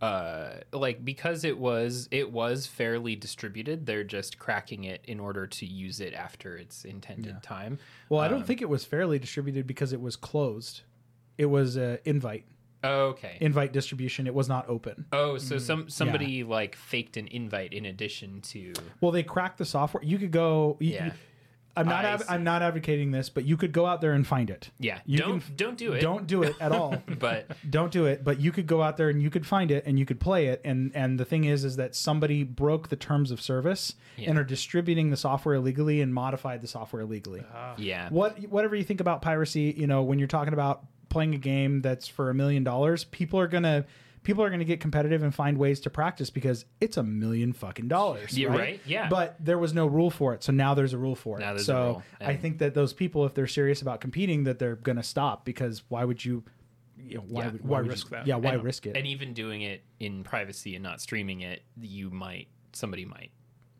[0.00, 5.46] uh, like because it was it was fairly distributed, they're just cracking it in order
[5.46, 7.78] to use it after its intended time.
[8.08, 10.82] Well, I don't Um, think it was fairly distributed because it was closed.
[11.38, 12.44] It was uh, invite,
[12.84, 13.38] Oh, okay.
[13.40, 14.26] invite distribution.
[14.26, 15.06] It was not open.
[15.12, 15.64] oh, so mm-hmm.
[15.64, 18.72] some somebody like faked an invite in addition to.
[19.00, 20.02] Well, they cracked the software.
[20.04, 20.76] You could go.
[20.80, 21.12] you- Yeah.
[21.76, 22.04] I'm not.
[22.04, 22.26] I Av- see.
[22.28, 24.70] I'm not advocating this, but you could go out there and find it.
[24.78, 26.00] Yeah, You don't can- don't do it.
[26.00, 27.02] Don't do it at all.
[27.18, 29.82] But don't do it but you could go out there and you could find it
[29.86, 32.96] and you could play it and and the thing is is that somebody broke the
[32.96, 34.30] terms of service Yeah.
[34.30, 37.74] and are distributing the software illegally and modified the software illegally ah.
[37.76, 40.84] yeah, what whatever you think about piracy you know when you're talking about
[41.14, 43.84] playing a game that's for a million dollars people are gonna
[44.24, 47.88] people are to get competitive and find ways to practice because it's a million fucking
[47.88, 48.36] dollars.
[48.38, 48.58] Yeah, right?
[48.58, 48.80] right?
[48.86, 49.06] Yeah.
[49.10, 51.40] But there was no rule for it, so now there's a rule for it.
[51.40, 54.44] Now there's a so rule, I think that those people, if they're serious about competing,
[54.44, 56.42] that they're to stop because why would you?
[56.98, 57.50] You know, why Yeah.
[57.50, 58.26] would Why you- risk that?
[58.26, 58.96] Yeah, why and, risk it?
[58.96, 63.30] And even doing it in privacy and not streaming it, you might somebody might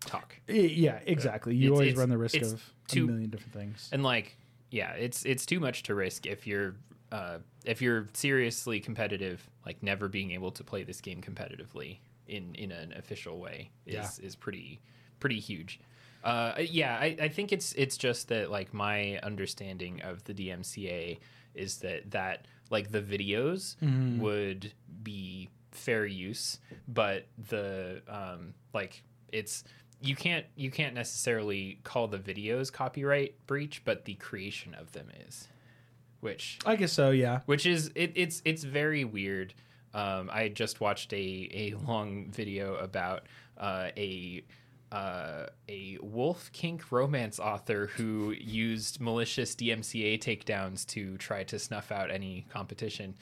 [0.01, 0.39] talk.
[0.47, 1.55] Yeah, exactly.
[1.57, 3.89] You It's- always it's- run the risk of too- a million different things.
[3.93, 4.37] And like,
[4.71, 6.77] yeah, it's it's too much to risk if you're
[7.15, 12.55] uh, if you're seriously competitive, like never being able to play this game competitively in
[12.55, 14.27] in an official way is Yeah.
[14.27, 14.81] is pretty
[15.21, 15.81] pretty huge.
[16.25, 21.19] Uh, yeah, I, I think it's it's just that like my understanding of the DMCA
[21.55, 23.77] is that that like the videos
[24.21, 24.73] would
[25.03, 26.59] be fair use,
[26.89, 29.65] but the um, like it's
[30.01, 35.09] you can't you can't necessarily call the videos copyright breach, but the creation of them
[35.29, 35.49] is,
[36.25, 37.11] which I guess so.
[37.11, 37.41] Yeah.
[37.47, 39.55] which is it, it's it's very weird.
[39.93, 43.27] Um, I just watched a a long video about
[43.59, 44.43] uh, a
[44.91, 51.91] uh, a wolf kink romance author who used malicious DMCA takedowns to try to snuff
[51.93, 53.15] out any competition.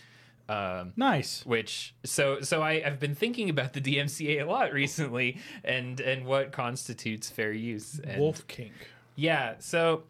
[0.48, 1.46] Um, Nice.
[1.46, 6.26] which so so I, I've been thinking about the DMCA a lot recently and and
[6.26, 8.00] what constitutes fair use.
[8.02, 8.72] And Wolf Kink.
[9.14, 10.02] yeah, so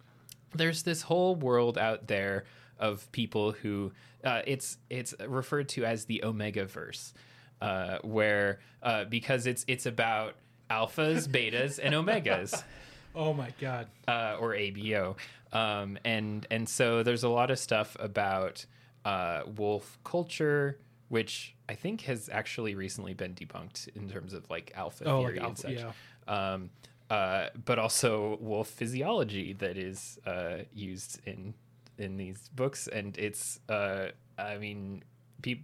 [0.54, 2.44] there's this whole world out there
[2.82, 3.92] of people who
[4.24, 7.14] uh, it's it's referred to as the Omega verse,
[7.62, 10.34] uh, where uh, because it's it's about
[10.70, 12.62] alphas, betas, and omegas
[13.14, 13.86] Oh my god.
[14.08, 15.16] uh, or ABO,
[15.52, 18.64] um, and and so there's a lot of stuff about
[19.04, 20.78] uh, wolf culture,
[21.08, 25.34] which I think has actually recently been debunked in terms of like alpha Oh, like
[25.34, 25.72] theory and such.
[25.72, 25.92] yeah.
[26.28, 26.70] Um,
[27.10, 31.52] uh, but also wolf physiology that is uh, used in
[31.98, 34.08] in these books, and it's uh,
[34.38, 35.02] I mean,
[35.42, 35.62] pe-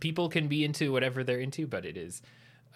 [0.00, 2.22] people can be into whatever they're into, but it is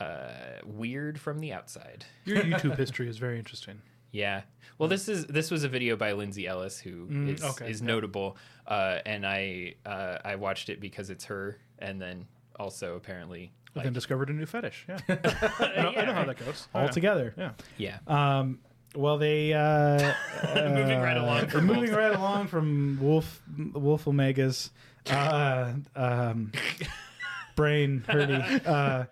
[0.01, 2.05] uh, weird from the outside.
[2.25, 3.81] Your YouTube history is very interesting.
[4.11, 4.43] Yeah.
[4.79, 7.81] Well, this is this was a video by Lindsay Ellis, who is Mm, okay, is
[7.81, 7.87] yeah.
[7.87, 12.27] notable, uh, and I uh, I watched it because it's her, and then
[12.59, 14.85] also apparently like, then discovered a new fetish.
[14.89, 14.99] Yeah.
[15.09, 16.69] I, know, I know how that goes.
[16.75, 16.91] All Yeah.
[16.91, 17.35] together.
[17.39, 17.51] Yeah.
[17.79, 17.99] yeah.
[18.07, 18.59] Um,
[18.95, 20.13] well, they uh,
[20.55, 21.97] Moving right uh, along from moving Wolf.
[21.97, 23.43] right along from Wolf
[23.75, 24.71] Wolf Omegas,
[25.11, 26.53] uh, um,
[27.57, 28.35] Brain Hurdy.
[28.65, 29.05] Uh,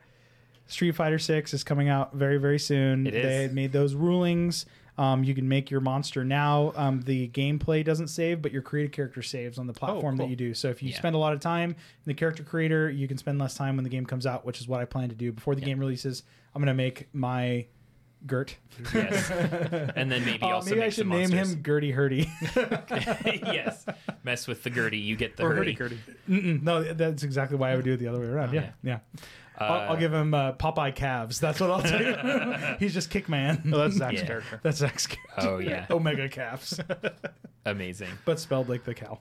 [0.66, 3.06] Street Fighter Six is coming out very very soon.
[3.06, 3.24] It is.
[3.50, 4.66] They made those rulings.
[4.98, 6.72] Um, you can make your monster now.
[6.76, 10.30] Um, the gameplay doesn't save, but your created character saves on the platform that cool.
[10.30, 10.52] you do.
[10.52, 10.98] So if you Yeah.
[10.98, 13.84] spend a lot of time in the character creator, you can spend less time when
[13.84, 16.22] the game comes out, which is what I plan to do before the game releases.
[16.54, 17.64] I'm gonna make my
[18.26, 18.56] Gert.
[18.94, 19.30] Yes.
[19.30, 21.52] and then maybe Uh, also maybe make I should some name monsters.
[21.54, 22.30] him Gertie Hurdy.
[22.56, 23.84] yes.
[24.24, 25.72] Mess with the Gertie, you get the Or Hurdy.
[25.74, 26.60] hurdy-gurdy.
[26.62, 28.52] No, that's exactly why I would do it the other way around.
[28.54, 28.98] Yeah, yeah.
[29.58, 31.38] I'll, I'll give him uh, Popeye calves.
[31.38, 32.76] That's what I'll do.
[32.78, 33.70] He's just Kickman.
[33.74, 34.26] Oh, that's Zach's Yeah.
[34.26, 34.60] character.
[34.62, 35.48] That's Zach's character.
[35.48, 36.80] Oh yeah, Omega calves,
[37.66, 38.08] amazing.
[38.24, 39.18] but spelled like the cow.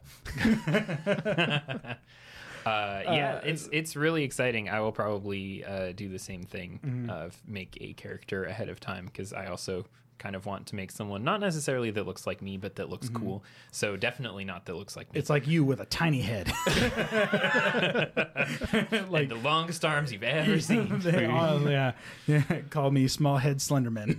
[2.66, 4.70] Uh, yeah, Uh, it's it's really exciting.
[4.70, 7.10] I will probably uh, do the same thing Mm-hmm.
[7.10, 9.86] of make a character ahead of time because I also
[10.20, 13.10] kind of want to make someone not necessarily that looks like me, but that looks
[13.10, 13.44] cool.
[13.72, 15.12] So definitely not that looks like me.
[15.12, 15.20] Mm-hmm.
[15.20, 16.48] It's like you with a tiny head.
[19.10, 21.00] like the longest arms you've ever seen.
[21.00, 21.92] They are- yeah.
[22.28, 22.44] yeah.
[22.70, 24.18] Call me small head Slenderman.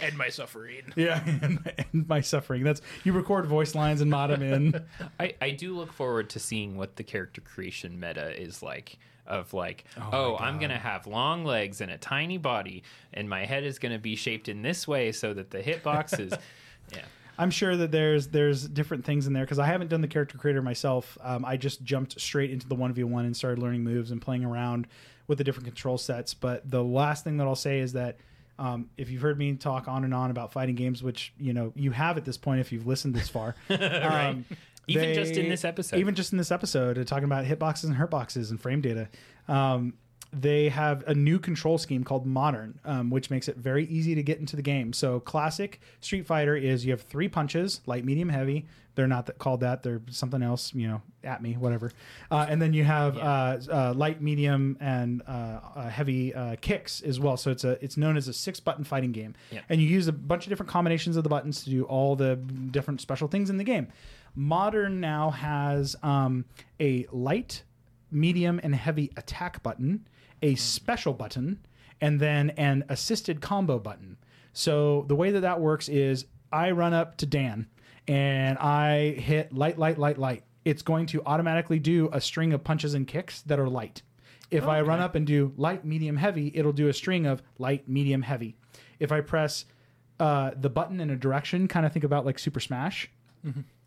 [0.00, 0.82] And my suffering.
[0.96, 2.62] yeah, and, and my suffering.
[2.62, 4.84] That's you record voice lines and mod them in.
[5.18, 8.98] I, I do look forward to seeing what the character creation meta is like.
[9.32, 12.82] Of like, my oh, I'm gonna have long legs and a tiny body,
[13.14, 16.34] and my head is gonna be shaped in this way so that the hitbox is,
[16.92, 17.00] yeah.
[17.38, 20.36] I'm sure that there's there's different things in there because I haven't done the character
[20.36, 21.16] creator myself.
[21.22, 24.20] Um, I just jumped straight into the one v one and started learning moves and
[24.20, 24.86] playing around
[25.26, 26.34] with the different control sets.
[26.34, 28.18] But the last thing that I'll say is that
[28.58, 31.72] um, if you've heard me talk on and on about fighting games, which you know
[31.74, 34.44] you have at this point if you've listened this far, um,
[34.88, 35.98] Even just in this episode.
[35.98, 39.08] even just in this episode, talking about hitboxes and hurtboxes and frame data.
[39.48, 39.94] Um,
[40.32, 44.22] they have a new control scheme called Modern, um, which makes it very easy to
[44.22, 44.94] get into the game.
[44.94, 48.66] So, classic Street Fighter is you have three punches, light, medium, heavy.
[48.94, 50.74] They're not that, called that; they're something else.
[50.74, 51.92] You know, at me, whatever.
[52.30, 57.00] Uh, and then you have uh, uh, light, medium, and uh, uh, heavy uh, kicks
[57.02, 57.36] as well.
[57.36, 59.60] So it's a it's known as a six button fighting game, Yeah.
[59.68, 62.36] and you use a bunch of different combinations of the buttons to do all the
[62.36, 63.88] different special things in the game.
[64.34, 66.44] Modern now has um,
[66.80, 67.62] a light,
[68.10, 70.06] medium, and heavy attack button,
[70.42, 71.64] a special button,
[72.00, 74.16] and then an assisted combo button.
[74.52, 77.68] So the way that that works is I run up to Dan
[78.08, 80.44] and I hit light, light, light, light.
[80.64, 84.02] it's going to automatically do a string of punches and kicks that are light.
[84.50, 87.88] If I run up and do light, medium, heavy, it'll do a string of light,
[87.88, 88.54] medium, heavy.
[89.00, 89.64] If I press
[90.20, 93.10] uh, the button in a direction, kind of think about like Super Smash,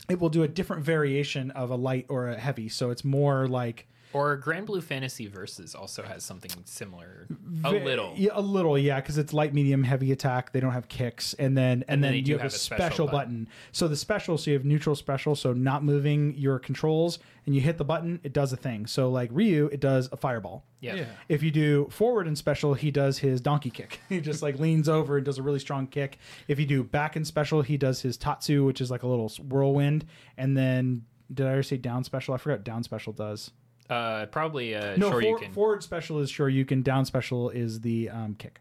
[0.10, 2.70] it will do a different variation of a light or a heavy.
[2.70, 7.28] So it's more like Or Granblue Fantasy Versus also has something similar,
[7.64, 8.14] a Ve- little.
[8.16, 10.54] yeah, a little, yeah, because it's light, medium, heavy attack.
[10.54, 12.58] They don't have kicks, and then and, And then then, you have, have a a
[12.58, 13.48] special, special button.
[13.72, 17.62] So the special, so you have neutral special, so not moving your controls, and you
[17.62, 18.86] hit the button, it does a thing.
[18.88, 20.64] So like Ryu, it does a fireball.
[20.80, 20.96] Yeah.
[20.96, 21.06] Yeah.
[21.30, 24.00] If you do forward and special, he does his donkey kick.
[24.10, 26.20] he just like leans over and does a really strong kick.
[26.48, 29.30] If you do back and special, he does his tatsu, which is like a little
[29.50, 30.06] whirlwind.
[30.38, 32.34] And then did I already say down special?
[32.34, 33.52] I forgot what down special does.
[33.90, 36.82] Uh, probably uh, No, for- forward special is sure you can.
[36.82, 38.60] Down special is the um, kick.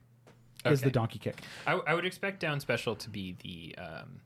[0.66, 0.88] Is Okay.
[0.88, 1.42] the donkey kick.
[1.66, 4.20] I, I would expect down special to be the um,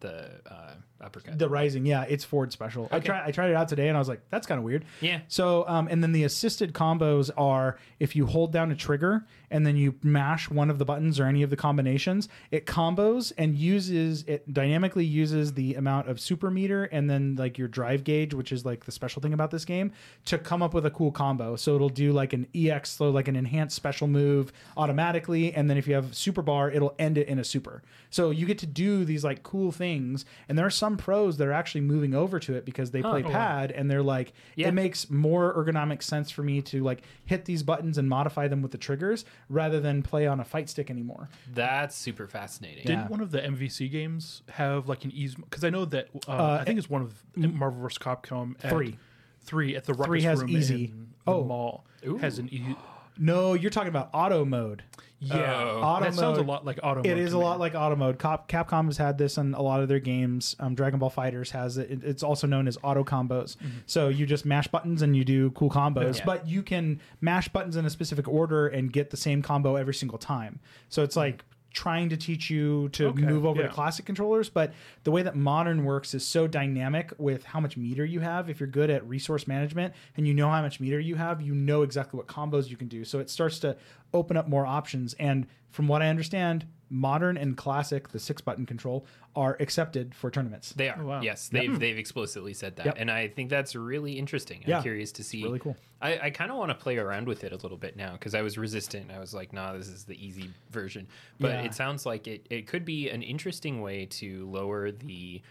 [0.00, 1.38] the uh, uppercut.
[1.38, 2.88] The rising, yeah, it's forward special.
[2.90, 3.06] I Okay.
[3.06, 4.84] tried I tried it out today and I was like, that's kind of weird.
[5.00, 5.20] Yeah.
[5.28, 9.66] So, um, and then the assisted combos are if you hold down a trigger and
[9.66, 13.56] then you mash one of the buttons or any of the combinations, it combos and
[13.56, 18.34] uses it dynamically uses the amount of super meter and then like your drive gauge,
[18.34, 19.92] which is like the special thing about this game,
[20.24, 21.56] to come up with a cool combo.
[21.56, 25.76] So it'll do like an EX, so like an enhanced special move automatically, and then
[25.76, 27.82] if you have super bar, it'll end it in a super.
[28.10, 31.46] So you get to do these like cool things, and there are some pros that
[31.46, 34.68] are actually moving over to it because they play oh, pad and they're like, Yeah.
[34.68, 38.62] it makes more ergonomic sense for me to like hit these buttons and modify them
[38.62, 41.28] with the triggers rather than play on a fight stick anymore.
[41.52, 42.84] That's super fascinating.
[42.86, 45.34] Didn't one of the MVC games have like an ease?
[45.34, 47.98] Because I know that uh, I think it's one of Marvel vs.
[47.98, 48.98] Capcom at- Three.
[49.42, 50.84] Three at the Ruckus Three has room easy.
[50.86, 51.44] in the Oh.
[51.44, 51.84] mall
[52.20, 52.76] has an e-
[53.18, 54.82] No, you're talking about auto mode.
[55.18, 55.62] yeah.
[55.62, 55.80] Oh.
[55.82, 57.00] Auto that sounds a lot like auto.
[57.02, 57.44] It mode is to a me.
[57.44, 58.18] lot like auto mode.
[58.18, 60.56] Cap- Capcom has had this in a lot of their games.
[60.58, 61.90] Um, Dragon Ball FighterZ has it.
[61.90, 63.56] It- It's also known as auto combos.
[63.86, 66.24] So you just mash buttons and you do cool combos, Yeah.
[66.24, 69.94] but you can mash buttons in a specific order and get the same combo every
[69.94, 70.58] single time.
[70.88, 73.68] So it's like trying to teach you to Okay, move over yeah.
[73.68, 74.72] to classic controllers, but
[75.04, 78.50] the way that modern works is so dynamic with how much meter you have.
[78.50, 81.54] If you're good at resource management and you know how much meter you have, you
[81.54, 83.04] know exactly what combos you can do.
[83.04, 83.76] So it starts to
[84.12, 85.14] open up more options.
[85.14, 89.06] And from what I understand, modern and classic, the six button control,
[89.36, 90.72] are accepted for tournaments.
[90.72, 91.00] They are.
[91.00, 91.20] Oh, wow.
[91.22, 92.94] Yes, they've they've explicitly said that, Yep.
[92.98, 94.64] and I think that's really interesting.
[94.66, 95.42] I'm curious to see.
[95.44, 95.76] really cool.
[96.02, 98.34] I, I kind of want to play around with it a little bit now because
[98.34, 99.10] I was resistant.
[99.12, 101.06] I was like, "Nah, this is the easy version."
[101.38, 101.62] But Yeah.
[101.62, 105.42] it sounds like it it could be an interesting way to lower the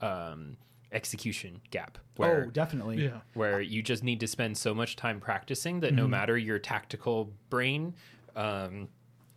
[0.00, 0.56] um,
[0.90, 1.98] execution gap.
[2.16, 3.04] Where, oh, definitely.
[3.04, 3.20] Yeah.
[3.34, 6.10] where you just need to spend so much time practicing that no Mm-hmm.
[6.10, 7.94] matter your tactical brain,
[8.34, 8.88] um,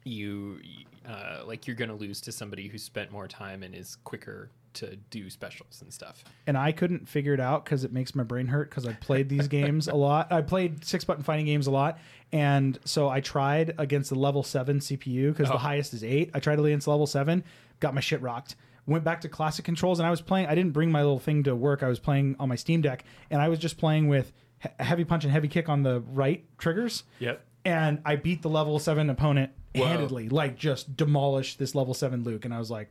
[0.04, 0.60] you
[1.08, 4.50] uh, like you're going to lose to somebody who spent more time and is quicker
[4.74, 6.24] to do specials and stuff.
[6.48, 9.28] and I couldn't figure it out because it makes my brain hurt because I played
[9.28, 10.32] these games a lot.
[10.32, 12.00] I played six button fighting games a lot,
[12.32, 15.54] and so I tried against the level seven CPU because Oh.
[15.54, 16.32] the highest is eight.
[16.34, 17.44] I tried against level seven,
[17.82, 18.56] got my shit rocked.
[18.88, 20.48] Went back to classic controls, and I was playing.
[20.48, 21.84] I didn't bring my little thing to work.
[21.84, 25.04] I was playing on my Steam Deck, and I was just playing with he- heavy
[25.04, 27.04] punch and heavy kick on the right triggers.
[27.20, 27.46] Yep.
[27.66, 29.52] And I beat the level seven opponent.
[29.76, 32.90] Handedly, like just demolished this level seven Luke, and I was like.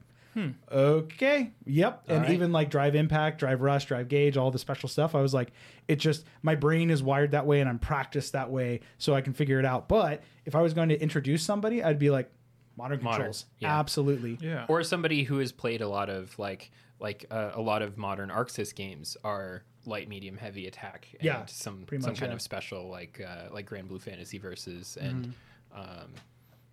[0.70, 1.51] Okay.
[1.66, 2.05] Yep.
[2.09, 2.31] And right.
[2.31, 5.15] even like drive impact, drive rush, drive gauge, all the special stuff.
[5.15, 5.52] I was like,
[5.89, 9.20] it just my brain is wired that way and I'm practiced that way so I
[9.20, 9.89] can figure it out.
[9.89, 12.31] But if I was going to introduce somebody, I'd be like,
[12.77, 13.47] modern Modern, controls.
[13.59, 13.78] yeah.
[13.78, 14.39] Absolutely.
[14.40, 14.66] Yeah.
[14.69, 16.70] Or somebody who has played a lot of like
[17.01, 21.24] like uh, a lot of modern Arc Sys games are light, medium, heavy attack, and
[21.24, 22.35] Yeah, some pretty some much, kind yeah.
[22.35, 22.36] Mm-hmm.
[22.36, 25.35] of special like uh, like Granblue Fantasy versus and
[25.74, 26.12] um,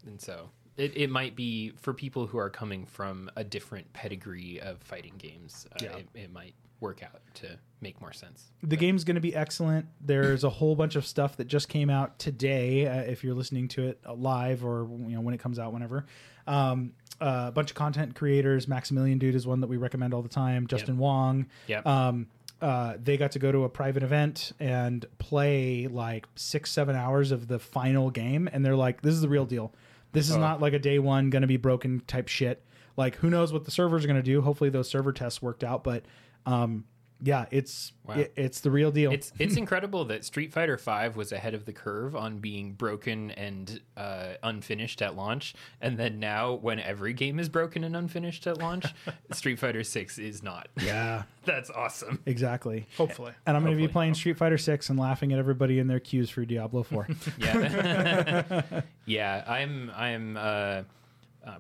[0.08, 4.60] and so it, it might be for people who are coming from a different pedigree
[4.62, 5.66] of fighting games.
[5.74, 5.96] Uh, Yeah.
[5.98, 8.52] it, it might work out to make more sense.
[8.62, 9.88] The game's going to be excellent.
[10.00, 12.86] There's a whole bunch of stuff that just came out today.
[12.88, 16.06] Uh, if you're listening to it live or you know when it comes out, whenever.
[16.46, 18.68] Um, uh, a bunch of content creators.
[18.68, 20.68] Maximilian Dood is one that we recommend all the time.
[20.68, 21.48] Justin Wong.
[21.66, 21.86] Yep.
[21.88, 22.28] Um,
[22.62, 27.32] uh, they got to go to a private event and play like six, seven hours
[27.32, 29.74] of the final game, and they're like, "This is the real deal.
[30.14, 30.40] This is Oh.
[30.40, 32.64] not like a day one gonna be broken type shit.
[32.96, 34.42] Like, who knows what the servers are gonna do?
[34.42, 36.04] Hopefully, those server tests worked out, but."
[36.46, 36.86] Um,
[37.22, 38.16] yeah, it's Wow.
[38.16, 39.12] it, it's the real deal.
[39.12, 43.32] It's it's incredible that Street Fighter V was ahead of the curve on being broken
[43.32, 48.48] and uh, unfinished at launch, and then now when every game is broken and unfinished
[48.48, 48.86] at launch,
[49.34, 50.70] Street Fighter Six is not.
[50.82, 52.22] yeah, That's awesome.
[52.26, 52.88] exactly.
[52.98, 53.34] Hopefully.
[53.46, 56.00] And I'm going to be playing Street Fighter Six and laughing at everybody in their
[56.00, 57.08] queues for Diablo Four.
[57.38, 59.44] Yeah, yeah.
[59.48, 60.84] I'm I'm uh, uh,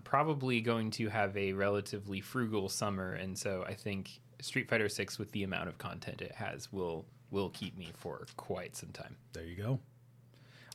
[0.03, 5.17] probably going to have a relatively frugal summer, and so I think Street Fighter Six
[5.17, 9.15] with the amount of content it has will will keep me for quite some time.
[9.33, 9.79] There you go.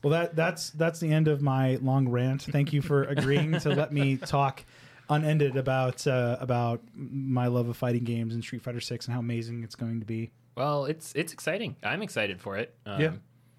[0.02, 2.42] Well, that that's that's the end of my long rant.
[2.42, 4.64] Thank you for agreeing to let me talk
[5.08, 9.20] unended about uh, about my love of fighting games and Street Fighter Six and how
[9.20, 10.30] amazing it's going to be.
[10.56, 11.76] Well, it's it's exciting.
[11.82, 12.74] I'm excited for it.
[12.84, 13.12] Um, Yeah.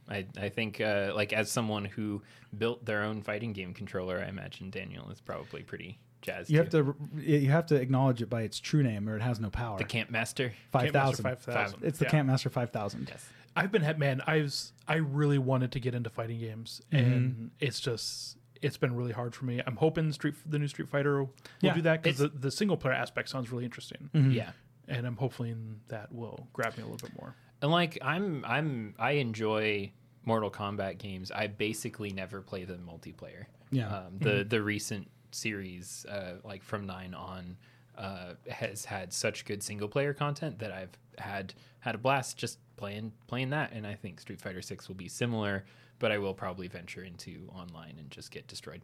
[0.09, 2.21] I I think uh, like as someone who
[2.57, 6.49] built their own fighting game controller, I imagine Daniel is probably pretty jazzed.
[6.49, 9.39] You have to you have to acknowledge it by its true name, or it has
[9.39, 9.77] no power.
[9.77, 10.53] the Camp Master.
[10.71, 11.83] Camp Master 5000.
[11.83, 12.11] It's the Yeah.
[12.11, 13.09] Camp Master Five Thousand.
[13.09, 13.25] Yes.
[13.55, 14.21] I've been man.
[14.25, 17.05] I was I really wanted to get into fighting games, mm-hmm.
[17.05, 19.61] and it's just it's been really hard for me.
[19.65, 22.77] I'm hoping Street the new Street Fighter will Yeah, do that because the, the single
[22.77, 24.31] player aspect sounds really interesting, mm-hmm.
[24.31, 24.51] Yeah.
[24.87, 27.35] and I'm hoping that will grab me a little bit more.
[27.61, 29.91] And like I'm I'm I enjoy
[30.25, 31.31] Mortal Kombat games.
[31.31, 33.45] I basically never play the multiplayer.
[33.71, 33.87] Yeah.
[33.87, 34.49] Um, the mm-hmm.
[34.49, 37.57] the recent series, uh, like from nine on,
[37.97, 42.57] uh, has had such good single player content that I've had had a blast just
[42.77, 43.71] playing playing that.
[43.71, 45.63] And I think Street Fighter Six will be similar,
[45.99, 48.81] but I will probably venture into online and just get destroyed.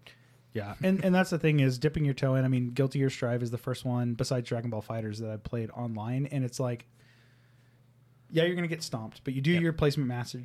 [0.54, 2.44] Yeah, and and that's the thing is dipping your toe in.
[2.46, 5.38] I mean, Guilty Gear Strive is the first one besides Dragon Ball FighterZ that I
[5.38, 6.86] played online, and it's like,
[8.32, 9.62] yeah, you're gonna get stomped, but you do Yep.
[9.62, 10.44] your placement matches,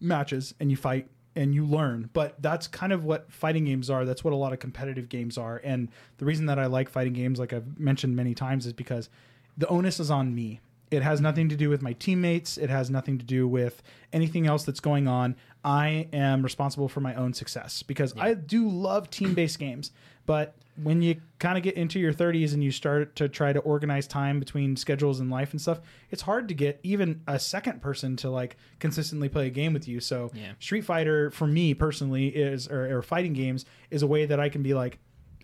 [0.00, 1.08] matches, and you fight
[1.38, 2.10] and you learn.
[2.12, 4.04] But that's kind of what fighting games are.
[4.04, 5.60] That's what a lot of competitive games are.
[5.62, 5.88] And
[6.18, 9.08] the reason that I like fighting games, like I've mentioned many times, is because
[9.56, 10.60] the onus is on me.
[10.90, 12.56] It has nothing to do with my teammates.
[12.56, 13.82] It has nothing to do with
[14.12, 15.36] anything else that's going on.
[15.64, 19.90] I am responsible for my own success because I do love team based games.
[20.24, 23.58] But when you kind of get into your 30s and you start to try to
[23.60, 27.82] organize time between schedules and life and stuff, it's hard to get even a second
[27.82, 30.00] person to like consistently play a game with you.
[30.00, 30.52] So Yeah.
[30.60, 34.48] Street Fighter for me personally is or, or fighting games is a way that I
[34.48, 34.98] can be like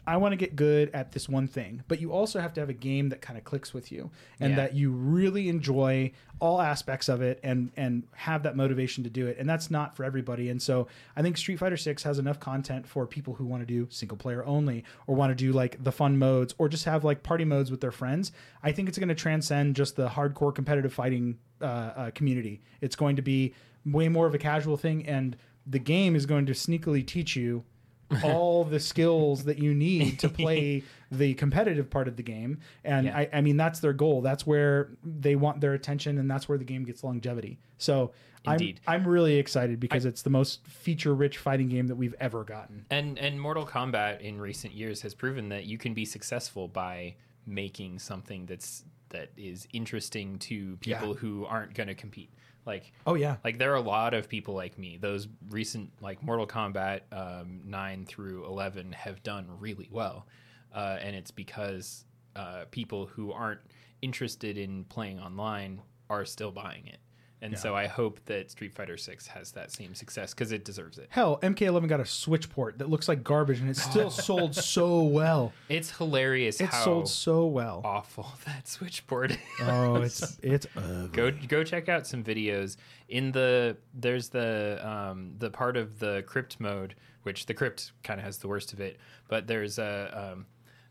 [0.07, 2.69] I want to get good at this one thing, but you also have to have
[2.69, 4.57] a game that kind of clicks with you and Yeah.
[4.57, 9.27] that you really enjoy all aspects of it and and have that motivation to do
[9.27, 9.37] it.
[9.39, 10.51] And that's not for everybody.
[10.51, 13.67] And so I think Street Fighter 6 has enough content for people who want to
[13.67, 17.05] do single player only or want to do like the fun modes or just have
[17.05, 18.33] like party modes with their friends.
[18.63, 22.61] I think it's going to transcend just the hardcore competitive fighting uh, uh, community.
[22.81, 23.55] It's going to be
[23.87, 25.37] way more of a casual thing and
[25.67, 27.65] the game is going to sneakily teach you
[28.25, 32.59] all the skills that you need to play the competitive part of the game.
[32.85, 33.17] And Yeah.
[33.19, 34.21] I, I mean, that's their goal.
[34.21, 37.59] That's where they want their attention, and that's where the game gets longevity.
[37.79, 38.13] So
[38.47, 38.81] Indeed.
[38.87, 42.45] I'm, I'm really excited because it's the most feature rich fighting game that we've ever
[42.45, 42.85] gotten.
[42.91, 47.15] And and Mortal Kombat in recent years has proven that you can be successful by
[47.47, 51.15] making something that's that is interesting to people Yeah.
[51.15, 52.31] who aren't going to compete.
[52.67, 53.37] Like Oh, yeah.
[53.45, 54.97] like there are a lot of people like me.
[54.97, 60.27] Those recent like Mortal Kombat um, nine through eleven have done really well,
[60.75, 62.05] uh, and it's because
[62.37, 63.61] uh, people who aren't
[64.03, 65.81] interested in playing online
[66.11, 66.99] are still buying it.
[67.43, 70.97] And so I hope that Street Fighter Six has that same success because it deserves
[70.97, 71.09] it.
[71.11, 75.03] Hell, MK11 got a Switch port that looks like garbage, and it still sold so
[75.03, 75.53] well.
[75.69, 77.83] It's hilarious It how sold so well.
[77.85, 79.39] awful that Switch port is.
[79.61, 81.09] Oh, it's it's ugly.
[81.09, 82.77] go go check out some videos
[83.11, 86.95] in the there's the um the part of the crypt mode
[87.25, 88.97] which the crypt kind of has the worst of it
[89.29, 90.47] but there's a um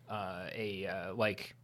[0.09, 1.55] uh, a uh, like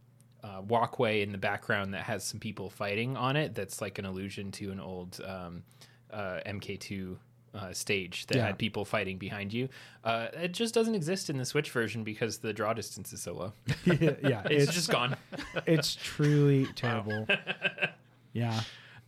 [0.42, 4.06] uh, walkway in the background that has some people fighting on it that's like an
[4.06, 5.62] allusion to an old um
[6.12, 7.16] uh mk2
[7.52, 8.46] uh, stage that Yeah.
[8.46, 9.68] had people fighting behind you.
[10.04, 13.32] Uh, it just doesn't exist in the Switch version because the draw distance is so
[13.34, 13.52] low.
[13.84, 15.16] yeah, yeah, It's, just gone.
[15.66, 17.26] it's truly terrible.
[18.32, 18.60] Yeah.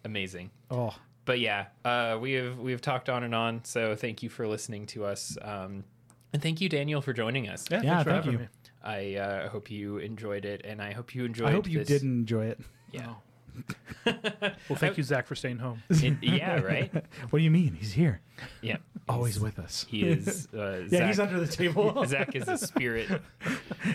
[0.05, 0.51] Amazing.
[0.73, 0.93] Oh,
[1.25, 3.65] but yeah, uh, we have we have talked on and on.
[3.65, 5.85] So thank you for listening to us, um,
[6.33, 7.65] and thank you, Daniel, for joining us.
[7.71, 8.39] Yeah, Yeah, thank you.
[8.39, 8.49] me.
[8.85, 11.49] I uh, hope you enjoyed it, and I hope you enjoyed.
[11.49, 12.61] I hope you this- didn't enjoy it.
[12.91, 13.15] Yeah,
[14.69, 15.83] Well, thank you, Zack, for staying home.
[15.91, 16.91] It- yeah, right.
[17.31, 17.75] What do you mean?
[17.79, 18.21] He's here,
[18.63, 19.87] Yeah, always with us.
[19.89, 20.49] he is.
[20.53, 22.05] Uh, yeah, Zack, he's under the table.
[22.07, 23.09] Zack is a spirit.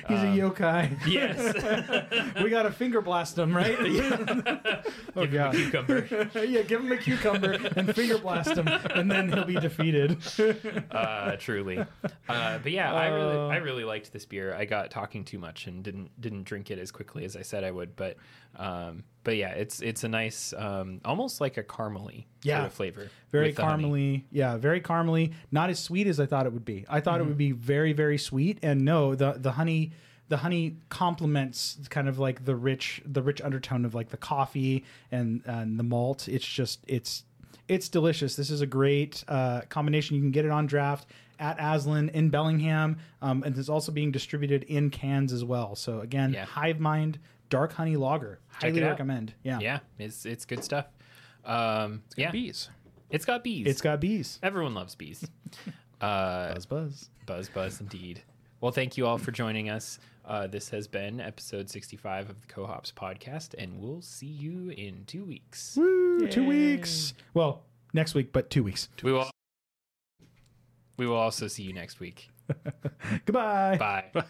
[0.08, 0.98] he's a yokai.
[1.08, 3.78] Yes, we got to finger blast him, right?
[3.80, 5.54] oh Give him a god.
[5.56, 6.30] cucumber.
[6.46, 10.18] yeah, give him a cucumber and finger blast him, and then he'll be defeated.
[10.92, 11.80] Uh, truly.
[12.30, 13.48] Uh, but yeah, I really, Uh.
[13.48, 14.54] I really liked this beer.
[14.54, 17.64] I got talking too much and didn't didn't drink it as quickly as I said
[17.64, 17.96] I would.
[17.96, 18.18] But
[18.56, 22.60] um, but yeah, it's it's a nice, um, almost like a caramely Yeah.
[22.60, 23.10] sort of flavor.
[23.30, 24.24] Very caramely.
[24.32, 25.34] Yeah, very caramely.
[25.52, 26.86] Not as sweet as I thought it would be.
[26.90, 28.58] I thought it would be very, very sweet.
[28.64, 29.92] And no, the the honey
[30.30, 34.86] the honey complements kind of like the rich the rich undertone of like the coffee
[35.12, 36.30] and and the malt.
[36.30, 37.24] It's just it's
[37.68, 38.38] it's delicious.
[38.38, 40.16] This is a great uh, combination.
[40.16, 41.06] You can get it on draft
[41.38, 45.76] at Aslan in Bellingham, um, and it's also being distributed in cans as well.
[45.76, 46.46] So again, Yeah.
[46.46, 48.40] Hive Mind Dark Honey Lager.
[48.50, 49.34] Highly recommend.
[49.44, 49.60] Yeah.
[49.60, 50.88] Yeah, it's it's good stuff.
[51.46, 52.70] Um, yeah, Bees.
[53.10, 53.68] it's got bees.
[53.68, 54.40] It's got bees.
[54.44, 55.26] everyone loves bees.
[56.02, 57.10] uh, Buzz buzz.
[57.26, 58.22] Buzz, buzz, indeed.
[58.60, 60.00] Well, thank you all for joining us.
[60.26, 65.04] Uh, this has been episode 65 of the Cohops podcast, and we'll see you in
[65.08, 65.76] two weeks.
[65.78, 67.14] Woo, two weeks.
[67.34, 67.64] Well,
[67.94, 68.90] next week, but two weeks.
[69.04, 69.30] We will.
[70.98, 72.30] We will also see you next week.
[73.26, 73.78] Goodbye.
[74.14, 74.24] Bye.